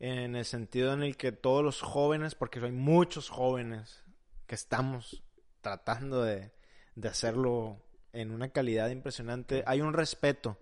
En 0.00 0.36
el 0.36 0.44
sentido 0.44 0.92
en 0.92 1.02
el 1.02 1.16
que 1.16 1.32
todos 1.32 1.64
los 1.64 1.80
jóvenes, 1.80 2.34
porque 2.34 2.60
hay 2.60 2.70
muchos 2.70 3.30
jóvenes 3.30 4.04
que 4.46 4.54
estamos 4.54 5.24
tratando 5.62 6.22
de, 6.22 6.52
de 6.94 7.08
hacerlo 7.08 7.82
en 8.12 8.30
una 8.30 8.50
calidad 8.50 8.90
impresionante, 8.90 9.64
hay 9.66 9.80
un 9.80 9.94
respeto 9.94 10.58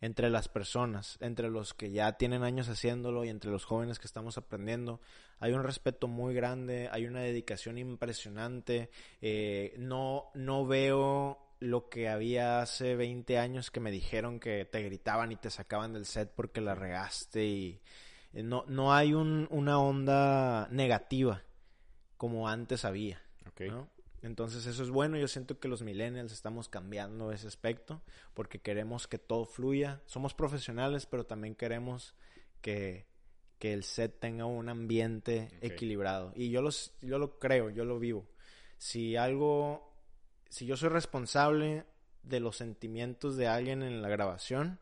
entre 0.00 0.30
las 0.30 0.48
personas, 0.48 1.16
entre 1.20 1.48
los 1.50 1.74
que 1.74 1.90
ya 1.90 2.12
tienen 2.18 2.42
años 2.42 2.68
haciéndolo 2.68 3.24
y 3.24 3.28
entre 3.28 3.50
los 3.50 3.64
jóvenes 3.64 3.98
que 3.98 4.06
estamos 4.06 4.38
aprendiendo. 4.38 5.00
Hay 5.40 5.52
un 5.52 5.62
respeto 5.64 6.06
muy 6.08 6.34
grande, 6.34 6.88
hay 6.92 7.06
una 7.06 7.20
dedicación 7.20 7.78
impresionante. 7.78 8.90
Eh, 9.20 9.74
no, 9.78 10.30
no 10.34 10.66
veo 10.66 11.38
lo 11.60 11.88
que 11.88 12.08
había 12.08 12.60
hace 12.62 12.94
20 12.94 13.38
años 13.38 13.70
que 13.72 13.80
me 13.80 13.90
dijeron 13.90 14.38
que 14.38 14.64
te 14.64 14.82
gritaban 14.82 15.32
y 15.32 15.36
te 15.36 15.50
sacaban 15.50 15.92
del 15.92 16.06
set 16.06 16.32
porque 16.34 16.60
la 16.60 16.76
regaste 16.76 17.44
y 17.46 17.80
eh, 18.32 18.42
no, 18.44 18.64
no 18.68 18.92
hay 18.94 19.12
un- 19.14 19.48
una 19.50 19.80
onda 19.80 20.68
negativa 20.70 21.42
como 22.16 22.48
antes 22.48 22.84
había. 22.84 23.20
Entonces 24.22 24.66
eso 24.66 24.82
es 24.82 24.90
bueno, 24.90 25.16
yo 25.16 25.28
siento 25.28 25.60
que 25.60 25.68
los 25.68 25.82
millennials 25.82 26.32
estamos 26.32 26.68
cambiando 26.68 27.30
ese 27.30 27.46
aspecto 27.46 28.02
porque 28.34 28.60
queremos 28.60 29.06
que 29.06 29.18
todo 29.18 29.44
fluya, 29.44 30.02
somos 30.06 30.34
profesionales 30.34 31.06
pero 31.06 31.24
también 31.24 31.54
queremos 31.54 32.14
que, 32.60 33.06
que 33.58 33.72
el 33.72 33.84
set 33.84 34.18
tenga 34.18 34.44
un 34.46 34.68
ambiente 34.68 35.50
equilibrado 35.60 36.32
y 36.34 36.50
yo, 36.50 36.62
los, 36.62 36.94
yo 37.00 37.18
lo 37.18 37.38
creo, 37.38 37.70
yo 37.70 37.84
lo 37.84 37.98
vivo. 37.98 38.26
Si 38.76 39.16
algo, 39.16 39.92
si 40.48 40.66
yo 40.66 40.76
soy 40.76 40.88
responsable 40.88 41.84
de 42.22 42.40
los 42.40 42.56
sentimientos 42.56 43.36
de 43.36 43.46
alguien 43.46 43.82
en 43.82 44.02
la 44.02 44.08
grabación, 44.08 44.80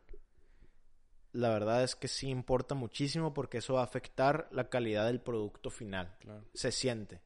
la 1.31 1.49
verdad 1.49 1.83
es 1.83 1.95
que 1.95 2.07
sí 2.07 2.29
importa 2.29 2.73
muchísimo 2.73 3.33
porque 3.33 3.59
eso 3.59 3.75
va 3.75 3.81
a 3.81 3.85
afectar 3.85 4.47
la 4.51 4.69
calidad 4.69 5.05
del 5.05 5.21
producto 5.21 5.69
final 5.69 6.15
Claro. 6.19 6.43
se 6.53 6.71
siente. 6.71 7.21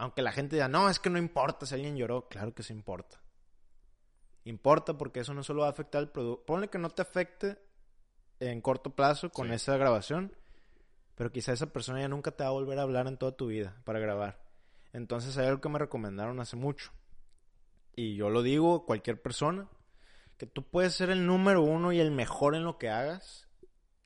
Aunque 0.00 0.22
la 0.22 0.32
gente 0.32 0.56
diga, 0.56 0.66
no, 0.66 0.88
es 0.88 0.98
que 0.98 1.10
no 1.10 1.18
importa 1.18 1.66
si 1.66 1.74
alguien 1.74 1.94
lloró. 1.94 2.26
Claro 2.28 2.54
que 2.54 2.62
sí 2.62 2.72
importa. 2.72 3.20
Importa 4.44 4.96
porque 4.96 5.20
eso 5.20 5.34
no 5.34 5.42
solo 5.42 5.60
va 5.60 5.66
a 5.66 5.72
afectar 5.72 5.98
al 5.98 6.10
producto. 6.10 6.46
Ponle 6.46 6.68
que 6.68 6.78
no 6.78 6.88
te 6.88 7.02
afecte 7.02 7.58
en 8.40 8.62
corto 8.62 8.96
plazo 8.96 9.28
con 9.28 9.48
Sí. 9.48 9.54
esa 9.56 9.76
grabación, 9.76 10.34
pero 11.16 11.30
quizá 11.30 11.52
esa 11.52 11.70
persona 11.70 12.00
ya 12.00 12.08
nunca 12.08 12.30
te 12.30 12.42
va 12.44 12.48
a 12.48 12.52
volver 12.52 12.78
a 12.78 12.82
hablar 12.82 13.08
en 13.08 13.18
toda 13.18 13.36
tu 13.36 13.48
vida 13.48 13.76
para 13.84 13.98
grabar. 13.98 14.42
Entonces 14.94 15.36
hay 15.36 15.48
algo 15.48 15.60
que 15.60 15.68
me 15.68 15.78
recomendaron 15.78 16.40
hace 16.40 16.56
mucho. 16.56 16.92
Y 17.94 18.16
yo 18.16 18.30
lo 18.30 18.40
digo, 18.42 18.86
cualquier 18.86 19.20
persona, 19.20 19.68
que 20.38 20.46
tú 20.46 20.62
puedes 20.66 20.94
ser 20.94 21.10
el 21.10 21.26
número 21.26 21.60
uno 21.60 21.92
y 21.92 22.00
el 22.00 22.10
mejor 22.10 22.54
en 22.54 22.64
lo 22.64 22.78
que 22.78 22.88
hagas, 22.88 23.50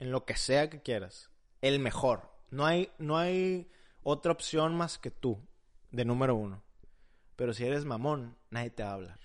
en 0.00 0.10
lo 0.10 0.24
que 0.24 0.34
sea 0.34 0.68
que 0.68 0.82
quieras. 0.82 1.30
El 1.60 1.78
mejor. 1.78 2.32
No 2.50 2.66
hay, 2.66 2.90
no 2.98 3.16
hay 3.16 3.70
otra 4.02 4.32
opción 4.32 4.74
más 4.74 4.98
que 4.98 5.12
tú, 5.12 5.40
de 5.94 6.04
número 6.04 6.34
uno. 6.34 6.62
Pero 7.36 7.52
si 7.52 7.64
eres 7.64 7.84
mamón, 7.84 8.36
nadie 8.50 8.70
te 8.70 8.82
va 8.82 8.90
a 8.90 8.94
hablar. 8.94 9.20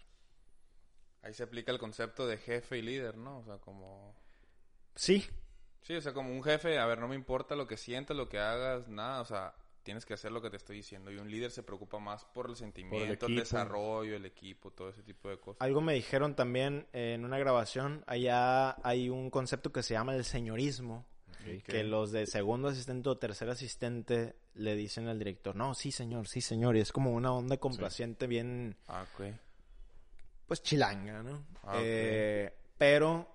Ahí 1.21 1.33
se 1.33 1.43
aplica 1.43 1.71
el 1.71 1.79
concepto 1.79 2.27
de 2.27 2.37
jefe 2.37 2.77
y 2.77 2.81
líder, 2.81 3.17
¿no? 3.17 3.39
O 3.39 3.43
sea, 3.43 3.57
como... 3.57 4.15
Sí, 4.95 5.25
Sí, 5.81 5.95
o 5.95 6.01
sea, 6.01 6.13
como 6.13 6.31
un 6.31 6.43
jefe, 6.43 6.77
a 6.77 6.85
ver, 6.85 6.99
no 6.99 7.07
me 7.07 7.15
importa 7.15 7.55
lo 7.55 7.67
que 7.67 7.77
sientas, 7.77 8.15
lo 8.15 8.29
que 8.29 8.37
hagas, 8.37 8.87
nada, 8.87 9.21
o 9.21 9.25
sea, 9.25 9.55
tienes 9.83 10.05
que 10.05 10.13
hacer 10.13 10.31
lo 10.31 10.41
que 10.41 10.49
te 10.49 10.57
estoy 10.57 10.77
diciendo. 10.77 11.11
Y 11.11 11.17
un 11.17 11.31
líder 11.31 11.51
se 11.51 11.63
preocupa 11.63 11.99
más 11.99 12.25
por 12.25 12.49
el 12.49 12.55
sentimiento, 12.55 13.05
el, 13.05 13.13
equipo. 13.13 13.39
desarrollo, 13.39 14.15
el 14.15 14.25
equipo, 14.25 14.71
todo 14.71 14.89
ese 14.89 15.03
tipo 15.03 15.29
de 15.29 15.39
cosas. 15.39 15.61
algo 15.61 15.81
me 15.81 15.93
dijeron 15.93 16.35
también 16.35 16.87
en 16.93 17.25
una 17.25 17.39
grabación. 17.39 18.03
Allá 18.07 18.75
hay 18.87 19.09
un 19.09 19.29
concepto 19.29 19.71
que 19.71 19.81
se 19.81 19.95
llama 19.95 20.15
el 20.15 20.25
señorismo. 20.25 21.07
Que 21.65 21.83
los 21.83 22.11
de 22.11 22.25
segundo 22.27 22.67
asistente 22.67 23.07
o 23.09 23.17
tercer 23.17 23.49
asistente 23.49 24.35
le 24.55 24.75
dicen 24.75 25.07
al 25.07 25.17
director, 25.17 25.55
no, 25.55 25.73
sí 25.73 25.91
señor, 25.91 26.27
sí 26.27 26.41
señor. 26.41 26.75
Y 26.75 26.81
es 26.81 26.91
como 26.91 27.13
una 27.13 27.31
onda 27.31 27.57
complaciente 27.57 28.27
bien, 28.27 28.75
Ah, 28.87 29.05
ok. 29.13 29.25
pues 30.47 30.61
chilanga, 30.61 31.23
¿no? 31.23 31.45
Ah. 31.63 31.79
Eh, 31.81 32.53
pero 32.77 33.27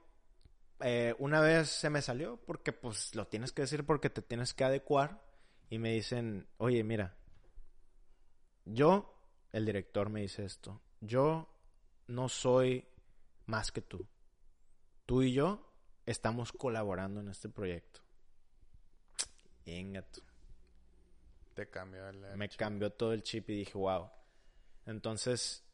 eh, 0.81 1.15
una 1.19 1.41
vez 1.41 1.69
se 1.71 1.89
me 1.91 2.03
salió 2.03 2.37
porque 2.45 2.73
pues 2.73 3.15
lo 3.15 3.27
tienes 3.27 3.53
que 3.53 3.63
decir 3.63 3.85
porque 3.87 4.11
te 4.11 4.21
tienes 4.23 4.53
que 4.55 4.65
adecuar 4.65 5.23
y 5.71 5.79
me 5.79 5.93
dicen, 5.93 6.47
oye, 6.59 6.85
mira, 6.85 7.17
yo, 8.65 9.15
el 9.53 9.65
director 9.67 10.09
me 10.11 10.21
dice 10.23 10.45
esto, 10.45 10.81
yo 11.01 11.49
no 12.07 12.29
soy 12.29 12.87
más 13.47 13.73
que 13.73 13.81
tú. 13.83 14.07
Tú 15.07 15.23
y 15.23 15.33
yo 15.33 15.74
estamos 16.07 16.53
colaborando 16.53 17.21
en 17.21 17.29
este 17.29 17.49
proyecto. 17.49 18.01
Venga 19.65 20.03
tú. 20.03 20.21
Te 21.55 21.69
cambia 21.69 22.11
el... 22.11 22.21
Me 22.37 22.49
cambió 22.49 22.91
todo 22.91 23.13
el 23.13 23.23
chip 23.23 23.49
y 23.51 23.57
dije, 23.57 23.79
wow. 23.79 24.11
Entonces, 24.87 25.65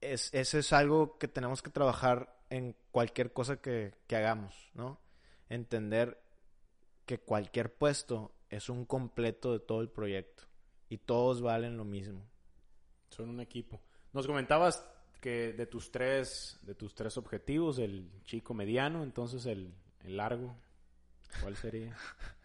es, 0.00 0.32
eso 0.34 0.58
es 0.58 0.72
algo 0.72 1.18
que 1.18 1.28
tenemos 1.28 1.62
que 1.62 1.70
trabajar 1.70 2.36
en 2.50 2.76
cualquier 2.90 3.32
cosa 3.32 3.60
que, 3.60 3.94
que 4.06 4.16
hagamos, 4.16 4.70
¿no? 4.74 5.00
Entender 5.48 6.20
que 7.06 7.18
cualquier 7.18 7.74
puesto 7.74 8.34
es 8.50 8.68
un 8.68 8.84
completo 8.84 9.52
de 9.52 9.60
todo 9.60 9.80
el 9.80 9.88
proyecto 9.88 10.44
y 10.88 10.98
todos 10.98 11.40
valen 11.40 11.76
lo 11.76 11.84
mismo. 11.84 12.28
Son 13.10 13.28
un 13.28 13.40
equipo. 13.40 13.80
Nos 14.12 14.26
comentabas 14.26 14.84
que 15.20 15.52
de 15.52 15.66
tus 15.66 15.90
tres, 15.90 16.58
de 16.62 16.74
tus 16.74 16.94
tres 16.94 17.16
objetivos, 17.16 17.78
el 17.78 18.10
chico 18.24 18.54
mediano, 18.54 19.02
entonces 19.02 19.46
el, 19.46 19.74
el 20.04 20.16
largo, 20.16 20.56
¿cuál 21.42 21.56
sería? 21.56 21.96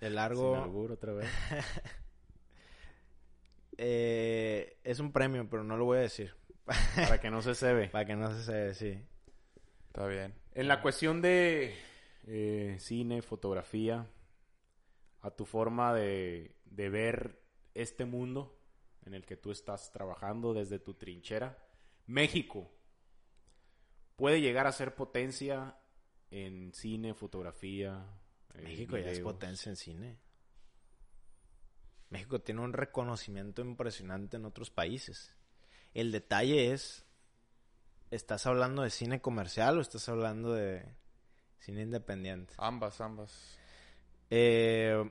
El 0.00 0.10
Sin 0.10 0.14
largo 0.14 0.54
albur 0.54 0.92
otra 0.92 1.12
vez. 1.12 1.28
eh, 3.78 4.78
es 4.84 5.00
un 5.00 5.10
premio, 5.10 5.50
pero 5.50 5.64
no 5.64 5.76
lo 5.76 5.86
voy 5.86 5.98
a 5.98 6.02
decir. 6.02 6.36
Para 6.94 7.20
que 7.20 7.32
no 7.32 7.42
se 7.42 7.56
se 7.56 7.72
ve. 7.72 7.88
Para 7.88 8.04
que 8.04 8.14
no 8.14 8.30
se 8.30 8.44
se 8.44 8.74
sí. 8.74 9.02
Está 9.88 10.06
bien. 10.06 10.34
En 10.54 10.68
la 10.68 10.82
cuestión 10.82 11.20
de 11.20 11.74
eh, 12.28 12.76
cine, 12.78 13.22
fotografía, 13.22 14.06
a 15.22 15.30
tu 15.32 15.44
forma 15.44 15.92
de, 15.92 16.54
de 16.64 16.90
ver 16.90 17.42
este 17.74 18.04
mundo 18.04 18.56
en 19.04 19.14
el 19.14 19.24
que 19.24 19.36
tú 19.36 19.50
estás 19.50 19.90
trabajando 19.90 20.54
desde 20.54 20.78
tu 20.78 20.94
trinchera. 20.94 21.58
México 22.08 22.70
puede 24.16 24.40
llegar 24.40 24.66
a 24.66 24.72
ser 24.72 24.94
potencia 24.94 25.78
en 26.30 26.72
cine, 26.74 27.14
fotografía. 27.14 28.04
eh, 28.54 28.62
México 28.62 28.96
ya 28.96 29.10
es 29.10 29.20
potencia 29.20 29.70
en 29.70 29.76
cine. 29.76 30.18
México 32.08 32.40
tiene 32.40 32.62
un 32.62 32.72
reconocimiento 32.72 33.60
impresionante 33.60 34.38
en 34.38 34.46
otros 34.46 34.70
países. 34.70 35.36
El 35.92 36.10
detalle 36.10 36.72
es, 36.72 37.04
¿estás 38.10 38.46
hablando 38.46 38.82
de 38.82 38.90
cine 38.90 39.20
comercial 39.20 39.76
o 39.76 39.82
estás 39.82 40.08
hablando 40.08 40.54
de 40.54 40.96
cine 41.58 41.82
independiente? 41.82 42.54
Ambas, 42.56 43.02
ambas. 43.02 43.58
Eh, 44.30 45.10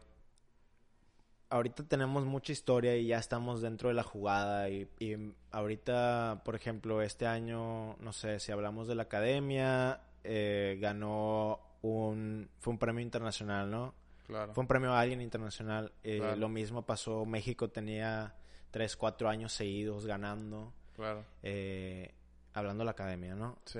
ahorita 1.49 1.83
tenemos 1.87 2.25
mucha 2.25 2.51
historia 2.51 2.95
y 2.97 3.07
ya 3.07 3.17
estamos 3.17 3.61
dentro 3.61 3.89
de 3.89 3.95
la 3.95 4.03
jugada 4.03 4.69
y, 4.69 4.89
y 4.99 5.15
ahorita, 5.51 6.41
por 6.43 6.55
ejemplo, 6.55 7.01
este 7.01 7.25
año, 7.27 7.95
no 7.99 8.11
sé, 8.13 8.39
si 8.39 8.51
hablamos 8.51 8.87
de 8.87 8.95
la 8.95 9.03
academia, 9.03 10.01
eh, 10.23 10.77
ganó 10.81 11.59
un, 11.81 12.49
fue 12.59 12.73
un 12.73 12.79
premio 12.79 13.01
internacional, 13.01 13.69
¿no? 13.71 13.93
Claro. 14.25 14.53
Fue 14.53 14.61
un 14.61 14.67
premio 14.67 14.91
a 14.91 14.99
alguien 14.99 15.21
internacional. 15.21 15.93
Eh, 16.03 16.17
Claro. 16.19 16.35
Lo 16.35 16.49
mismo 16.49 16.85
pasó, 16.85 17.25
México 17.25 17.69
tenía 17.69 18.35
tres, 18.71 18.97
cuatro 18.97 19.29
años 19.29 19.53
seguidos 19.53 20.05
ganando, 20.05 20.73
Claro. 20.95 21.23
eh, 21.43 22.13
hablando 22.53 22.81
de 22.81 22.85
la 22.85 22.91
academia, 22.91 23.35
¿no? 23.35 23.57
Sí. 23.65 23.79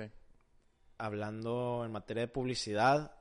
hablando 1.00 1.84
en 1.84 1.92
materia 1.92 2.22
de 2.22 2.28
publicidad, 2.28 3.12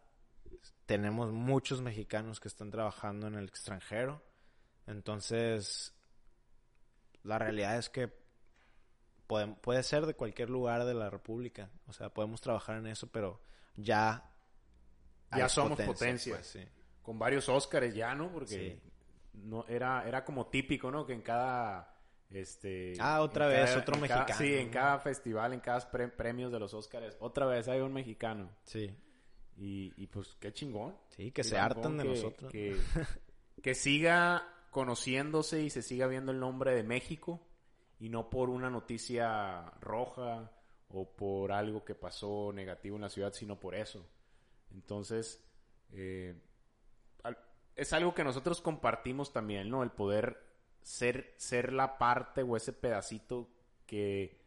tenemos 0.85 1.31
muchos 1.31 1.81
mexicanos 1.81 2.39
que 2.39 2.47
están 2.47 2.71
trabajando 2.71 3.27
en 3.27 3.35
el 3.35 3.45
extranjero. 3.45 4.21
Entonces, 4.87 5.93
la 7.23 7.37
realidad 7.37 7.77
es 7.77 7.89
que 7.89 8.11
puede, 9.27 9.47
puede 9.55 9.83
ser 9.83 10.05
de 10.05 10.13
cualquier 10.15 10.49
lugar 10.49 10.85
de 10.85 10.93
la 10.93 11.09
República. 11.09 11.69
O 11.87 11.93
sea, 11.93 12.09
podemos 12.13 12.41
trabajar 12.41 12.77
en 12.77 12.87
eso, 12.87 13.07
pero 13.11 13.41
ya... 13.75 14.33
Ya 15.35 15.49
somos 15.49 15.77
potencia. 15.81 16.35
pues, 16.35 16.47
sí. 16.47 16.61
Con 17.01 17.19
varios 17.19 17.49
Óscares 17.49 17.93
ya, 17.93 18.15
¿no? 18.15 18.31
Porque 18.31 18.79
Sí. 18.81 18.91
no 19.33 19.65
era, 19.67 20.07
era 20.07 20.23
como 20.23 20.47
típico, 20.47 20.89
¿no? 20.89 21.05
Que 21.05 21.13
en 21.13 21.21
cada... 21.21 21.93
Este, 22.29 22.93
Ah, 22.99 23.21
otra 23.21 23.47
vez, 23.47 23.69
cada- 23.69 23.81
otro 23.81 23.93
cada- 23.93 24.01
mexicano, 24.01 24.37
sí, 24.37 24.53
en 24.55 24.69
cada 24.69 24.99
festival, 24.99 25.53
en 25.53 25.59
cada 25.61 25.89
pre- 25.91 26.09
premios 26.09 26.51
de 26.51 26.59
los 26.59 26.73
Óscares, 26.73 27.15
otra 27.21 27.45
vez 27.45 27.67
hay 27.69 27.79
un 27.79 27.93
mexicano. 27.93 28.49
Sí. 28.63 28.93
Y, 29.57 29.93
y 29.95 30.07
pues 30.07 30.35
qué 30.39 30.51
chingón. 30.53 30.97
Sí, 31.09 31.31
que 31.31 31.43
se 31.45 31.57
hartan 31.57 31.97
de 31.97 32.03
que- 32.03 32.09
nosotros. 32.09 32.51
Que, 32.51 32.77
que 33.63 33.75
siga 33.75 34.43
conociéndose 34.77 35.63
y 35.63 35.71
se 35.71 35.81
siga 35.81 36.05
viendo 36.05 36.31
el 36.31 36.39
nombre 36.39 36.75
de 36.75 36.83
México 36.83 37.41
y 37.99 38.09
no 38.09 38.29
por 38.29 38.51
una 38.51 38.69
noticia 38.69 39.73
roja 39.81 40.51
o 40.89 41.15
por 41.15 41.51
algo 41.51 41.83
que 41.83 41.95
pasó 41.95 42.51
negativo 42.53 42.95
en 42.95 43.01
la 43.01 43.09
ciudad, 43.09 43.33
sino 43.33 43.59
por 43.59 43.73
eso. 43.73 44.07
Entonces, 44.71 45.43
eh, 45.93 46.39
es 47.75 47.91
algo 47.91 48.13
que 48.13 48.23
nosotros 48.23 48.61
compartimos 48.61 49.33
también, 49.33 49.67
¿no? 49.67 49.81
El 49.81 49.89
poder 49.89 50.37
ser, 50.83 51.33
ser 51.37 51.73
la 51.73 51.97
parte 51.97 52.43
o 52.43 52.55
ese 52.55 52.71
pedacito 52.71 53.49
que, 53.87 54.39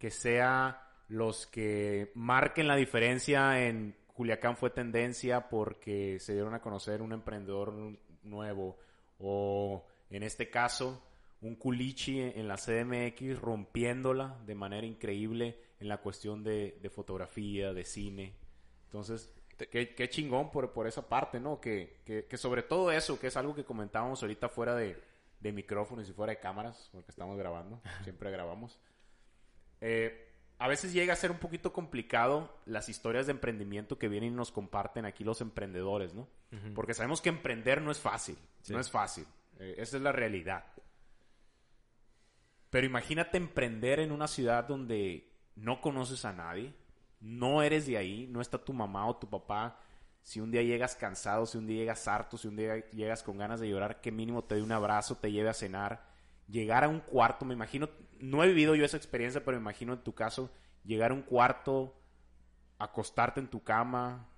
que 0.00 0.10
sea 0.10 0.84
los 1.06 1.46
que 1.46 2.10
marquen 2.16 2.66
la 2.66 2.74
diferencia 2.74 3.64
en 3.68 3.96
Culiacán 4.14 4.56
fue 4.56 4.70
tendencia 4.70 5.48
porque 5.48 6.18
se 6.18 6.32
dieron 6.32 6.54
a 6.54 6.60
conocer 6.60 7.02
un 7.02 7.12
emprendedor 7.12 7.72
nuevo 8.24 8.76
o 9.20 9.86
en 10.10 10.22
este 10.22 10.50
caso 10.50 11.02
un 11.40 11.54
culichi 11.54 12.20
en 12.20 12.48
la 12.48 12.56
CDMX 12.56 13.40
rompiéndola 13.40 14.38
de 14.44 14.54
manera 14.54 14.86
increíble 14.86 15.58
en 15.78 15.88
la 15.88 15.98
cuestión 15.98 16.42
de, 16.44 16.78
de 16.82 16.90
fotografía, 16.90 17.72
de 17.72 17.84
cine. 17.84 18.34
Entonces, 18.84 19.32
qué, 19.70 19.94
qué 19.94 20.08
chingón 20.08 20.50
por, 20.50 20.72
por 20.72 20.86
esa 20.86 21.08
parte, 21.08 21.40
¿no? 21.40 21.60
Que, 21.60 22.00
que, 22.04 22.26
que 22.26 22.36
sobre 22.36 22.62
todo 22.62 22.92
eso, 22.92 23.18
que 23.18 23.28
es 23.28 23.36
algo 23.36 23.54
que 23.54 23.64
comentábamos 23.64 24.22
ahorita 24.22 24.48
fuera 24.48 24.74
de, 24.74 25.02
de 25.40 25.52
micrófonos 25.52 26.08
y 26.08 26.12
fuera 26.12 26.32
de 26.32 26.40
cámaras, 26.40 26.90
porque 26.92 27.10
estamos 27.10 27.38
grabando, 27.38 27.80
siempre 28.04 28.30
grabamos. 28.30 28.78
Eh, 29.80 30.29
a 30.60 30.68
veces 30.68 30.92
llega 30.92 31.14
a 31.14 31.16
ser 31.16 31.30
un 31.30 31.38
poquito 31.38 31.72
complicado 31.72 32.54
las 32.66 32.90
historias 32.90 33.24
de 33.24 33.32
emprendimiento 33.32 33.98
que 33.98 34.08
vienen 34.08 34.34
y 34.34 34.36
nos 34.36 34.52
comparten 34.52 35.06
aquí 35.06 35.24
los 35.24 35.40
emprendedores, 35.40 36.12
¿no? 36.12 36.28
Porque 36.74 36.92
sabemos 36.92 37.22
que 37.22 37.30
emprender 37.30 37.80
no 37.80 37.90
es 37.90 37.98
fácil, 37.98 38.36
no 38.68 38.78
es 38.78 38.90
fácil, 38.90 39.26
Eh, 39.58 39.76
esa 39.78 39.96
es 39.96 40.02
la 40.02 40.12
realidad. 40.12 40.64
Pero 42.68 42.86
imagínate 42.86 43.38
emprender 43.38 44.00
en 44.00 44.12
una 44.12 44.28
ciudad 44.28 44.64
donde 44.64 45.32
no 45.56 45.80
conoces 45.80 46.26
a 46.26 46.32
nadie, 46.34 46.74
no 47.20 47.62
eres 47.62 47.86
de 47.86 47.96
ahí, 47.96 48.26
no 48.30 48.42
está 48.42 48.58
tu 48.58 48.74
mamá 48.74 49.06
o 49.06 49.16
tu 49.16 49.28
papá. 49.28 49.78
Si 50.22 50.40
un 50.40 50.50
día 50.50 50.62
llegas 50.62 50.94
cansado, 50.94 51.46
si 51.46 51.56
un 51.56 51.66
día 51.66 51.78
llegas 51.78 52.06
harto, 52.06 52.36
si 52.36 52.48
un 52.48 52.56
día 52.56 52.76
llegas 52.90 53.22
con 53.22 53.38
ganas 53.38 53.60
de 53.60 53.68
llorar, 53.70 54.02
que 54.02 54.12
mínimo 54.12 54.44
te 54.44 54.56
dé 54.56 54.62
un 54.62 54.72
abrazo, 54.72 55.16
te 55.16 55.32
lleve 55.32 55.48
a 55.48 55.54
cenar. 55.54 56.09
Llegar 56.50 56.84
a 56.84 56.88
un 56.88 57.00
cuarto, 57.00 57.44
me 57.44 57.54
imagino, 57.54 57.88
no 58.18 58.42
he 58.42 58.48
vivido 58.48 58.74
yo 58.74 58.84
esa 58.84 58.96
experiencia, 58.96 59.44
pero 59.44 59.56
me 59.56 59.62
imagino 59.62 59.92
en 59.92 60.00
tu 60.00 60.14
caso, 60.14 60.50
llegar 60.84 61.10
a 61.10 61.14
un 61.14 61.22
cuarto, 61.22 61.94
acostarte 62.78 63.40
en 63.40 63.48
tu 63.48 63.62
cama, 63.62 64.28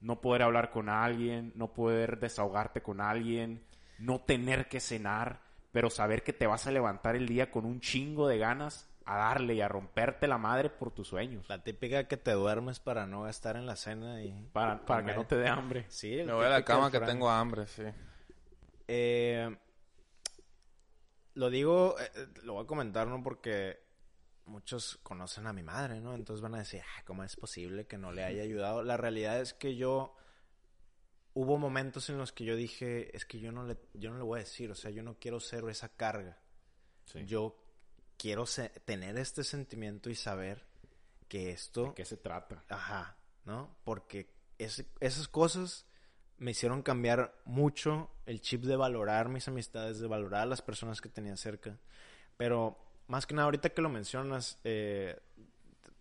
no 0.00 0.20
poder 0.20 0.42
hablar 0.42 0.70
con 0.70 0.88
alguien, 0.88 1.52
no 1.54 1.72
poder 1.72 2.18
desahogarte 2.18 2.82
con 2.82 3.00
alguien, 3.00 3.62
no 3.98 4.20
tener 4.20 4.68
que 4.68 4.80
cenar, 4.80 5.40
pero 5.72 5.90
saber 5.90 6.22
que 6.22 6.32
te 6.32 6.46
vas 6.46 6.66
a 6.66 6.70
levantar 6.70 7.16
el 7.16 7.26
día 7.26 7.50
con 7.50 7.64
un 7.64 7.80
chingo 7.80 8.26
de 8.26 8.38
ganas 8.38 8.88
a 9.04 9.16
darle 9.16 9.54
y 9.54 9.60
a 9.60 9.68
romperte 9.68 10.28
la 10.28 10.38
madre 10.38 10.70
por 10.70 10.92
tus 10.92 11.08
sueños. 11.08 11.48
La 11.48 11.62
típica 11.62 12.04
que 12.04 12.16
te 12.16 12.32
duermes 12.32 12.78
para 12.80 13.06
no 13.06 13.22
gastar 13.22 13.56
en 13.56 13.66
la 13.66 13.76
cena 13.76 14.22
y... 14.22 14.48
Para, 14.52 14.84
para 14.84 15.04
que 15.04 15.14
no 15.14 15.26
te 15.26 15.36
dé 15.36 15.48
hambre. 15.48 15.84
Sí, 15.88 16.22
Me 16.24 16.32
voy 16.32 16.46
a 16.46 16.50
la 16.50 16.64
cama 16.64 16.90
que 16.90 17.00
tengo 17.00 17.28
hambre, 17.28 17.66
sí. 17.66 17.82
Eh, 18.86 19.56
lo 21.34 21.50
digo, 21.50 21.96
eh, 21.98 22.10
eh, 22.14 22.26
lo 22.42 22.54
voy 22.54 22.64
a 22.64 22.66
comentar, 22.66 23.06
¿no? 23.06 23.22
Porque 23.22 23.80
muchos 24.46 24.98
conocen 25.02 25.46
a 25.46 25.52
mi 25.52 25.62
madre, 25.62 26.00
¿no? 26.00 26.14
Entonces 26.14 26.40
van 26.42 26.54
a 26.54 26.58
decir, 26.58 26.80
"Ah, 26.82 27.02
¿cómo 27.06 27.22
es 27.24 27.36
posible 27.36 27.86
que 27.86 27.98
no 27.98 28.12
le 28.12 28.24
haya 28.24 28.42
ayudado? 28.42 28.82
La 28.82 28.96
realidad 28.96 29.40
es 29.40 29.54
que 29.54 29.76
yo... 29.76 30.14
Hubo 31.32 31.58
momentos 31.58 32.10
en 32.10 32.18
los 32.18 32.32
que 32.32 32.44
yo 32.44 32.56
dije, 32.56 33.16
es 33.16 33.24
que 33.24 33.38
yo 33.38 33.52
no 33.52 33.64
le, 33.64 33.78
yo 33.94 34.10
no 34.10 34.18
le 34.18 34.24
voy 34.24 34.40
a 34.40 34.42
decir, 34.42 34.68
o 34.72 34.74
sea, 34.74 34.90
yo 34.90 35.04
no 35.04 35.16
quiero 35.20 35.38
ser 35.38 35.62
esa 35.68 35.88
carga. 35.88 36.38
Yo 37.24 37.56
quiero 38.16 38.44
tener 38.84 39.16
este 39.16 39.44
sentimiento 39.44 40.10
y 40.10 40.16
saber 40.16 40.66
que 41.28 41.50
esto... 41.50 41.84
¿De 41.86 41.94
qué 41.94 42.04
se 42.04 42.16
trata? 42.16 42.64
Ajá, 42.68 43.16
¿no? 43.44 43.76
Porque 43.84 44.34
ese- 44.58 44.88
esas 44.98 45.28
cosas 45.28 45.86
me 46.40 46.52
hicieron 46.52 46.82
cambiar 46.82 47.34
mucho 47.44 48.10
el 48.26 48.40
chip 48.40 48.64
de 48.64 48.74
valorar 48.74 49.28
mis 49.28 49.46
amistades, 49.46 50.00
de 50.00 50.08
valorar 50.08 50.42
a 50.42 50.46
las 50.46 50.62
personas 50.62 51.00
que 51.00 51.10
tenía 51.10 51.36
cerca. 51.36 51.76
Pero 52.36 52.78
más 53.06 53.26
que 53.26 53.34
nada, 53.34 53.44
ahorita 53.44 53.68
que 53.68 53.82
lo 53.82 53.90
mencionas, 53.90 54.58
eh, 54.64 55.20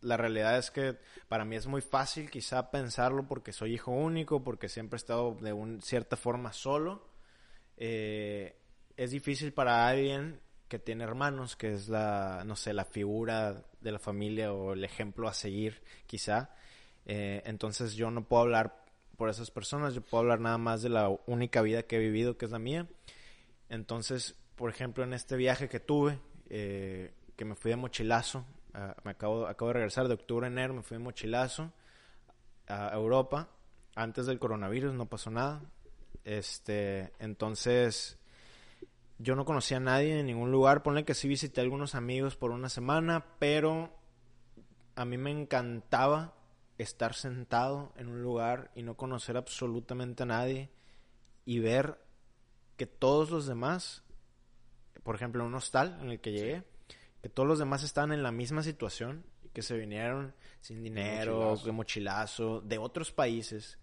la 0.02 0.16
realidad 0.16 0.58
es 0.58 0.72
que 0.72 0.98
para 1.28 1.44
mí 1.44 1.58
es 1.58 1.68
muy 1.68 1.82
fácil 1.82 2.32
quizá 2.32 2.72
pensarlo 2.72 3.28
porque 3.28 3.52
soy 3.52 3.74
hijo 3.74 3.92
único, 3.92 4.42
porque 4.42 4.70
siempre 4.70 4.96
he 4.96 5.02
estado 5.02 5.36
de 5.42 5.52
un, 5.52 5.82
cierta 5.82 6.16
forma 6.16 6.54
solo. 6.54 7.06
Eh, 7.76 8.56
es 8.96 9.12
difícil 9.12 9.52
para 9.52 9.88
alguien 9.90 10.40
que 10.70 10.80
tiene 10.80 11.04
hermanos, 11.04 11.58
que 11.58 11.74
es 11.74 11.90
la, 11.90 12.44
no 12.46 12.56
sé, 12.56 12.72
la 12.72 12.86
figura 12.86 13.66
de 13.82 13.92
la 13.92 14.00
familia 14.00 14.54
o 14.54 14.72
el 14.72 14.86
ejemplo 14.86 15.28
a 15.28 15.34
seguir, 15.34 15.82
quizá. 16.08 16.52
Eh, 17.06 17.42
entonces 17.46 17.96
yo 17.96 18.12
no 18.12 18.24
puedo 18.24 18.44
hablar 18.44 18.79
por 19.20 19.30
esas 19.30 19.52
personas, 19.52 19.94
yo 19.94 20.02
puedo 20.02 20.22
hablar 20.22 20.40
nada 20.40 20.58
más 20.58 20.82
de 20.82 20.88
la 20.88 21.10
única 21.28 21.62
vida 21.62 21.84
que 21.84 21.98
he 21.98 22.00
vivido, 22.00 22.38
que 22.38 22.46
es 22.46 22.52
la 22.52 22.58
mía. 22.58 22.88
Entonces, 23.68 24.36
por 24.56 24.70
ejemplo, 24.70 25.04
en 25.04 25.14
este 25.14 25.36
viaje 25.36 25.68
que 25.68 25.82
tuve, 25.82 26.20
eh, 26.50 27.14
que 27.36 27.44
me 27.44 27.56
fui 27.56 27.70
de 27.70 27.76
mochilazo, 27.76 28.46
me 29.04 29.12
acabo, 29.12 29.46
acabo 29.46 29.68
de 29.70 29.74
regresar 29.74 30.08
de 30.08 30.14
octubre 30.14 30.48
a 30.48 30.50
enero, 30.50 30.74
me 30.74 30.84
fui 30.84 30.96
de 30.96 31.04
mochilazo 31.04 31.74
a 32.68 32.96
Europa, 32.96 33.50
antes 33.94 34.26
del 34.26 34.40
coronavirus, 34.40 34.94
no 34.94 35.08
pasó 35.08 35.30
nada. 35.32 35.62
Este, 36.24 37.12
entonces, 37.20 38.18
yo 39.18 39.36
no 39.36 39.44
conocía 39.44 39.78
a 39.78 39.82
nadie 39.82 40.18
en 40.18 40.28
ningún 40.28 40.50
lugar. 40.50 40.82
Ponle 40.82 41.04
que 41.04 41.14
sí 41.14 41.28
visité 41.28 41.60
a 41.60 41.66
algunos 41.66 41.94
amigos 41.94 42.38
por 42.38 42.52
una 42.52 42.70
semana, 42.70 43.26
pero 43.38 43.94
a 44.96 45.04
mí 45.04 45.18
me 45.18 45.32
encantaba 45.32 46.39
estar 46.80 47.14
sentado 47.14 47.94
en 47.98 48.08
un 48.08 48.24
lugar 48.24 48.72
y 48.74 48.82
no 48.84 48.96
conocer 48.96 49.38
absolutamente 49.38 50.24
a 50.24 50.26
nadie 50.26 50.70
y 51.46 51.60
ver 51.60 52.00
que 52.78 52.88
todos 52.88 53.30
los 53.30 53.46
demás, 53.46 54.04
por 55.04 55.16
ejemplo, 55.16 55.42
en 55.44 55.50
un 55.50 55.56
hostal 55.56 56.00
en 56.02 56.10
el 56.10 56.20
que 56.20 56.32
llegué, 56.32 56.64
que 57.22 57.30
todos 57.30 57.48
los 57.48 57.60
demás 57.60 57.84
estaban 57.84 58.12
en 58.12 58.24
la 58.24 58.32
misma 58.32 58.64
situación, 58.64 59.26
que 59.54 59.62
se 59.62 59.78
vinieron 59.78 60.34
sin 60.62 60.82
dinero, 60.84 61.34
mochilazo. 61.40 61.66
de 61.66 61.72
mochilazo, 61.72 62.62
de 62.62 62.78
otros 62.78 63.12
países, 63.12 63.78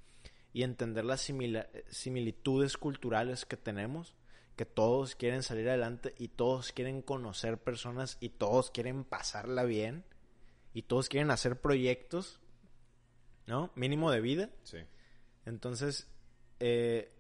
y 0.55 0.63
entender 0.63 1.05
las 1.05 1.29
simila- 1.29 1.69
similitudes 1.91 2.79
culturales 2.79 3.45
que 3.45 3.59
tenemos, 3.59 4.15
que 4.57 4.65
todos 4.65 5.17
quieren 5.17 5.43
salir 5.43 5.69
adelante 5.69 6.15
y 6.17 6.29
todos 6.29 6.73
quieren 6.73 7.03
conocer 7.03 7.59
personas 7.59 8.17
y 8.21 8.31
todos 8.31 8.71
quieren 8.71 9.05
pasarla 9.05 9.65
bien 9.65 10.05
y 10.73 10.83
todos 10.83 11.11
quieren 11.11 11.31
hacer 11.31 11.61
proyectos, 11.61 12.41
¿no? 13.47 13.71
Mínimo 13.75 14.11
de 14.11 14.21
vida. 14.21 14.51
Sí. 14.65 14.79
Entonces, 15.45 16.09
eh, 16.61 17.13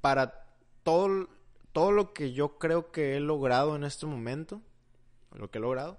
para 0.00 0.46
todo, 0.82 1.28
todo 1.72 1.92
lo 1.92 2.12
que 2.12 2.32
yo 2.32 2.58
creo 2.58 2.90
que 2.90 3.16
he 3.16 3.20
logrado 3.20 3.76
en 3.76 3.84
este 3.84 4.06
momento, 4.06 4.62
lo 5.32 5.50
que 5.50 5.58
he 5.58 5.60
logrado, 5.60 5.98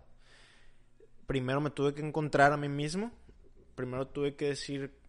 primero 1.26 1.62
me 1.62 1.70
tuve 1.70 1.94
que 1.94 2.02
encontrar 2.02 2.54
a 2.54 2.58
mí 2.58 2.70
mismo, 2.70 3.12
primero 3.76 4.08
tuve 4.08 4.36
que 4.36 4.50
decir, 4.50 5.00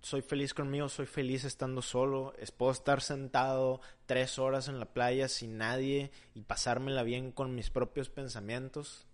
soy 0.00 0.22
feliz 0.22 0.52
conmigo, 0.52 0.88
soy 0.88 1.06
feliz 1.06 1.44
estando 1.44 1.80
solo, 1.80 2.34
es, 2.38 2.50
puedo 2.50 2.72
estar 2.72 3.00
sentado 3.00 3.80
tres 4.06 4.38
horas 4.38 4.68
en 4.68 4.80
la 4.80 4.86
playa 4.86 5.28
sin 5.28 5.58
nadie 5.58 6.10
y 6.34 6.42
pasármela 6.42 7.04
bien 7.04 7.30
con 7.30 7.54
mis 7.54 7.70
propios 7.70 8.10
pensamientos. 8.10 9.06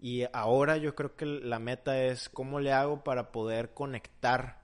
Y 0.00 0.24
ahora 0.32 0.78
yo 0.78 0.94
creo 0.94 1.14
que 1.14 1.26
la 1.26 1.58
meta 1.58 2.02
es 2.02 2.30
cómo 2.30 2.58
le 2.58 2.72
hago 2.72 3.04
para 3.04 3.32
poder 3.32 3.74
conectar 3.74 4.62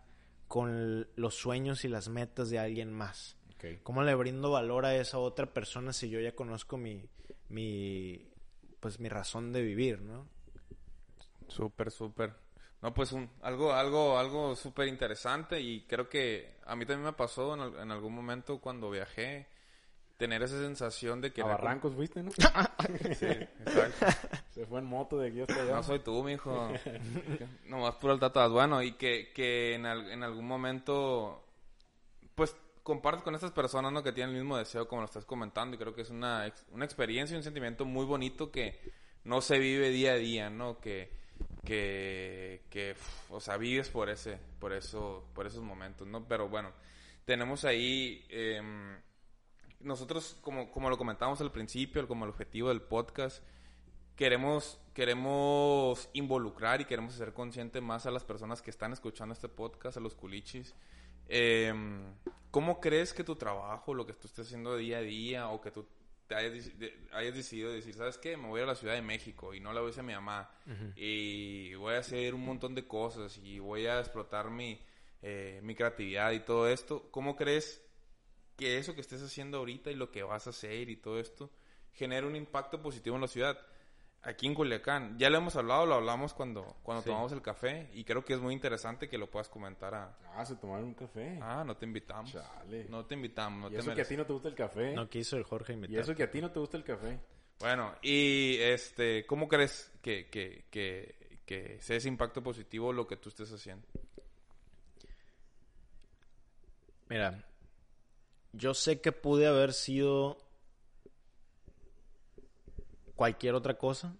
con 0.48 1.06
los 1.14 1.34
sueños 1.34 1.84
y 1.84 1.88
las 1.88 2.08
metas 2.08 2.48
de 2.48 2.58
alguien 2.58 2.92
más. 2.92 3.36
¿Cómo 3.82 4.02
le 4.02 4.14
brindo 4.14 4.50
valor 4.50 4.86
a 4.86 4.94
esa 4.94 5.18
otra 5.18 5.52
persona 5.52 5.92
si 5.92 6.08
yo 6.08 6.20
ya 6.20 6.34
conozco 6.34 6.76
mi, 6.76 7.02
mi, 7.48 8.30
pues 8.80 9.00
mi 9.00 9.08
razón 9.08 9.52
de 9.52 9.60
vivir, 9.62 10.00
¿no? 10.00 10.28
Súper, 11.48 11.90
súper. 11.90 12.32
No, 12.80 12.94
pues 12.94 13.12
un, 13.12 13.28
algo, 13.42 13.72
algo, 13.72 14.18
algo 14.18 14.54
súper 14.54 14.86
interesante 14.88 15.60
y 15.60 15.84
creo 15.86 16.08
que 16.08 16.60
a 16.64 16.76
mí 16.76 16.86
también 16.86 17.06
me 17.06 17.12
pasó 17.12 17.54
en 17.54 17.90
algún 17.90 18.14
momento 18.14 18.60
cuando 18.60 18.90
viajé 18.90 19.48
tener 20.16 20.42
esa 20.42 20.58
sensación 20.58 21.20
de 21.20 21.32
que 21.32 21.42
A 21.42 21.46
Barrancos 21.46 21.94
fuiste, 21.94 22.22
¿no? 22.22 22.30
Sí, 23.18 23.26
exacto. 23.26 24.06
Se 24.50 24.64
fue 24.66 24.78
en 24.80 24.86
moto 24.86 25.18
de 25.18 25.28
aquí 25.28 25.40
hasta 25.42 25.62
allá. 25.62 25.74
No 25.76 25.82
soy 25.82 25.98
tú, 26.00 26.22
mijo. 26.24 26.70
Nomás 27.66 27.96
puro 27.96 28.14
el 28.14 28.20
tatuaje. 28.20 28.50
Bueno, 28.50 28.82
y 28.82 28.92
que, 28.92 29.32
que 29.34 29.74
en, 29.74 29.84
al- 29.86 30.10
en 30.10 30.22
algún 30.22 30.46
momento, 30.46 31.44
pues, 32.34 32.56
compartes 32.82 33.22
con 33.22 33.34
estas 33.34 33.52
personas, 33.52 33.92
¿no? 33.92 34.02
Que 34.02 34.12
tienen 34.12 34.34
el 34.34 34.42
mismo 34.42 34.56
deseo 34.56 34.88
como 34.88 35.02
lo 35.02 35.06
estás 35.06 35.24
comentando. 35.26 35.74
Y 35.76 35.78
creo 35.78 35.94
que 35.94 36.02
es 36.02 36.10
una, 36.10 36.50
una 36.70 36.84
experiencia 36.84 37.34
y 37.34 37.38
un 37.38 37.42
sentimiento 37.44 37.84
muy 37.84 38.06
bonito 38.06 38.50
que 38.50 38.80
no 39.24 39.40
se 39.40 39.58
vive 39.58 39.90
día 39.90 40.12
a 40.12 40.16
día, 40.16 40.48
¿no? 40.50 40.78
Que, 40.80 41.10
que, 41.64 42.62
que 42.70 42.94
o 43.30 43.40
sea, 43.40 43.56
vives 43.56 43.90
por 43.90 44.08
ese, 44.08 44.38
por 44.58 44.72
eso, 44.72 45.26
por 45.34 45.46
esos 45.46 45.62
momentos, 45.62 46.06
¿no? 46.06 46.26
Pero 46.26 46.48
bueno, 46.48 46.72
tenemos 47.26 47.64
ahí... 47.66 48.24
em, 48.30 48.96
nosotros, 49.86 50.36
como, 50.42 50.70
como 50.70 50.90
lo 50.90 50.98
comentamos 50.98 51.40
al 51.40 51.52
principio, 51.52 52.06
como 52.08 52.24
el 52.24 52.30
objetivo 52.30 52.68
del 52.68 52.82
podcast, 52.82 53.42
queremos, 54.16 54.78
queremos 54.94 56.08
involucrar 56.12 56.80
y 56.80 56.84
queremos 56.84 57.14
hacer 57.14 57.32
consciente 57.32 57.80
más 57.80 58.06
a 58.06 58.10
las 58.10 58.24
personas 58.24 58.62
que 58.62 58.70
están 58.70 58.92
escuchando 58.92 59.32
este 59.32 59.48
podcast, 59.48 59.96
a 59.96 60.00
los 60.00 60.14
culichis. 60.14 60.74
Eh, 61.28 61.72
¿Cómo 62.50 62.80
crees 62.80 63.12
que 63.12 63.24
tu 63.24 63.36
trabajo, 63.36 63.94
lo 63.94 64.06
que 64.06 64.14
tú 64.14 64.26
estés 64.26 64.46
haciendo 64.46 64.76
día 64.76 64.98
a 64.98 65.02
día, 65.02 65.48
o 65.48 65.60
que 65.60 65.70
tú 65.70 65.86
te 66.26 66.34
hayas, 66.34 66.78
de- 66.78 67.06
hayas 67.12 67.34
decidido 67.34 67.70
decir, 67.70 67.94
¿sabes 67.94 68.18
qué? 68.18 68.36
Me 68.36 68.48
voy 68.48 68.60
a 68.60 68.66
la 68.66 68.74
Ciudad 68.74 68.94
de 68.94 69.02
México 69.02 69.54
y 69.54 69.60
no 69.60 69.72
la 69.72 69.80
voy 69.80 69.92
a 69.96 70.02
mi 70.02 70.12
mamá, 70.14 70.50
y 70.96 71.74
voy 71.74 71.94
a 71.94 71.98
hacer 71.98 72.34
un 72.34 72.44
montón 72.44 72.74
de 72.74 72.86
cosas 72.86 73.38
y 73.38 73.58
voy 73.60 73.86
a 73.86 74.00
explotar 74.00 74.50
mi, 74.50 74.80
eh, 75.22 75.60
mi 75.62 75.74
creatividad 75.74 76.32
y 76.32 76.40
todo 76.40 76.68
esto. 76.68 77.08
¿Cómo 77.12 77.36
crees 77.36 77.85
que 78.56 78.78
eso 78.78 78.94
que 78.94 79.00
estés 79.00 79.22
haciendo 79.22 79.58
ahorita 79.58 79.90
y 79.90 79.94
lo 79.94 80.10
que 80.10 80.22
vas 80.22 80.46
a 80.46 80.50
hacer 80.50 80.88
y 80.88 80.96
todo 80.96 81.18
esto 81.20 81.50
genera 81.92 82.26
un 82.26 82.36
impacto 82.36 82.80
positivo 82.82 83.16
en 83.16 83.22
la 83.22 83.28
ciudad. 83.28 83.58
Aquí 84.22 84.46
en 84.48 84.54
Culiacán, 84.54 85.16
ya 85.18 85.30
lo 85.30 85.38
hemos 85.38 85.54
hablado, 85.54 85.86
lo 85.86 85.94
hablamos 85.94 86.34
cuando, 86.34 86.76
cuando 86.82 87.02
Sí. 87.02 87.10
tomamos 87.10 87.30
el 87.30 87.42
café 87.42 87.88
y 87.94 88.02
creo 88.02 88.24
que 88.24 88.32
es 88.34 88.40
muy 88.40 88.54
interesante 88.54 89.08
que 89.08 89.18
lo 89.18 89.30
puedas 89.30 89.48
comentar 89.48 89.94
a... 89.94 90.18
Ah, 90.34 90.44
se 90.44 90.56
tomaron 90.56 90.86
un 90.86 90.94
café. 90.94 91.38
Ah, 91.40 91.62
no 91.64 91.76
te 91.76 91.86
invitamos. 91.86 92.32
Chale. 92.32 92.86
No 92.88 93.04
te 93.06 93.14
invitamos, 93.14 93.60
no 93.60 93.68
y 93.68 93.74
te 93.74 93.78
eso 93.78 93.94
que 93.94 94.02
a 94.02 94.04
ti 94.08 94.16
no 94.16 94.26
te 94.26 94.32
gusta 94.32 94.48
el 94.48 94.54
café. 94.56 94.94
No 94.94 95.08
quiso 95.08 95.36
el 95.36 95.44
Jorge 95.44 95.78
y 95.88 95.96
eso 95.96 96.14
que 96.14 96.24
a 96.24 96.30
ti 96.30 96.40
no 96.40 96.50
te 96.50 96.58
gusta 96.58 96.76
el 96.76 96.82
café. 96.82 97.20
Bueno, 97.60 97.94
y 98.02 98.56
este, 98.58 99.24
¿cómo 99.26 99.46
crees 99.46 99.92
que, 100.02 100.28
que, 100.28 100.64
que, 100.70 101.40
que 101.46 101.80
sea 101.80 101.96
ese 101.96 102.08
impacto 102.08 102.42
positivo 102.42 102.92
lo 102.92 103.06
que 103.06 103.16
tú 103.16 103.28
estés 103.28 103.52
haciendo? 103.52 103.86
Mira, 107.08 107.44
yo 108.52 108.74
sé 108.74 109.00
que 109.00 109.12
pude 109.12 109.46
haber 109.46 109.72
sido 109.72 110.38
cualquier 113.14 113.54
otra 113.54 113.76
cosa. 113.78 114.16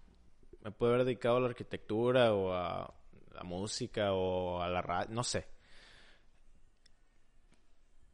Me 0.61 0.71
pude 0.71 0.89
haber 0.89 1.05
dedicado 1.05 1.37
a 1.37 1.39
la 1.41 1.47
arquitectura 1.47 2.33
o 2.33 2.53
a 2.53 2.93
la 3.33 3.43
música 3.43 4.13
o 4.13 4.61
a 4.61 4.67
la 4.67 4.81
radio, 4.81 5.13
no 5.13 5.23
sé. 5.23 5.47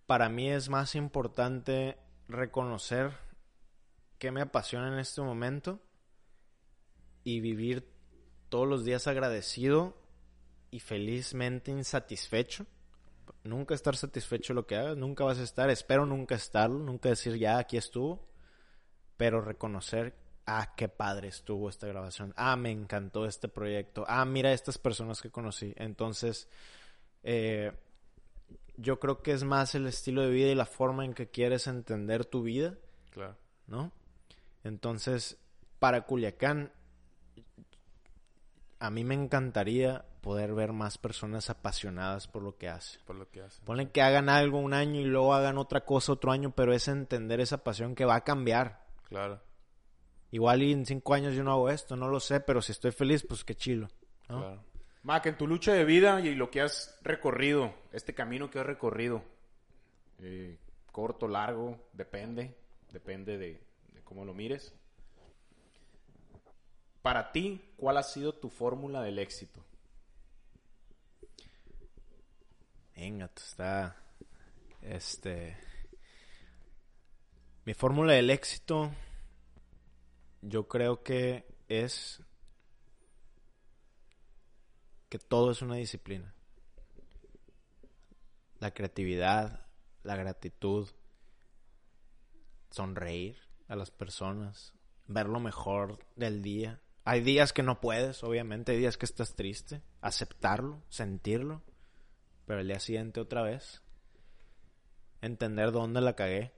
Para 0.06 0.30
mí 0.30 0.50
es 0.50 0.70
más 0.70 0.96
importante 0.96 1.98
reconocer 2.28 3.12
qué 4.20 4.32
me 4.32 4.42
apasiona 4.42 4.90
en 4.90 5.00
este 5.00 5.22
momento 5.22 5.80
y 7.24 7.40
vivir 7.40 7.90
todos 8.50 8.68
los 8.68 8.84
días 8.84 9.08
agradecido 9.08 9.98
y 10.70 10.80
felizmente 10.80 11.72
insatisfecho 11.72 12.66
nunca 13.44 13.76
estar 13.76 13.96
satisfecho 13.96 14.54
de 14.54 14.56
lo 14.56 14.68
que 14.68 14.76
hagas, 14.76 14.98
nunca 14.98 15.24
vas 15.24 15.40
a 15.40 15.44
estar, 15.44 15.70
espero 15.70 16.06
nunca 16.06 16.36
estarlo, 16.36 16.80
nunca 16.80 17.10
decir 17.10 17.38
ya 17.38 17.58
aquí 17.58 17.78
estuvo, 17.78 18.28
pero 19.18 19.42
reconocer, 19.42 20.16
ah, 20.46 20.74
qué 20.76 20.88
padre 20.88 21.28
estuvo 21.28 21.70
esta 21.70 21.88
grabación, 21.88 22.34
ah, 22.38 22.56
me 22.56 22.72
encantó 22.72 23.26
este 23.26 23.48
proyecto, 23.48 24.06
ah, 24.08 24.26
mira 24.26 24.54
estas 24.54 24.78
personas 24.78 25.22
que 25.22 25.30
conocí. 25.30 25.74
Entonces, 25.78 26.50
eh, 27.24 27.72
yo 28.78 29.00
creo 29.00 29.22
que 29.22 29.34
es 29.34 29.44
más 29.44 29.76
el 29.76 29.88
estilo 29.88 30.22
de 30.22 30.32
vida 30.32 30.50
y 30.50 30.56
la 30.56 30.66
forma 30.66 31.06
en 31.06 31.14
que 31.14 31.30
quieres 31.30 31.68
entender 31.68 32.26
tu 32.26 32.44
vida, 32.44 32.76
Claro. 33.12 33.38
¿no? 33.68 33.92
Entonces, 34.64 35.38
para 35.80 36.06
Culiacán, 36.06 36.72
a 38.80 38.90
mí 38.90 39.04
me 39.04 39.14
encantaría 39.14 40.06
poder 40.24 40.54
ver 40.54 40.72
más 40.72 40.98
personas 40.98 41.50
apasionadas 41.50 42.30
por 42.30 42.42
lo 42.42 42.58
que 42.58 42.70
hacen. 42.70 43.02
Por 43.06 43.18
lo 43.18 43.30
que 43.30 43.42
hacen. 43.42 43.64
Ponle 43.66 43.92
que 43.92 44.02
hagan 44.02 44.30
algo 44.30 44.58
un 44.58 44.74
año 44.74 45.02
y 45.02 45.04
luego 45.04 45.34
hagan 45.34 45.58
otra 45.58 45.82
cosa 45.82 46.14
otro 46.14 46.32
año, 46.32 46.56
pero 46.56 46.74
es 46.74 46.88
entender 46.88 47.42
esa 47.42 47.64
pasión 47.64 47.94
que 47.94 48.06
va 48.06 48.16
a 48.16 48.24
cambiar. 48.24 48.86
Claro. 49.10 49.42
Igual 50.32 50.64
y 50.64 50.72
en 50.72 50.86
cinco 50.86 51.14
años 51.14 51.36
yo 51.36 51.44
no 51.44 51.52
hago 51.52 51.70
esto, 51.70 51.98
no 51.98 52.08
lo 52.08 52.22
sé, 52.22 52.40
pero 52.40 52.62
si 52.62 52.72
estoy 52.72 52.92
feliz, 52.92 53.26
pues 53.28 53.44
qué 53.44 53.54
chilo. 53.54 53.90
¿no? 54.30 54.40
Claro. 54.40 54.64
Mac, 55.04 55.26
en 55.26 55.38
tu 55.38 55.46
lucha 55.46 55.74
de 55.74 55.84
vida 55.84 56.22
y 56.22 56.34
lo 56.34 56.50
que 56.50 56.62
has 56.62 56.98
recorrido, 57.04 57.74
este 57.92 58.16
camino 58.16 58.50
que 58.50 58.60
has 58.60 58.66
recorrido, 58.66 59.22
eh, 60.20 60.58
corto, 60.94 61.28
largo, 61.28 61.78
depende, 61.92 62.56
depende 62.94 63.38
de, 63.38 63.62
de 63.94 64.02
cómo 64.04 64.24
lo 64.24 64.34
mires. 64.34 64.74
Para 67.02 67.34
ti, 67.34 67.74
¿cuál 67.76 67.98
ha 67.98 68.04
sido 68.04 68.34
tu 68.34 68.50
fórmula 68.50 69.02
del 69.02 69.20
éxito? 69.20 69.62
Venga, 72.96 73.30
está. 73.36 73.98
Este. 74.82 75.58
Mi 77.66 77.74
fórmula 77.74 78.14
del 78.14 78.30
éxito. 78.30 78.92
Yo 80.42 80.68
creo 80.68 81.04
que 81.04 81.46
es. 81.68 82.22
Que 85.10 85.20
todo 85.20 85.52
es 85.52 85.62
una 85.62 85.76
disciplina. 85.76 86.34
La 88.60 88.74
creatividad, 88.74 89.68
la 90.04 90.16
gratitud, 90.16 90.90
sonreír 92.70 93.38
a 93.68 93.76
las 93.76 93.92
personas, 93.92 94.74
ver 95.08 95.28
lo 95.28 95.40
mejor 95.40 96.00
del 96.16 96.42
día. 96.42 96.82
Hay 97.04 97.22
días 97.22 97.52
que 97.52 97.64
no 97.64 97.82
puedes, 97.82 98.24
obviamente, 98.24 98.72
hay 98.72 98.78
días 98.78 98.98
que 98.98 99.06
estás 99.06 99.36
triste, 99.36 99.84
aceptarlo, 100.02 100.82
sentirlo 100.88 101.62
pero 102.46 102.60
el 102.60 102.68
día 102.68 102.80
siguiente 102.80 103.20
otra 103.20 103.42
vez. 103.42 103.82
Entender 105.22 105.72
dónde 105.72 106.02
la 106.02 106.16
cagué. 106.16 106.54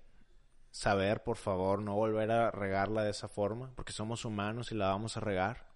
Saber, 0.71 1.23
por 1.23 1.37
favor, 1.37 1.81
no 1.81 1.95
volver 1.95 2.31
a 2.31 2.51
regarla 2.51 3.03
de 3.03 3.11
esa 3.11 3.29
forma, 3.29 3.71
porque 3.75 3.93
somos 3.93 4.25
humanos 4.25 4.71
y 4.71 4.75
la 4.75 4.87
vamos 4.87 5.15
a 5.15 5.21
regar. 5.21 5.67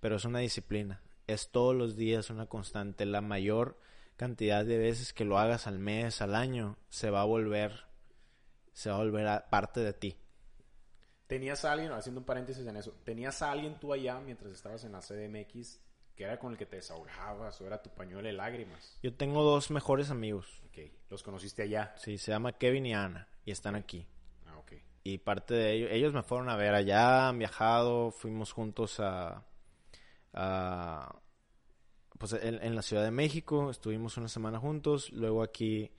Pero 0.00 0.16
es 0.16 0.24
una 0.24 0.40
disciplina. 0.40 1.02
Es 1.26 1.50
todos 1.50 1.76
los 1.76 1.96
días 1.96 2.30
una 2.30 2.46
constante. 2.46 3.06
La 3.06 3.20
mayor 3.20 3.78
cantidad 4.16 4.64
de 4.64 4.78
veces 4.78 5.12
que 5.12 5.24
lo 5.24 5.38
hagas 5.38 5.66
al 5.66 5.78
mes, 5.78 6.20
al 6.20 6.34
año, 6.34 6.78
se 6.88 7.10
va 7.10 7.20
a 7.20 7.26
volver, 7.26 7.86
se 8.72 8.90
va 8.90 8.96
a 8.96 8.98
volver 8.98 9.44
parte 9.50 9.80
de 9.80 9.92
ti. 9.92 10.16
¿Tenías 11.26 11.64
a 11.64 11.72
alguien, 11.72 11.92
haciendo 11.92 12.20
un 12.20 12.26
paréntesis 12.26 12.66
en 12.66 12.76
eso, 12.76 12.92
tenías 13.04 13.40
a 13.42 13.50
alguien 13.50 13.78
tú 13.80 13.92
allá 13.92 14.20
mientras 14.20 14.52
estabas 14.52 14.84
en 14.84 14.92
la 14.92 15.00
CDMX 15.00 15.80
que 16.16 16.24
era 16.24 16.38
con 16.38 16.52
el 16.52 16.58
que 16.58 16.66
te 16.66 16.76
desahogabas 16.76 17.60
o 17.60 17.66
era 17.66 17.82
tu 17.82 17.90
pañuelo 17.90 18.26
de 18.26 18.32
lágrimas. 18.32 18.98
Yo 19.02 19.14
tengo 19.14 19.42
dos 19.42 19.70
mejores 19.70 20.10
amigos. 20.10 20.62
Ok, 20.66 20.78
los 21.10 21.22
conociste 21.22 21.62
allá. 21.62 21.94
Sí, 21.96 22.18
se 22.18 22.32
llama 22.32 22.52
Kevin 22.52 22.86
y 22.86 22.94
Ana 22.94 23.28
y 23.44 23.50
están 23.50 23.74
aquí. 23.74 24.06
Ah, 24.46 24.58
ok. 24.58 24.72
Y 25.04 25.18
parte 25.18 25.54
de 25.54 25.72
ellos, 25.72 25.90
ellos 25.92 26.14
me 26.14 26.22
fueron 26.22 26.48
a 26.48 26.56
ver 26.56 26.74
allá, 26.74 27.28
han 27.28 27.38
viajado, 27.38 28.10
fuimos 28.10 28.52
juntos 28.52 29.00
a, 29.00 29.44
a 30.32 31.18
pues 32.18 32.34
en, 32.34 32.62
en 32.62 32.76
la 32.76 32.82
Ciudad 32.82 33.02
de 33.02 33.10
México, 33.10 33.68
estuvimos 33.70 34.16
una 34.16 34.28
semana 34.28 34.60
juntos, 34.60 35.10
luego 35.10 35.42
aquí, 35.42 35.90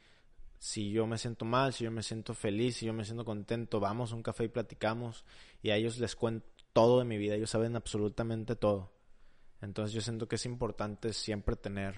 si 0.58 0.90
yo 0.90 1.06
me 1.06 1.18
siento 1.18 1.44
mal, 1.44 1.74
si 1.74 1.84
yo 1.84 1.92
me 1.92 2.02
siento 2.02 2.34
feliz, 2.34 2.78
si 2.78 2.86
yo 2.86 2.94
me 2.94 3.04
siento 3.04 3.26
contento, 3.26 3.82
vamos 3.82 4.14
a 4.14 4.16
un 4.16 4.24
café 4.24 4.46
y 4.46 4.48
platicamos 4.48 5.26
y 5.62 5.72
a 5.72 5.76
ellos 5.76 5.98
les 5.98 6.16
cuento 6.16 6.48
todo 6.72 7.00
de 7.00 7.06
mi 7.06 7.18
vida, 7.18 7.36
ellos 7.36 7.50
saben 7.50 7.76
absolutamente 7.76 8.56
todo. 8.56 8.93
Entonces 9.64 9.94
yo 9.94 10.02
siento 10.02 10.28
que 10.28 10.36
es 10.36 10.46
importante 10.46 11.14
siempre 11.14 11.56
tener 11.56 11.96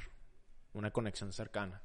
una 0.73 0.91
conexión 0.91 1.33
cercana. 1.33 1.81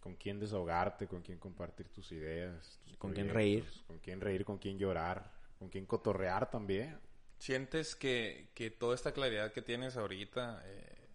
Con 0.00 0.16
quién 0.16 0.40
desahogarte, 0.40 1.06
con 1.06 1.22
quién 1.22 1.38
compartir 1.38 1.88
tus 1.90 2.10
ideas, 2.12 2.80
tus 2.84 2.96
Con 2.96 3.12
quién 3.12 3.28
reír. 3.28 3.66
Con 3.86 3.98
quién 3.98 4.20
reír, 4.20 4.44
con 4.44 4.58
quién 4.58 4.78
llorar, 4.78 5.30
con 5.58 5.68
quién 5.68 5.84
cotorrear 5.84 6.50
también. 6.50 6.98
¿Sientes 7.38 7.94
que, 7.94 8.50
que 8.54 8.70
toda 8.70 8.94
esta 8.94 9.12
claridad 9.12 9.52
que 9.52 9.60
tienes 9.60 9.96
ahorita, 9.96 10.62
eh, 10.64 11.08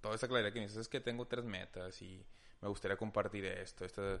toda 0.00 0.14
esta 0.14 0.28
claridad 0.28 0.52
que 0.52 0.60
dices 0.60 0.76
es 0.76 0.88
que 0.88 1.00
tengo 1.00 1.26
tres 1.26 1.44
metas 1.44 2.00
y 2.00 2.24
me 2.60 2.68
gustaría 2.68 2.96
compartir 2.96 3.44
esto, 3.46 3.84
este, 3.84 4.20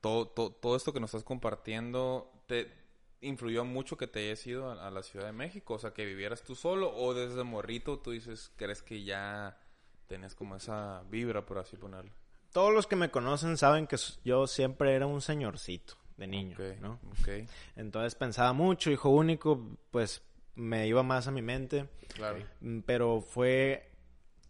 todo, 0.00 0.28
todo, 0.28 0.52
todo 0.52 0.76
esto 0.76 0.92
que 0.92 1.00
nos 1.00 1.10
estás 1.10 1.24
compartiendo, 1.24 2.42
te 2.46 2.87
influyó 3.20 3.64
mucho 3.64 3.96
que 3.96 4.06
te 4.06 4.20
hayas 4.20 4.46
ido 4.46 4.70
a, 4.70 4.86
a 4.86 4.90
la 4.90 5.02
Ciudad 5.02 5.26
de 5.26 5.32
México? 5.32 5.74
O 5.74 5.78
sea, 5.78 5.92
que 5.92 6.04
vivieras 6.04 6.42
tú 6.42 6.54
solo 6.54 6.94
o 6.94 7.14
desde 7.14 7.44
morrito 7.44 7.98
tú 7.98 8.12
dices, 8.12 8.52
crees 8.56 8.82
que 8.82 9.04
ya 9.04 9.58
tenías 10.06 10.34
como 10.34 10.56
esa 10.56 11.02
vibra, 11.10 11.44
por 11.46 11.58
así 11.58 11.76
ponerlo. 11.76 12.12
Todos 12.52 12.72
los 12.72 12.86
que 12.86 12.96
me 12.96 13.10
conocen 13.10 13.56
saben 13.56 13.86
que 13.86 13.96
yo 14.24 14.46
siempre 14.46 14.94
era 14.94 15.06
un 15.06 15.20
señorcito 15.20 15.94
de 16.16 16.26
niño, 16.26 16.56
¿no? 16.80 16.98
ok, 17.10 17.48
Entonces 17.76 18.14
pensaba 18.14 18.52
mucho, 18.52 18.90
hijo 18.90 19.10
único, 19.10 19.76
pues 19.90 20.22
me 20.56 20.86
iba 20.88 21.02
más 21.02 21.28
a 21.28 21.30
mi 21.30 21.42
mente, 21.42 21.88
claro. 22.14 22.44
Mm, 22.60 22.80
pero 22.80 23.20
fue 23.20 23.88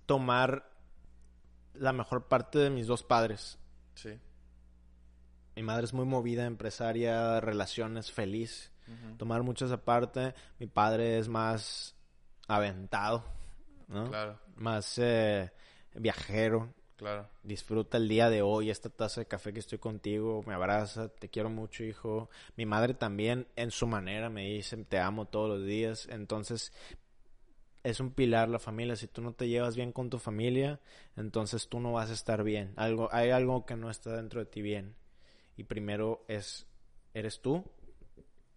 tomar 0.06 0.70
la 1.74 1.92
mejor 1.92 2.28
parte 2.28 2.58
de 2.58 2.70
mis 2.70 2.86
dos 2.86 3.02
padres. 3.02 3.58
Sí. 3.94 4.18
Mi 5.58 5.64
madre 5.64 5.86
es 5.86 5.92
muy 5.92 6.04
movida, 6.04 6.46
empresaria, 6.46 7.40
relaciones, 7.40 8.12
feliz. 8.12 8.70
Tomar 9.16 9.42
mucho 9.42 9.66
esa 9.66 9.84
parte. 9.84 10.32
Mi 10.60 10.68
padre 10.68 11.18
es 11.18 11.26
más 11.26 11.96
aventado, 12.46 13.24
¿no? 13.88 14.08
Claro, 14.08 14.38
Más 14.54 14.98
eh, 14.98 15.50
viajero. 15.96 16.72
claro. 16.96 17.28
Disfruta 17.42 17.96
el 17.96 18.06
día 18.06 18.30
de 18.30 18.40
hoy, 18.40 18.70
esta 18.70 18.88
taza 18.88 19.22
de 19.22 19.26
café 19.26 19.52
que 19.52 19.58
estoy 19.58 19.78
contigo, 19.78 20.44
me 20.46 20.54
abraza, 20.54 21.08
te 21.08 21.28
quiero 21.28 21.50
mucho, 21.50 21.82
hijo. 21.82 22.30
Mi 22.56 22.64
madre 22.64 22.94
también, 22.94 23.48
en 23.56 23.72
su 23.72 23.88
manera, 23.88 24.30
me 24.30 24.44
dice, 24.44 24.76
te 24.84 25.00
amo 25.00 25.24
todos 25.24 25.48
los 25.48 25.66
días. 25.66 26.06
Entonces, 26.08 26.72
es 27.82 27.98
un 27.98 28.12
pilar 28.12 28.48
la 28.48 28.60
familia. 28.60 28.94
Si 28.94 29.08
tú 29.08 29.22
no 29.22 29.32
te 29.32 29.48
llevas 29.48 29.74
bien 29.74 29.90
con 29.90 30.08
tu 30.08 30.20
familia, 30.20 30.78
entonces 31.16 31.68
tú 31.68 31.80
no 31.80 31.94
vas 31.94 32.10
a 32.10 32.14
estar 32.14 32.44
bien. 32.44 32.74
Algo, 32.76 33.08
hay 33.10 33.30
algo 33.30 33.66
que 33.66 33.74
no 33.74 33.90
está 33.90 34.14
dentro 34.14 34.38
de 34.38 34.46
ti 34.46 34.62
bien. 34.62 34.94
Y 35.58 35.64
primero 35.64 36.24
es, 36.28 36.66
eres 37.12 37.42
tú 37.42 37.62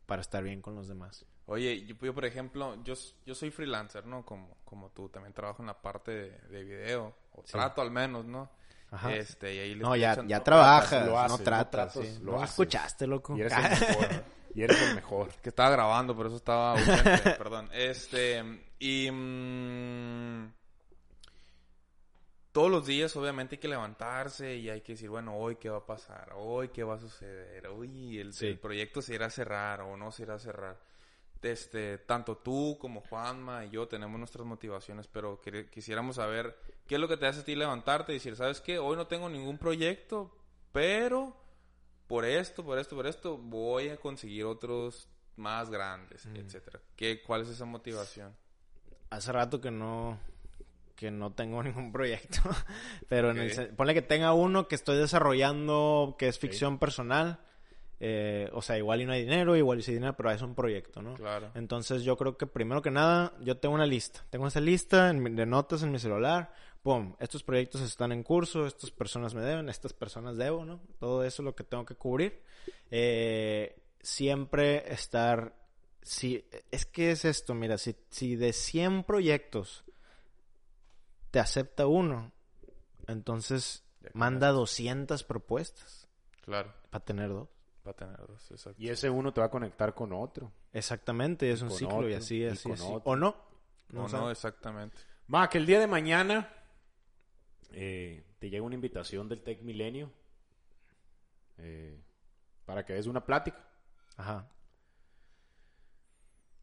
para 0.05 0.21
estar 0.21 0.41
bien 0.43 0.61
con 0.61 0.75
los 0.75 0.87
demás. 0.87 1.25
Oye, 1.47 1.85
yo, 1.85 1.95
yo, 1.99 2.13
por 2.13 2.23
ejemplo, 2.25 2.81
yo, 2.83 2.93
yo 3.25 3.35
soy 3.35 3.51
freelancer, 3.51 4.05
¿no? 4.05 4.23
Como, 4.25 4.55
como 4.63 4.89
tú, 4.91 5.09
también 5.09 5.33
trabajo 5.33 5.61
en 5.63 5.67
la 5.67 5.81
parte 5.81 6.11
de, 6.11 6.29
de 6.47 6.63
video, 6.63 7.13
o 7.33 7.41
Sí. 7.45 7.51
trato 7.53 7.81
al 7.81 7.91
menos, 7.91 8.23
¿no? 8.25 8.49
Ajá. 8.91 9.13
Este, 9.13 9.55
y 9.55 9.59
ahí 9.59 9.75
le 9.75 9.81
No, 9.83 9.95
ya, 9.95 10.15
ya 10.27 10.37
no, 10.37 10.43
trabajas, 10.43 11.05
lo 11.07 11.17
haces, 11.19 11.39
no 11.39 11.43
tratas. 11.43 11.93
tratas, 11.93 12.07
sí. 12.15 12.19
lo 12.23 12.31
No 12.33 12.37
haces. 12.37 12.49
escuchaste, 12.51 13.07
loco. 13.07 13.35
Y 13.35 13.41
eres 13.41 13.53
el 13.53 13.61
mejor. 13.87 14.23
y 14.53 14.61
eres 14.63 14.81
el 14.81 14.95
mejor. 14.95 15.29
Que 15.41 15.49
estaba 15.49 15.69
grabando, 15.71 16.15
por 16.15 16.27
eso 16.27 16.35
estaba 16.35 16.73
ausente, 16.73 17.31
perdón. 17.37 17.69
Este, 17.73 18.43
y... 18.79 19.09
mm, 19.11 20.53
todos 22.51 22.69
los 22.69 22.85
días, 22.85 23.15
obviamente, 23.15 23.55
hay 23.55 23.59
que 23.59 23.67
levantarse 23.67 24.55
y 24.57 24.69
hay 24.69 24.81
que 24.81 24.93
decir, 24.93 25.09
bueno, 25.09 25.35
hoy 25.37 25.55
qué 25.55 25.69
va 25.69 25.77
a 25.77 25.85
pasar, 25.85 26.33
hoy 26.35 26.69
qué 26.69 26.83
va 26.83 26.95
a 26.95 26.99
suceder, 26.99 27.67
hoy 27.67 28.19
el, 28.19 28.33
Sí. 28.33 28.47
el 28.47 28.59
proyecto 28.59 29.01
se 29.01 29.15
irá 29.15 29.27
a 29.27 29.29
cerrar 29.29 29.81
o 29.81 29.95
no 29.97 30.11
se 30.11 30.23
irá 30.23 30.35
a 30.35 30.39
cerrar. 30.39 30.79
Este, 31.41 31.97
tanto 31.97 32.37
tú 32.37 32.77
como 32.79 33.01
Juanma 33.01 33.65
y 33.65 33.71
yo 33.71 33.87
tenemos 33.87 34.19
nuestras 34.19 34.45
motivaciones, 34.45 35.07
pero 35.07 35.41
quisiéramos 35.71 36.17
saber 36.17 36.55
qué 36.85 36.95
es 36.95 37.01
lo 37.01 37.07
que 37.07 37.17
te 37.17 37.25
hace 37.25 37.39
a 37.39 37.43
ti 37.45 37.55
levantarte 37.55 38.11
y 38.11 38.15
decir, 38.15 38.35
¿sabes 38.35 38.61
qué? 38.61 38.77
Hoy 38.77 38.95
no 38.95 39.07
tengo 39.07 39.27
ningún 39.27 39.57
proyecto, 39.57 40.35
pero 40.71 41.35
por 42.05 42.25
esto, 42.25 42.63
por 42.63 42.77
esto, 42.77 42.95
por 42.95 43.07
esto, 43.07 43.37
voy 43.37 43.89
a 43.89 43.97
conseguir 43.97 44.45
otros 44.45 45.07
más 45.37 45.69
grandes, 45.71 46.27
etcétera. 46.27 46.79
¿Qué, 46.95 47.23
¿Cuál 47.23 47.41
es 47.41 47.47
esa 47.49 47.65
motivación? 47.65 48.35
hace 49.09 49.31
rato 49.31 49.59
que 49.59 49.71
no 49.71 50.19
que 51.01 51.11
no 51.11 51.33
tengo 51.33 51.61
ningún 51.63 51.91
proyecto. 51.91 52.39
Pero 53.09 53.31
en 53.31 53.39
el 53.39 53.69
ponle 53.75 53.93
que 53.93 54.01
tenga 54.03 54.33
uno 54.33 54.67
que 54.67 54.75
estoy 54.75 54.97
desarrollando 54.97 56.15
que 56.17 56.27
es 56.27 56.37
ficción 56.39 56.77
personal 56.79 57.39
eh, 58.03 58.49
o 58.53 58.61
sea 58.63 58.77
igual 58.77 59.01
y 59.01 59.05
no 59.05 59.11
hay 59.13 59.21
dinero 59.21 59.55
igual 59.55 59.77
y 59.79 59.83
sí 59.83 59.91
hay 59.91 59.95
dinero 59.97 60.15
pero 60.17 60.31
es 60.31 60.41
un 60.41 60.55
proyecto 60.55 61.01
no 61.03 61.13
Claro. 61.13 61.51
entonces 61.53 62.01
yo 62.03 62.17
creo 62.17 62.35
que 62.35 62.47
primero 62.47 62.81
que 62.81 62.89
nada 62.89 63.33
yo 63.41 63.57
tengo 63.57 63.75
una 63.75 63.85
lista. 63.85 64.25
Tengo 64.29 64.47
esa 64.47 64.59
lista 64.59 65.09
en 65.09 65.21
mi- 65.21 65.31
de 65.31 65.45
notas 65.45 65.83
en 65.83 65.91
mi 65.91 65.99
celular. 65.99 66.51
Pum 66.83 67.15
estos 67.19 67.43
proyectos 67.43 67.81
están 67.81 68.11
en 68.11 68.23
curso 68.23 68.65
estas 68.65 68.89
personas 68.91 69.33
me 69.35 69.41
deben 69.41 69.69
estas 69.69 69.93
personas 69.93 70.35
debo 70.37 70.65
no 70.65 70.81
todo 70.99 71.23
eso 71.23 71.41
es 71.41 71.45
lo 71.45 71.55
que 71.55 71.63
tengo 71.63 71.85
que 71.85 71.95
cubrir. 71.95 72.41
Eh, 72.89 73.75
siempre 74.01 74.91
estar 74.91 75.53
si 76.01 76.43
es 76.71 76.85
que 76.87 77.11
es 77.11 77.23
esto 77.25 77.53
mira 77.53 77.77
si, 77.77 77.95
si 78.09 78.35
de 78.35 78.51
100 78.53 79.03
proyectos 79.03 79.83
te 81.31 81.39
acepta 81.39 81.87
uno 81.87 82.31
entonces 83.07 83.83
Ya 84.01 84.09
manda 84.13 84.49
200 84.49 85.23
propuestas 85.23 86.07
Claro. 86.43 86.73
para 86.89 87.03
tener 87.05 87.29
dos 87.29 87.47
Va 87.87 87.91
a 87.91 87.95
tener 87.95 88.17
dos, 88.27 88.51
exacto. 88.51 88.79
Y 88.79 88.89
ese 88.89 89.09
uno 89.09 89.33
te 89.33 89.41
va 89.41 89.47
a 89.47 89.49
conectar 89.49 89.95
con 89.95 90.13
otro. 90.13 90.51
Exactamente, 90.71 91.49
es 91.51 91.63
un 91.63 91.69
con 91.69 91.77
ciclo 91.79 92.07
y 92.09 92.13
así, 92.13 92.37
y 92.37 92.45
así, 92.45 92.61
con 92.63 92.73
así. 92.73 92.83
otro. 92.85 93.01
O 93.11 93.15
no. 93.15 93.35
O 93.95 94.07
no, 94.07 94.29
exactamente. 94.29 94.95
Va, 95.33 95.49
que 95.49 95.57
el 95.57 95.65
día 95.65 95.79
de 95.79 95.87
mañana 95.87 96.47
eh, 97.71 98.23
te 98.37 98.51
llega 98.51 98.63
una 98.63 98.75
invitación 98.75 99.27
del 99.27 99.41
Tech 99.41 99.63
Milenio 99.63 100.11
eh, 101.57 101.99
para 102.65 102.85
que 102.85 102.93
des 102.93 103.07
una 103.07 103.25
plática. 103.25 103.57
Ajá. 104.15 104.47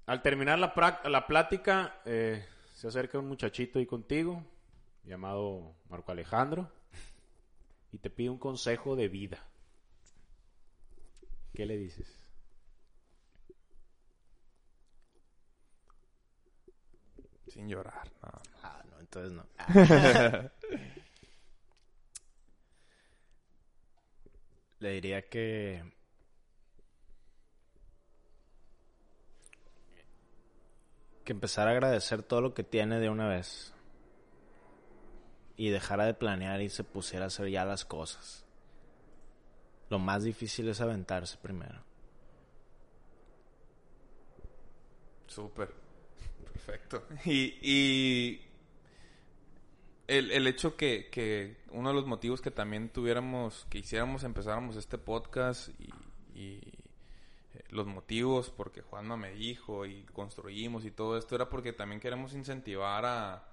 Al 0.07 0.23
terminar 0.23 0.59
la, 0.61 1.01
la 1.05 1.27
plática, 1.27 2.01
eh, 2.05 2.47
se 2.75 2.87
acerca 2.87 3.19
un 3.19 3.27
muchachito 3.27 3.79
ahí 3.81 3.87
contigo, 3.87 4.43
llamado 5.09 5.75
Marco 5.89 6.13
Alejandro, 6.13 6.71
y 7.93 7.99
te 7.99 8.11
pide 8.11 8.31
un 8.31 8.39
consejo 8.39 8.95
de 8.97 9.09
vida. 9.09 9.45
¿Qué 11.55 11.67
le 11.67 11.77
dices? 11.77 12.15
Sin 17.49 17.69
llorar. 17.69 18.09
no. 18.23 18.31
Ah, 18.63 18.83
no, 18.91 19.01
entonces 19.01 19.33
no. 19.33 19.45
Le 24.81 24.91
diría 24.91 25.29
que... 25.29 25.83
Que 31.25 31.33
empezara 31.33 31.71
a 31.71 31.75
agradecer 31.75 32.23
todo 32.23 32.41
lo 32.41 32.55
que 32.55 32.63
tiene 32.63 33.01
de 33.01 33.11
una 33.11 33.27
vez. 33.27 33.75
Y 35.59 35.69
dejara 35.69 36.07
de 36.07 36.15
planear 36.15 36.63
y 36.63 36.71
se 36.71 36.85
pusiera 36.85 37.27
a 37.27 37.29
hacer 37.29 37.49
ya 37.51 37.67
las 37.67 37.85
cosas. 37.85 38.47
Lo 39.91 39.99
más 39.99 40.25
difícil 40.25 40.69
es 40.69 40.81
aventarse 40.81 41.37
primero. 41.37 41.83
Súper. 45.27 45.75
Perfecto. 46.53 47.05
Y, 47.25 47.59
y 47.61 48.41
el, 50.09 50.31
el 50.31 50.47
hecho 50.47 50.77
que, 50.77 51.09
que 51.11 51.59
uno 51.71 51.91
de 51.91 51.95
los 51.95 52.07
motivos 52.07 52.41
que 52.41 52.51
también 52.51 52.89
tuviéramos, 52.89 53.67
que 53.71 53.79
hiciéramos, 53.79 54.25
empezáramos 54.25 54.77
este 54.77 54.97
podcast 54.97 55.69
y, 55.79 55.91
y, 56.35 56.61
eh, 57.55 57.65
los 57.71 57.87
motivos 57.87 58.51
porque 58.51 58.83
Juanma 58.83 59.17
me 59.17 59.33
dijo 59.33 59.87
y 59.87 60.05
construimos 60.05 60.85
y 60.85 60.91
todo 60.91 61.19
esto 61.19 61.35
era 61.35 61.49
porque 61.49 61.73
también 61.73 62.01
queremos 62.01 62.33
incentivar 62.33 63.05
a, 63.05 63.48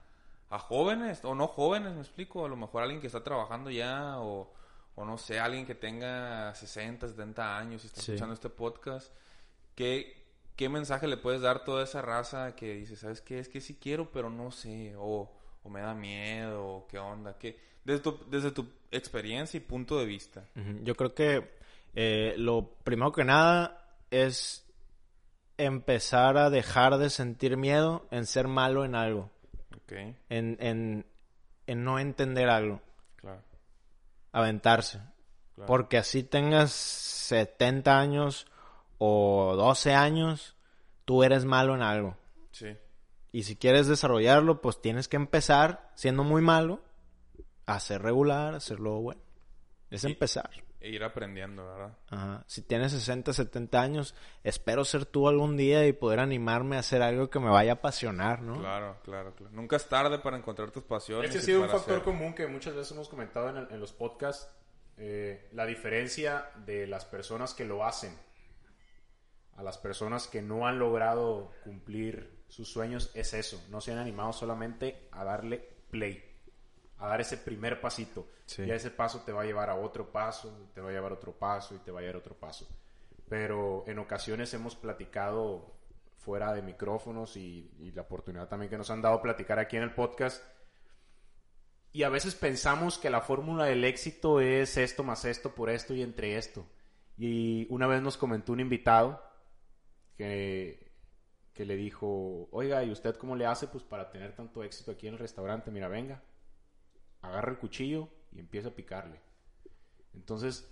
a 0.50 0.60
jóvenes 0.60 1.24
o 1.26 1.34
no 1.36 1.48
jóvenes, 1.48 1.94
me 1.94 2.02
explico, 2.02 2.46
a 2.46 2.50
lo 2.50 2.56
mejor 2.56 2.84
alguien 2.84 3.02
que 3.02 3.08
está 3.08 3.24
trabajando 3.24 3.70
ya 3.72 4.20
o, 4.20 4.52
o 4.96 5.06
no 5.06 5.18
sé, 5.18 5.40
alguien 5.40 5.66
que 5.66 5.76
tenga 5.76 6.54
60, 6.56 7.08
70 7.10 7.58
años 7.58 7.84
y 7.84 7.88
está 7.88 8.02
Sí. 8.02 8.12
escuchando 8.12 8.34
este 8.34 8.50
podcast, 8.50 9.12
que 9.76 10.24
¿qué 10.56 10.70
mensaje 10.70 11.08
le 11.08 11.18
puedes 11.18 11.42
dar 11.42 11.58
a 11.58 11.64
toda 11.66 11.84
esa 11.84 12.02
raza 12.02 12.56
que 12.56 12.76
dice, 12.76 12.96
¿sabes 12.96 13.22
qué? 13.22 13.40
Es 13.40 13.50
que 13.50 13.60
sí 13.60 13.76
quiero, 13.82 14.12
pero 14.12 14.30
no 14.30 14.52
sé, 14.52 14.94
o, 14.98 15.30
o 15.64 15.70
me 15.70 15.82
da 15.82 15.94
miedo, 15.94 16.66
o 16.66 16.88
qué 16.88 16.98
onda, 17.00 17.38
¿qué? 17.38 17.60
Desde 17.84 18.00
tu, 18.02 18.18
desde 18.30 18.52
tu 18.52 18.66
experiencia 18.92 19.58
y 19.58 19.62
punto 19.62 20.00
de 20.00 20.06
vista. 20.06 20.44
Yo 20.82 20.96
creo 20.96 21.14
que 21.14 21.56
eh, 21.94 22.36
lo 22.38 22.70
primero 22.84 23.12
que 23.12 23.24
nada 23.26 23.98
es 24.12 24.66
empezar 25.58 26.38
a 26.38 26.50
dejar 26.50 26.98
de 26.98 27.10
sentir 27.10 27.58
miedo 27.58 28.06
en 28.12 28.26
ser 28.26 28.48
malo 28.48 28.84
en 28.86 28.96
algo, 28.96 29.32
En, 30.30 30.58
en, 30.60 31.06
en 31.68 31.84
no 31.84 32.00
entender 32.00 32.50
algo, 32.50 32.82
claro. 33.16 33.42
aventarse. 34.32 35.00
claro. 35.56 35.68
Porque 35.68 35.98
así 35.98 36.24
tengas 36.24 36.72
70 36.72 38.00
años 38.00 38.48
o 38.98 39.56
12 39.56 39.94
años, 39.94 40.56
tú 41.06 41.24
eres 41.24 41.46
malo 41.46 41.76
en 41.76 41.82
algo. 41.82 42.18
Sí, 42.52 42.78
Y 43.32 43.44
si 43.44 43.56
quieres 43.56 43.88
desarrollarlo, 43.88 44.62
pues 44.62 44.82
tienes 44.82 45.08
que 45.08 45.18
empezar 45.18 45.92
siendo 45.96 46.24
muy 46.24 46.42
malo, 46.42 46.82
a 47.66 47.80
ser 47.80 48.02
regular, 48.02 48.54
a 48.54 48.58
hacerlo 48.58 49.02
bueno. 49.02 49.22
Es 49.90 50.04
empezar. 50.04 50.50
E 50.86 50.90
ir 50.92 51.04
aprendiendo, 51.04 51.66
¿verdad? 51.66 51.98
Ajá. 52.10 52.44
Si 52.48 52.62
tienes 52.62 52.92
60, 52.92 53.34
70 53.34 53.82
años, 53.82 54.14
espero 54.44 54.86
ser 54.86 55.06
tú 55.06 55.28
algún 55.28 55.58
día 55.58 55.88
y 55.88 55.94
poder 55.94 56.20
animarme 56.20 56.76
a 56.76 56.80
hacer 56.80 57.02
algo 57.02 57.30
que 57.30 57.40
me 57.40 57.50
vaya 57.50 57.72
a 57.72 57.76
apasionar, 57.76 58.42
¿no? 58.42 58.60
Claro, 58.60 58.98
claro, 59.04 59.34
claro. 59.36 59.52
Nunca 59.54 59.78
es 59.78 59.88
tarde 59.90 60.20
para 60.20 60.38
encontrar 60.38 60.70
tus 60.72 60.84
pasiones. 60.84 61.30
Este 61.30 61.40
ha 61.40 61.42
sido 61.42 61.62
un 61.64 61.70
factor 61.70 61.94
hacer- 61.96 62.04
común 62.04 62.34
que 62.36 62.46
muchas 62.48 62.76
veces 62.76 62.92
hemos 62.92 63.10
comentado 63.10 63.50
en, 63.50 63.58
el- 63.58 63.72
en 63.72 63.80
los 63.80 63.94
podcasts. 63.94 64.48
eh, 64.98 65.50
la 65.52 65.66
diferencia 65.66 66.52
de 66.66 66.88
las 66.88 67.04
personas 67.04 67.54
que 67.54 67.66
lo 67.66 67.84
hacen 67.84 68.16
a 69.58 69.64
las 69.64 69.78
personas 69.78 70.28
que 70.28 70.42
no 70.42 70.68
han 70.68 70.80
logrado 70.80 71.52
cumplir 71.64 72.44
sus 72.48 72.70
sueños 72.72 73.12
es 73.14 73.34
eso. 73.34 73.62
No 73.70 73.82
se 73.82 73.92
han 73.92 73.98
animado 74.00 74.32
solamente 74.34 75.08
a 75.12 75.24
darle 75.24 75.68
play, 75.90 76.24
a 76.98 77.08
dar 77.08 77.22
ese 77.22 77.38
primer 77.38 77.82
pasito. 77.82 78.28
Sí. 78.46 78.64
Y 78.64 78.72
a 78.72 78.76
ese 78.76 78.92
paso 78.92 79.22
te 79.22 79.32
va 79.32 79.42
a 79.42 79.46
llevar 79.46 79.70
a 79.70 79.76
otro 79.76 80.12
paso, 80.12 80.70
te 80.74 80.82
va 80.82 80.90
a 80.90 80.94
llevar 80.94 81.12
a 81.12 81.16
otro 81.16 81.34
paso 81.34 81.76
y 81.76 81.80
te 81.80 81.92
va 81.92 82.00
a 82.00 82.02
llevar 82.02 82.16
a 82.16 82.20
otro 82.20 82.36
paso. 82.36 82.68
Pero 83.28 83.84
en 83.88 84.00
ocasiones 84.00 84.54
hemos 84.54 84.76
platicado 84.76 85.74
fuera 86.18 86.54
de 86.54 86.62
micrófonos 86.62 87.38
y, 87.38 87.72
y 87.80 87.92
la 87.92 88.04
oportunidad 88.04 88.48
también 88.48 88.70
que 88.70 88.78
nos 88.78 88.90
han 88.90 89.02
dado 89.02 89.22
platicar 89.22 89.60
aquí 89.60 89.78
en 89.78 89.84
el 89.84 89.94
podcast. 89.94 90.44
Y 91.92 92.04
a 92.04 92.10
veces 92.10 92.36
pensamos 92.36 92.98
que 92.98 93.10
la 93.10 93.22
fórmula 93.22 93.66
del 93.66 93.84
éxito 93.86 94.42
es 94.42 94.76
esto 94.78 95.04
más 95.04 95.24
esto 95.24 95.56
por 95.56 95.70
esto 95.70 95.94
y 95.94 96.02
entre 96.02 96.38
esto. 96.38 96.66
Y 97.18 97.68
una 97.70 97.88
vez 97.88 98.02
nos 98.02 98.18
comentó 98.18 98.52
un 98.52 98.60
invitado 98.60 99.22
que, 100.18 100.92
que 101.54 101.66
le 101.66 101.78
dijo, 101.78 102.50
oiga, 102.52 102.84
¿y 102.84 102.92
usted 102.92 103.16
cómo 103.16 103.36
le 103.36 103.46
hace 103.46 103.68
pues 103.68 103.84
para 103.84 104.10
tener 104.10 104.36
tanto 104.36 104.64
éxito 104.64 104.92
aquí 104.92 105.08
en 105.08 105.14
el 105.14 105.20
restaurante? 105.20 105.72
Mira, 105.72 105.88
venga, 105.88 106.22
agarra 107.26 107.52
el 107.52 107.58
cuchillo 107.58 108.10
y 108.32 108.40
empieza 108.40 108.70
a 108.70 108.76
picarle. 108.76 109.20
Entonces, 110.14 110.70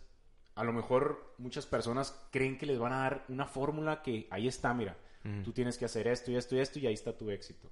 a 0.56 0.64
lo 0.64 0.74
mejor 0.74 1.36
muchas 1.38 1.66
personas 1.66 2.28
creen 2.32 2.58
que 2.58 2.66
les 2.66 2.80
van 2.80 2.94
a 2.94 3.00
dar 3.00 3.26
una 3.30 3.46
fórmula 3.46 4.02
que 4.02 4.28
ahí 4.30 4.48
está, 4.48 4.74
mira, 4.74 4.98
tú 5.44 5.54
tienes 5.54 5.78
que 5.78 5.86
hacer 5.86 6.08
esto 6.08 6.32
y 6.32 6.36
esto 6.36 6.56
y 6.56 6.60
esto 6.60 6.80
y 6.80 6.88
ahí 6.88 6.94
está 6.94 7.18
tu 7.18 7.30
éxito. 7.30 7.72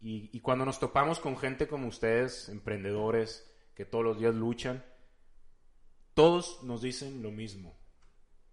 Y, 0.00 0.30
y 0.32 0.40
cuando 0.40 0.64
nos 0.64 0.80
topamos 0.80 1.20
con 1.20 1.36
gente 1.36 1.68
como 1.68 1.86
ustedes, 1.86 2.48
emprendedores, 2.48 3.50
que 3.74 3.84
todos 3.84 4.04
los 4.04 4.18
días 4.18 4.34
luchan, 4.34 4.84
todos 6.14 6.62
nos 6.62 6.82
dicen 6.82 7.22
lo 7.22 7.30
mismo. 7.30 7.76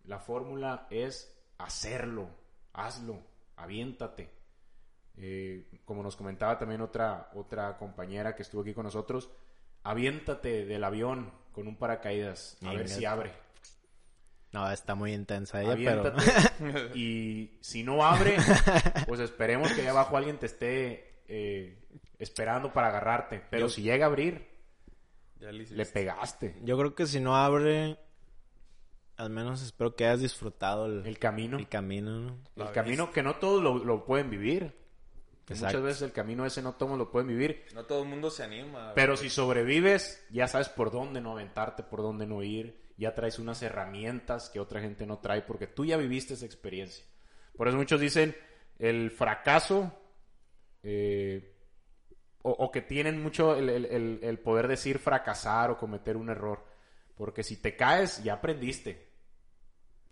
La 0.03 0.19
fórmula 0.19 0.87
es 0.89 1.33
hacerlo, 1.57 2.29
hazlo, 2.73 3.25
aviéntate. 3.55 4.29
Eh, 5.18 5.66
como 5.86 6.01
nos 6.01 6.16
comentaba 6.16 6.57
también 6.57 6.82
otra, 6.82 7.30
otra 7.36 7.78
compañera 7.78 8.36
que 8.36 8.41
estuvo 8.41 8.61
aquí 8.61 8.74
con 8.74 8.84
nosotros, 8.86 9.30
aviéntate 9.84 10.66
del 10.66 10.84
avión 10.84 11.32
con 11.51 11.68
un 11.68 11.76
paracaídas, 11.78 12.57
a 12.66 12.74
ver 12.74 12.88
si 12.89 13.05
abre. 13.05 13.32
No, 14.51 14.70
está 14.72 14.93
muy 14.95 15.14
intensa 15.14 15.61
ella, 15.61 15.72
Aviéntate. 15.74 16.22
pero... 16.59 16.80
y 16.95 17.57
si 17.61 17.84
no 17.84 18.03
abre, 18.05 18.38
pues 19.07 19.20
esperemos 19.20 19.72
que 19.72 19.82
allá 19.82 19.91
abajo 19.91 20.16
alguien 20.18 20.38
te 20.38 20.45
esté 20.45 21.22
eh, 21.28 21.80
esperando 22.20 22.72
para 22.72 22.88
agarrarte. 22.89 23.41
Pero 23.49 23.66
Yo- 23.68 23.70
si 23.70 23.82
llega 23.82 24.05
a 24.05 24.09
abrir, 24.09 24.47
Ya 25.39 25.51
le 25.51 25.86
pegaste. 25.88 26.55
Yo 26.64 26.78
creo 26.78 26.93
que 26.95 27.07
si 27.07 27.20
no 27.20 27.36
abre, 27.36 27.97
al 29.18 29.30
menos 29.32 29.61
espero 29.64 29.95
que 29.95 30.05
hayas 30.05 30.22
disfrutado 30.22 30.86
el, 30.86 31.05
El 31.05 31.18
camino. 31.18 31.57
el 31.57 31.68
camino, 31.68 32.11
¿no? 32.20 32.38
El 32.55 32.72
camino 32.72 33.11
que 33.11 33.24
no 33.24 33.36
todos 33.38 33.61
lo, 33.64 33.84
lo 33.84 34.05
pueden 34.05 34.30
vivir. 34.30 34.82
Que. 35.45 35.55
Muchas 35.55 35.81
veces 35.81 36.01
el 36.03 36.11
camino 36.13 36.45
ese 36.45 36.61
no 36.61 36.73
todos 36.75 36.97
lo 36.97 37.11
pueden 37.11 37.27
vivir. 37.27 37.65
No 37.73 37.85
todo 37.85 38.03
el 38.03 38.09
mundo 38.09 38.29
se 38.31 38.43
anima. 38.43 38.93
Pero 38.95 39.17
si 39.17 39.29
sobrevives, 39.29 40.25
ya 40.29 40.47
sabes 40.47 40.69
por 40.69 40.89
dónde 40.91 41.19
no 41.21 41.33
aventarte, 41.33 41.83
por 41.83 42.01
dónde 42.01 42.25
no 42.25 42.41
ir. 42.43 42.81
Ya 42.97 43.13
traes 43.15 43.39
unas 43.39 43.61
herramientas 43.63 44.49
que 44.49 44.59
otra 44.59 44.79
gente 44.79 45.05
no 45.05 45.17
trae 45.19 45.41
porque 45.41 45.67
tú 45.67 45.83
ya 45.83 45.97
viviste 45.97 46.35
esa 46.35 46.45
experiencia. 46.45 47.03
Por 47.57 47.67
eso 47.67 47.75
muchos 47.77 47.99
dicen 47.99 48.35
el 48.79 49.11
fracaso 49.11 49.91
eh, 50.83 51.55
o, 52.41 52.51
o 52.51 52.71
que 52.71 52.81
tienen 52.81 53.21
mucho 53.21 53.55
el- 53.55 53.69
el- 53.69 54.19
el 54.21 54.39
poder 54.39 54.67
decir 54.67 54.99
fracasar 54.99 55.71
o 55.71 55.77
cometer 55.77 56.17
un 56.17 56.29
error. 56.29 56.65
Porque 57.15 57.43
si 57.43 57.57
te 57.57 57.75
caes, 57.75 58.23
ya 58.23 58.33
aprendiste. 58.33 59.12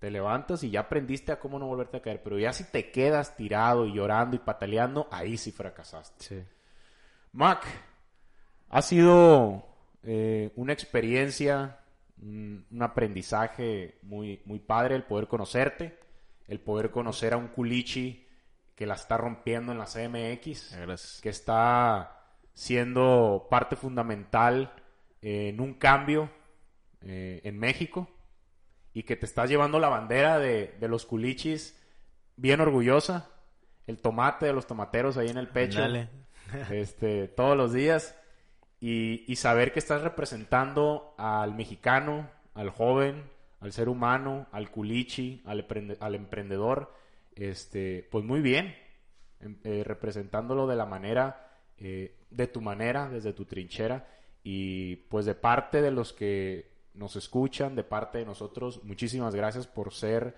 Te 0.02 0.10
levantas 0.10 0.64
y 0.64 0.72
ya 0.72 0.80
aprendiste 0.80 1.32
a 1.32 1.40
cómo 1.40 1.60
no 1.60 1.68
volverte 1.68 1.98
a 1.98 2.02
caer. 2.02 2.24
Pero 2.24 2.40
ya 2.40 2.52
si 2.54 2.64
te 2.64 2.90
quedas 2.90 3.38
tirado 3.38 3.86
y 3.86 3.94
llorando 3.94 4.36
y 4.36 4.40
pataleando, 4.40 5.08
ahí 5.12 5.38
sí 5.38 5.52
fracasaste. 5.52 6.24
Sí. 6.24 6.44
Mac, 7.34 7.64
ha 8.70 8.82
sido 8.82 9.64
eh, 10.02 10.54
una 10.56 10.74
experiencia, 10.74 11.82
un, 12.20 12.66
aprendizaje 12.80 14.00
muy, 14.02 14.42
muy 14.46 14.58
padre 14.58 14.96
el 14.96 15.04
poder 15.04 15.28
conocerte, 15.28 16.00
el 16.48 16.60
poder 16.60 16.90
conocer 16.90 17.34
a 17.34 17.38
un 17.38 17.50
culichi 17.50 18.28
que 18.74 18.88
la 18.88 18.96
está 18.96 19.18
rompiendo 19.18 19.72
en 19.72 19.78
la 19.78 19.86
CMX, 19.86 20.78
Gracias. 20.78 21.20
que 21.22 21.30
está 21.30 22.24
siendo 22.56 23.46
parte 23.52 23.76
fundamental 23.76 24.74
en 25.22 25.62
un 25.62 25.76
cambio 25.76 26.32
eh, 27.02 27.42
en 27.44 27.60
México 27.60 28.10
y 28.94 29.04
que 29.04 29.16
te 29.16 29.26
estás 29.26 29.50
llevando 29.50 29.80
la 29.80 29.90
bandera 29.90 30.40
de, 30.40 30.76
de 30.80 30.88
los 30.88 31.06
culichis 31.06 31.78
bien 32.36 32.60
orgullosa, 32.62 33.30
el 33.88 34.00
tomate 34.00 34.48
de 34.48 34.54
los 34.54 34.68
tomateros 34.68 35.18
ahí 35.18 35.30
en 35.30 35.38
el 35.38 35.48
pecho 35.48 35.80
Dale. 35.80 36.10
este, 36.72 37.28
todos 37.28 37.56
los 37.56 37.74
días 37.74 38.18
y, 38.80 39.24
y 39.32 39.36
saber 39.36 39.72
que 39.74 39.80
estás 39.80 40.02
representando 40.02 41.14
al 41.18 41.54
mexicano, 41.54 42.30
al 42.54 42.70
joven, 42.70 43.24
al 43.60 43.72
ser 43.72 43.90
humano, 43.90 44.48
al 44.52 44.72
culichi, 44.72 45.44
al 45.46 46.16
emprendedor, 46.16 46.94
este, 47.36 48.08
pues 48.12 48.26
muy 48.26 48.42
bien, 48.42 48.76
em- 49.40 49.60
eh, 49.64 49.84
representándolo 49.86 50.66
de 50.68 50.76
la 50.76 50.86
manera, 50.88 51.60
eh, 51.78 52.18
de 52.32 52.48
tu 52.48 52.60
manera, 52.60 53.08
desde 53.08 53.34
tu 53.34 53.46
trinchera 53.46 54.08
y 54.44 54.96
pues 54.96 55.26
de 55.26 55.36
parte 55.36 55.82
de 55.82 55.92
los 55.92 56.12
que 56.12 56.71
nos 56.94 57.16
escuchan, 57.16 57.76
de 57.76 57.84
parte 57.84 58.18
de 58.20 58.26
nosotros, 58.26 58.84
muchísimas 58.84 59.34
gracias 59.36 59.68
por 59.68 59.94
ser 59.94 60.36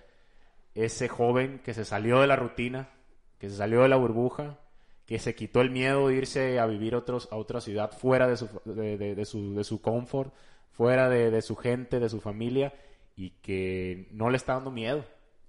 ese 0.74 1.08
joven 1.08 1.60
que 1.64 1.74
se 1.74 1.84
salió 1.84 2.20
de 2.20 2.26
la 2.26 2.36
rutina, 2.36 2.90
que 3.38 3.48
se 3.50 3.56
salió 3.56 3.82
de 3.82 3.88
la 3.88 3.96
burbuja, 3.96 4.58
que 5.06 5.18
se 5.18 5.34
quitó 5.34 5.60
el 5.60 5.70
miedo 5.70 6.08
de 6.08 6.14
irse 6.16 6.58
a 6.58 6.66
vivir 6.66 6.94
otros, 6.94 7.28
a 7.30 7.36
otra 7.36 7.60
ciudad 7.60 7.92
fuera 7.92 8.26
de 8.26 8.36
su, 8.36 8.48
de, 8.64 8.96
de- 8.96 9.14
de 9.14 9.24
su, 9.24 9.54
de 9.54 9.64
su 9.64 9.80
confort, 9.82 10.32
fuera 10.72 11.08
de, 11.08 11.30
de 11.30 11.42
su 11.42 11.56
gente, 11.56 12.00
de 12.00 12.08
su 12.08 12.20
familia, 12.20 12.72
y 13.16 13.30
que 13.42 14.08
no 14.10 14.30
le 14.30 14.36
está 14.36 14.54
dando 14.54 14.70
miedo. 14.70 15.04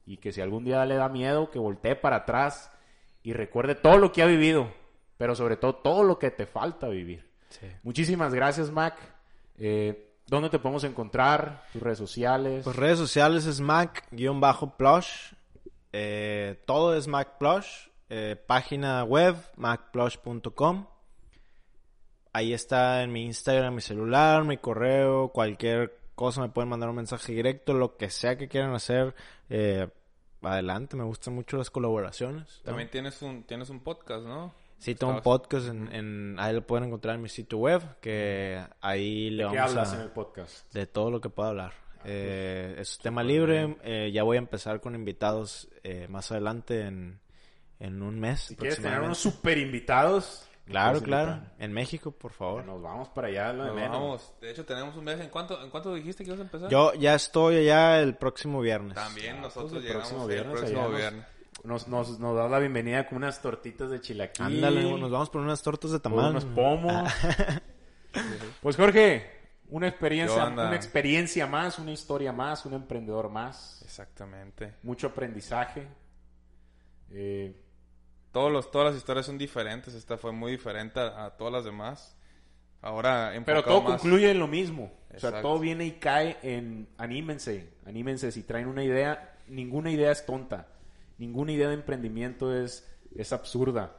Y 0.05 0.17
que 0.17 0.31
si 0.31 0.41
algún 0.41 0.65
día 0.65 0.85
le 0.85 0.95
da 0.95 1.09
miedo, 1.09 1.49
que 1.49 1.57
voltee 1.57 1.95
para 1.95 2.17
atrás 2.17 2.71
y 3.23 3.33
recuerde 3.33 3.73
todo 3.73 3.97
lo 3.97 4.11
que 4.11 4.21
ha 4.21 4.27
vivido, 4.27 4.71
pero 5.17 5.33
sobre 5.33 5.57
todo 5.57 5.73
todo 5.75 6.03
lo 6.03 6.19
que 6.19 6.29
te 6.29 6.45
falta 6.45 6.87
vivir. 6.89 7.27
Sí. 7.49 7.65
Muchísimas 7.81 8.31
gracias, 8.33 8.69
Mac. 8.69 8.95
Eh, 9.57 10.11
¿Dónde 10.27 10.49
te 10.49 10.59
podemos 10.59 10.83
encontrar? 10.83 11.65
¿Tus 11.73 11.81
redes 11.81 11.99
sociales? 11.99 12.63
Pues 12.63 12.75
redes 12.75 12.97
sociales 12.97 13.45
es 13.45 13.61
Mac-Plush. 13.61 15.33
Eh, 15.93 16.61
todo 16.65 16.95
es 16.95 17.07
Mac 17.07 17.37
Plush. 17.37 17.87
Eh, 18.09 18.35
página 18.35 19.03
web 19.03 19.35
macplush.com. 19.55 20.87
Ahí 22.33 22.53
está 22.53 23.03
en 23.03 23.11
mi 23.11 23.25
Instagram, 23.25 23.75
mi 23.75 23.81
celular, 23.81 24.43
mi 24.43 24.57
correo, 24.57 25.29
cualquier 25.29 25.97
cosa 26.15 26.41
me 26.41 26.49
pueden 26.49 26.69
mandar 26.69 26.89
un 26.89 26.97
mensaje 26.97 27.31
directo, 27.31 27.73
lo 27.73 27.95
que 27.95 28.09
sea 28.09 28.37
que 28.37 28.47
quieran 28.47 28.73
hacer. 28.73 29.15
eh, 29.49 29.87
adelante, 30.41 30.95
me 30.95 31.03
gustan 31.03 31.33
mucho 31.33 31.57
las 31.57 31.69
colaboraciones. 31.71 32.59
¿no? 32.59 32.65
También 32.65 32.89
tienes 32.89 33.21
un, 33.21 33.43
tienes 33.43 33.69
un 33.69 33.79
podcast, 33.79 34.25
¿no? 34.25 34.53
Sí, 34.77 34.93
tengo 34.95 35.13
un 35.13 35.21
podcast, 35.21 35.67
en, 35.67 35.91
en- 35.93 36.35
ahí 36.39 36.53
lo 36.53 36.65
pueden 36.67 36.87
encontrar 36.87 37.15
en 37.15 37.21
mi 37.21 37.29
sitio 37.29 37.57
web, 37.57 37.81
que 38.01 38.63
ahí 38.81 39.29
le 39.31 39.43
¿Qué 39.49 39.55
vamos 39.57 39.71
hablas 39.71 39.93
a... 39.93 39.95
en 39.95 40.01
el 40.01 40.09
podcast? 40.09 40.71
De 40.73 40.85
todo 40.85 41.09
lo 41.09 41.21
que 41.21 41.29
pueda 41.29 41.49
hablar. 41.49 41.73
Eh, 42.03 42.75
es 42.77 42.99
tema 42.99 43.23
libre. 43.23 43.77
Eh, 43.83 44.11
ya 44.13 44.21
voy 44.23 44.35
a 44.37 44.39
empezar 44.39 44.79
con 44.79 44.93
invitados 44.93 45.67
eh, 45.83 46.07
más 46.07 46.31
adelante 46.31 46.81
en, 46.81 47.19
en 47.79 48.03
un 48.03 48.19
mes. 48.19 48.41
Si 48.41 48.55
quieres 48.55 48.79
tener 48.81 48.99
unos 49.01 49.17
super 49.17 49.57
invitados. 49.57 50.47
Claro, 50.67 50.99
claro. 51.01 51.41
En 51.59 51.71
México, 51.73 52.11
por 52.11 52.31
favor. 52.31 52.63
Nos 52.65 52.81
vamos 52.81 53.09
para 53.09 53.27
allá, 53.27 53.53
lo 53.53 53.63
de 53.63 53.69
Nos 53.69 53.75
menos. 53.75 53.91
vamos. 53.91 54.33
De 54.41 54.51
hecho, 54.51 54.65
tenemos 54.65 54.95
un 54.95 55.03
mes. 55.03 55.19
¿En 55.19 55.29
cuánto, 55.29 55.61
¿En 55.63 55.69
cuánto 55.69 55.93
dijiste 55.95 56.23
que 56.23 56.29
ibas 56.29 56.39
a 56.39 56.43
empezar? 56.43 56.69
Yo 56.69 56.93
ya 56.95 57.15
estoy 57.15 57.57
allá 57.57 57.99
el 58.01 58.15
próximo 58.15 58.61
viernes. 58.61 58.95
También 58.95 59.41
nosotros 59.41 59.71
Pues 59.73 59.81
el 59.83 59.87
llegamos 59.87 60.07
próximo 60.09 60.23
el 60.29 60.35
viernes, 60.35 60.55
próximo 60.57 60.79
allá 60.81 60.89
nos- 60.89 60.97
viernes. 60.99 61.25
Nos, 61.65 61.87
nos, 61.87 62.19
nos 62.19 62.35
da 62.35 62.47
la 62.47 62.59
bienvenida 62.59 63.07
con 63.07 63.17
unas 63.17 63.41
tortitas 63.41 63.89
de 63.89 63.99
chilaquil. 64.01 64.45
Ándale, 64.45 64.83
nos 64.83 65.11
vamos 65.11 65.29
por 65.29 65.41
unas 65.41 65.61
tortas 65.61 65.91
de 65.91 65.99
tamal. 65.99 66.31
unos 66.31 66.45
pomos. 66.45 67.11
pues 68.61 68.75
Jorge, 68.75 69.29
una 69.69 69.87
¿Qué 69.87 69.89
experiencia, 69.89 70.45
una 70.47 70.75
experiencia 70.75 71.47
más, 71.47 71.79
una 71.79 71.91
historia 71.91 72.31
más, 72.31 72.65
un 72.65 72.73
emprendedor 72.73 73.29
más, 73.29 73.81
Exactamente. 73.83 74.75
mucho 74.83 75.07
aprendizaje. 75.07 75.87
Eh, 77.11 77.55
Todos 78.31 78.51
los, 78.51 78.69
todas 78.71 78.89
las 78.89 78.97
historias 78.97 79.25
son 79.25 79.37
diferentes. 79.37 79.93
Esta 79.93 80.17
fue 80.17 80.31
muy 80.31 80.51
diferente 80.51 80.99
a, 80.99 81.25
a 81.25 81.29
todas 81.37 81.53
las 81.53 81.65
demás. 81.65 82.15
Ahora, 82.81 83.33
pero 83.45 83.63
todo 83.63 83.81
más- 83.81 83.99
concluye 84.01 84.29
en 84.29 84.39
lo 84.39 84.47
mismo. 84.47 84.91
O 85.15 85.19
sea, 85.19 85.41
todo 85.41 85.57
viene 85.59 85.85
y 85.85 85.91
cae 85.93 86.37
en 86.43 86.87
anímense, 86.97 87.69
anímense. 87.85 88.31
Si 88.31 88.43
traen 88.43 88.67
una 88.67 88.83
idea, 88.83 89.37
ninguna 89.47 89.89
idea 89.89 90.11
es 90.11 90.25
tonta. 90.25 90.67
Ninguna 91.17 91.51
idea 91.53 91.67
de 91.69 91.75
emprendimiento 91.75 92.53
es, 92.55 92.87
es 93.15 93.31
absurda. 93.33 93.95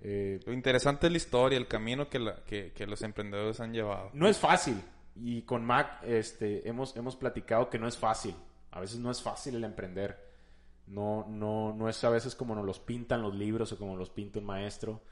Eh, 0.00 0.40
Lo 0.46 0.52
interesante 0.52 1.06
es 1.06 1.12
la 1.12 1.16
historia, 1.16 1.58
el 1.58 1.66
camino 1.68 2.08
que, 2.08 2.18
la- 2.18 2.44
que, 2.44 2.72
que 2.72 2.86
los 2.86 3.02
emprendedores 3.02 3.60
han 3.60 3.72
llevado. 3.72 4.10
no 4.12 4.28
es 4.28 4.38
fácil. 4.38 4.80
Y 5.16 5.42
con 5.42 5.64
Mac 5.64 6.00
este, 6.04 6.68
hemos, 6.68 6.96
hemos 6.96 7.16
platicado 7.16 7.68
que 7.70 7.78
no 7.78 7.88
es 7.88 7.96
fácil. 7.98 8.34
A 8.70 8.80
veces 8.80 8.98
no 9.00 9.10
es 9.10 9.20
fácil 9.20 9.56
el 9.56 9.64
emprender. 9.64 10.28
No, 10.86 11.26
no, 11.28 11.74
no 11.74 11.88
es 11.88 12.02
a 12.04 12.10
veces 12.10 12.34
como 12.36 12.54
nos 12.54 12.64
los 12.64 12.78
pintan 12.78 13.22
los 13.22 13.34
libros 13.34 13.72
o 13.72 13.78
como 13.78 13.96
los 13.96 14.10
pinta 14.10 14.38
un 14.38 14.44
maestro. 14.46 15.02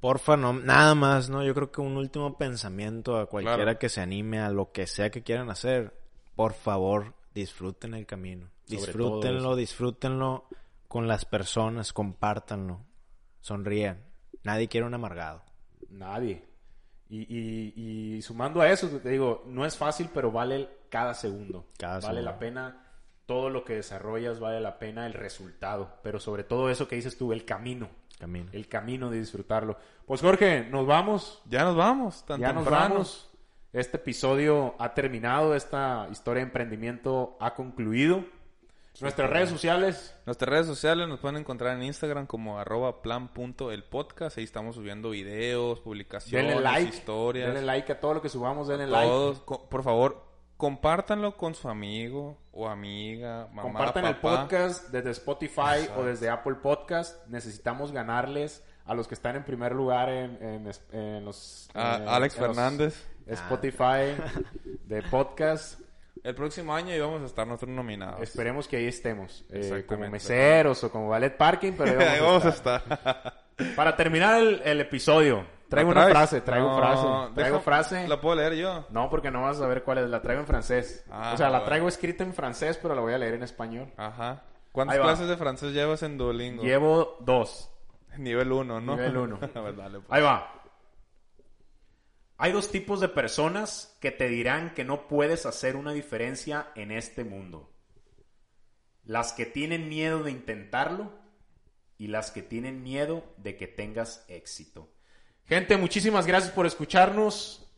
Porfa, 0.00 0.36
no, 0.36 0.52
nada 0.52 0.94
más, 0.94 1.30
¿no? 1.30 1.42
Yo 1.42 1.54
creo 1.54 1.72
que 1.72 1.80
un 1.80 1.96
último 1.96 2.36
pensamiento 2.36 3.16
a 3.16 3.26
cualquiera 3.26 3.62
Claro. 3.64 3.78
que 3.78 3.88
se 3.88 4.02
anime 4.02 4.40
a 4.40 4.50
lo 4.50 4.70
que 4.72 4.86
sea 4.86 5.10
que 5.10 5.22
quieran 5.22 5.48
hacer. 5.50 5.98
Por 6.36 6.52
favor, 6.52 7.14
disfruten 7.34 7.94
el 7.94 8.04
camino. 8.04 8.50
Disfrútenlo, 8.66 9.42
todo 9.42 9.56
disfrútenlo 9.56 10.44
con 10.88 11.06
las 11.08 11.24
personas, 11.24 11.92
compártanlo. 11.92 12.80
Sonrían. 13.40 14.02
Nadie 14.42 14.68
quiere 14.68 14.86
un 14.86 14.94
amargado. 14.94 15.42
Nadie. 15.90 16.44
Y, 17.08 17.20
y- 17.22 18.16
y 18.16 18.22
sumando 18.22 18.60
a 18.60 18.70
eso, 18.70 18.88
te 18.88 19.08
digo, 19.10 19.44
no 19.46 19.64
es 19.66 19.76
fácil, 19.76 20.08
pero 20.12 20.32
vale 20.32 20.68
cada 20.88 21.14
segundo. 21.14 21.66
Cada 21.78 21.94
vale 21.94 22.04
segundo. 22.06 22.22
la 22.22 22.38
pena 22.38 22.80
todo 23.26 23.50
lo 23.50 23.64
que 23.64 23.74
desarrollas, 23.76 24.40
vale 24.40 24.60
la 24.60 24.78
pena 24.78 25.06
el 25.06 25.12
resultado. 25.14 25.98
Pero 26.02 26.18
sobre 26.18 26.44
todo 26.44 26.70
eso 26.70 26.88
que 26.88 26.96
dices 26.96 27.16
tú, 27.16 27.32
el 27.32 27.44
camino. 27.44 27.88
Camino. 28.18 28.48
El 28.52 28.68
camino 28.68 29.10
de 29.10 29.18
disfrutarlo. 29.18 29.76
Pues 30.06 30.20
Jorge, 30.20 30.64
nos 30.70 30.86
vamos. 30.86 31.42
Ya 31.46 31.64
nos 31.64 31.76
vamos, 31.76 32.24
tan 32.24 32.40
ya 32.40 32.52
nos 32.52 32.64
vamos. 32.64 33.30
Este 33.72 33.96
episodio 33.96 34.74
ha 34.78 34.94
terminado, 34.94 35.54
esta 35.54 36.06
historia 36.12 36.42
de 36.42 36.46
emprendimiento 36.46 37.36
ha 37.40 37.54
concluido. 37.54 38.24
Nuestras 39.00 39.28
redes 39.30 39.48
sociales, 39.50 40.14
Nuestras 40.24 40.48
redes 40.48 40.66
sociales 40.66 41.08
nos 41.08 41.18
pueden 41.20 41.38
encontrar 41.38 41.76
en 41.76 41.82
Instagram 41.82 42.26
como 42.26 42.58
arroba 42.58 43.02
plan.elpodcast. 43.02 44.38
Ahí 44.38 44.44
estamos 44.44 44.76
subiendo 44.76 45.10
videos, 45.10 45.80
publicaciones, 45.80 46.48
denle 46.48 46.62
like, 46.62 46.88
historias. 46.96 47.46
denle 47.48 47.62
like 47.66 47.92
a 47.92 48.00
todo 48.00 48.14
lo 48.14 48.22
que 48.22 48.28
subamos, 48.28 48.68
denle 48.68 48.86
like. 48.86 49.06
Todos, 49.08 49.40
co- 49.40 49.68
por 49.68 49.82
favor, 49.82 50.24
compártanlo 50.56 51.36
con 51.36 51.54
su 51.54 51.68
amigo 51.68 52.38
o 52.52 52.68
amiga, 52.68 53.48
mamá, 53.48 53.62
Compartan 53.62 54.04
el 54.04 54.16
podcast 54.16 54.88
desde 54.90 55.10
Spotify 55.10 55.88
o 55.96 56.04
desde 56.04 56.28
Apple 56.30 56.54
Podcast. 56.62 57.26
Necesitamos 57.26 57.90
ganarles 57.90 58.64
a 58.86 58.94
los 58.94 59.08
que 59.08 59.14
están 59.14 59.34
en 59.34 59.44
primer 59.44 59.72
lugar 59.74 60.08
en, 60.10 60.38
en 60.92 61.24
los... 61.24 61.68
A 61.74 61.96
en- 61.96 62.08
Alex 62.08 62.38
los 62.38 62.46
Fernández. 62.46 63.06
Spotify 63.26 64.14
de 64.84 65.02
podcast. 65.10 65.80
El 66.24 66.34
próximo 66.34 66.74
año 66.74 66.94
íbamos 66.94 67.20
a 67.22 67.26
estar 67.26 67.46
nosotros 67.46 67.70
nominados. 67.76 68.20
Esperemos 68.22 68.66
que 68.66 68.78
ahí 68.78 68.86
estemos. 68.86 69.44
eh, 69.50 69.84
como 69.86 70.08
meseros 70.08 70.82
o 70.82 70.90
como 70.90 71.10
ballet 71.10 71.36
parking, 71.36 71.72
pero 71.76 72.00
ahí 72.00 72.18
vamos, 72.22 72.44
a 72.46 72.48
estar. 72.48 72.82
Para 73.76 73.94
terminar 73.94 74.40
el, 74.40 74.62
el 74.64 74.80
episodio, 74.80 75.44
traigo 75.68 75.92
¿La 75.92 76.06
una 76.06 76.10
frase, 76.10 76.40
traigo 76.40 76.68
No, 76.70 76.78
frase. 76.78 77.34
Traigo 77.34 77.56
deja- 77.58 77.60
frase. 77.64 78.08
¿La 78.08 78.20
puedo 78.20 78.36
leer 78.36 78.54
yo? 78.54 78.86
No, 78.90 79.10
porque 79.10 79.30
no 79.30 79.42
vas 79.42 79.58
a 79.58 79.60
saber 79.60 79.82
cuál 79.84 79.98
es. 79.98 80.08
La 80.08 80.22
traigo 80.22 80.40
en 80.40 80.46
francés. 80.46 81.04
Ah, 81.10 81.32
o 81.34 81.36
sea, 81.36 81.50
la 81.50 81.62
traigo 81.64 81.88
escrita 81.88 82.24
en 82.24 82.32
francés, 82.32 82.78
pero 82.80 82.94
la 82.94 83.02
voy 83.02 83.12
a 83.12 83.18
leer 83.18 83.34
en 83.34 83.42
español. 83.42 83.92
Ajá. 83.98 84.42
¿Cuántas 84.72 84.98
clases 84.98 85.28
de 85.28 85.36
francés 85.36 85.72
llevas 85.72 86.02
en 86.02 86.16
Duolingo? 86.18 86.62
Llevo 86.64 87.16
dos. 87.20 87.70
Nivel 88.16 88.50
1, 88.50 88.80
¿no? 88.80 88.96
Nivel 88.96 89.16
uno. 89.16 89.38
Dale, 89.54 89.98
pues. 90.00 90.04
Ahí 90.08 90.22
va. 90.22 90.52
Hay 92.36 92.52
dos 92.52 92.70
tipos 92.70 93.00
de 93.00 93.08
personas 93.08 93.96
que 94.00 94.10
te 94.10 94.28
dirán 94.28 94.74
que 94.74 94.84
no 94.84 95.06
puedes 95.06 95.46
hacer 95.46 95.76
una 95.76 95.92
diferencia 95.92 96.68
en 96.74 96.90
este 96.90 97.24
mundo. 97.24 97.72
Las 99.04 99.32
que 99.32 99.46
tienen 99.46 99.88
miedo 99.88 100.22
de 100.22 100.30
intentarlo 100.30 101.12
y 101.98 102.08
las 102.08 102.30
que 102.30 102.42
tienen 102.42 102.82
miedo 102.82 103.24
de 103.36 103.56
que 103.56 103.68
tengas 103.68 104.24
éxito. 104.28 104.90
Gente, 105.46 105.76
muchísimas 105.76 106.26
gracias 106.26 106.52
por 106.52 106.66
escucharnos. 106.66 107.70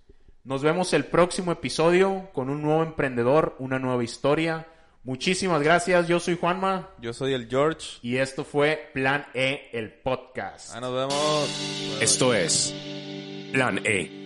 Nos 0.45 0.63
vemos 0.63 0.93
el 0.95 1.05
próximo 1.05 1.53
episodio 1.53 2.31
con 2.33 2.49
un 2.49 2.63
nuevo 2.63 2.83
emprendedor, 2.83 3.57
una 3.59 3.79
nueva 3.79 4.05
historia. 4.05 4.69
Muchísimas 5.03 5.63
gracias. 5.63 6.09
Yo 6.09 6.19
soy 6.19 6.37
Juanma 6.37 6.91
Yo 7.01 7.13
soy 7.13 7.35
el 7.35 7.49
George. 7.49 7.99
y 8.03 8.17
esto 8.17 8.45
fue 8.45 8.91
Plan 8.95 9.27
E, 9.35 9.69
el 9.73 9.93
podcast. 9.93 10.75
Ahí 10.75 10.81
nos 10.81 10.95
vemos. 10.95 11.99
Esto 12.01 12.33
es 12.33 12.73
Plan 13.53 13.81
E. 13.85 14.26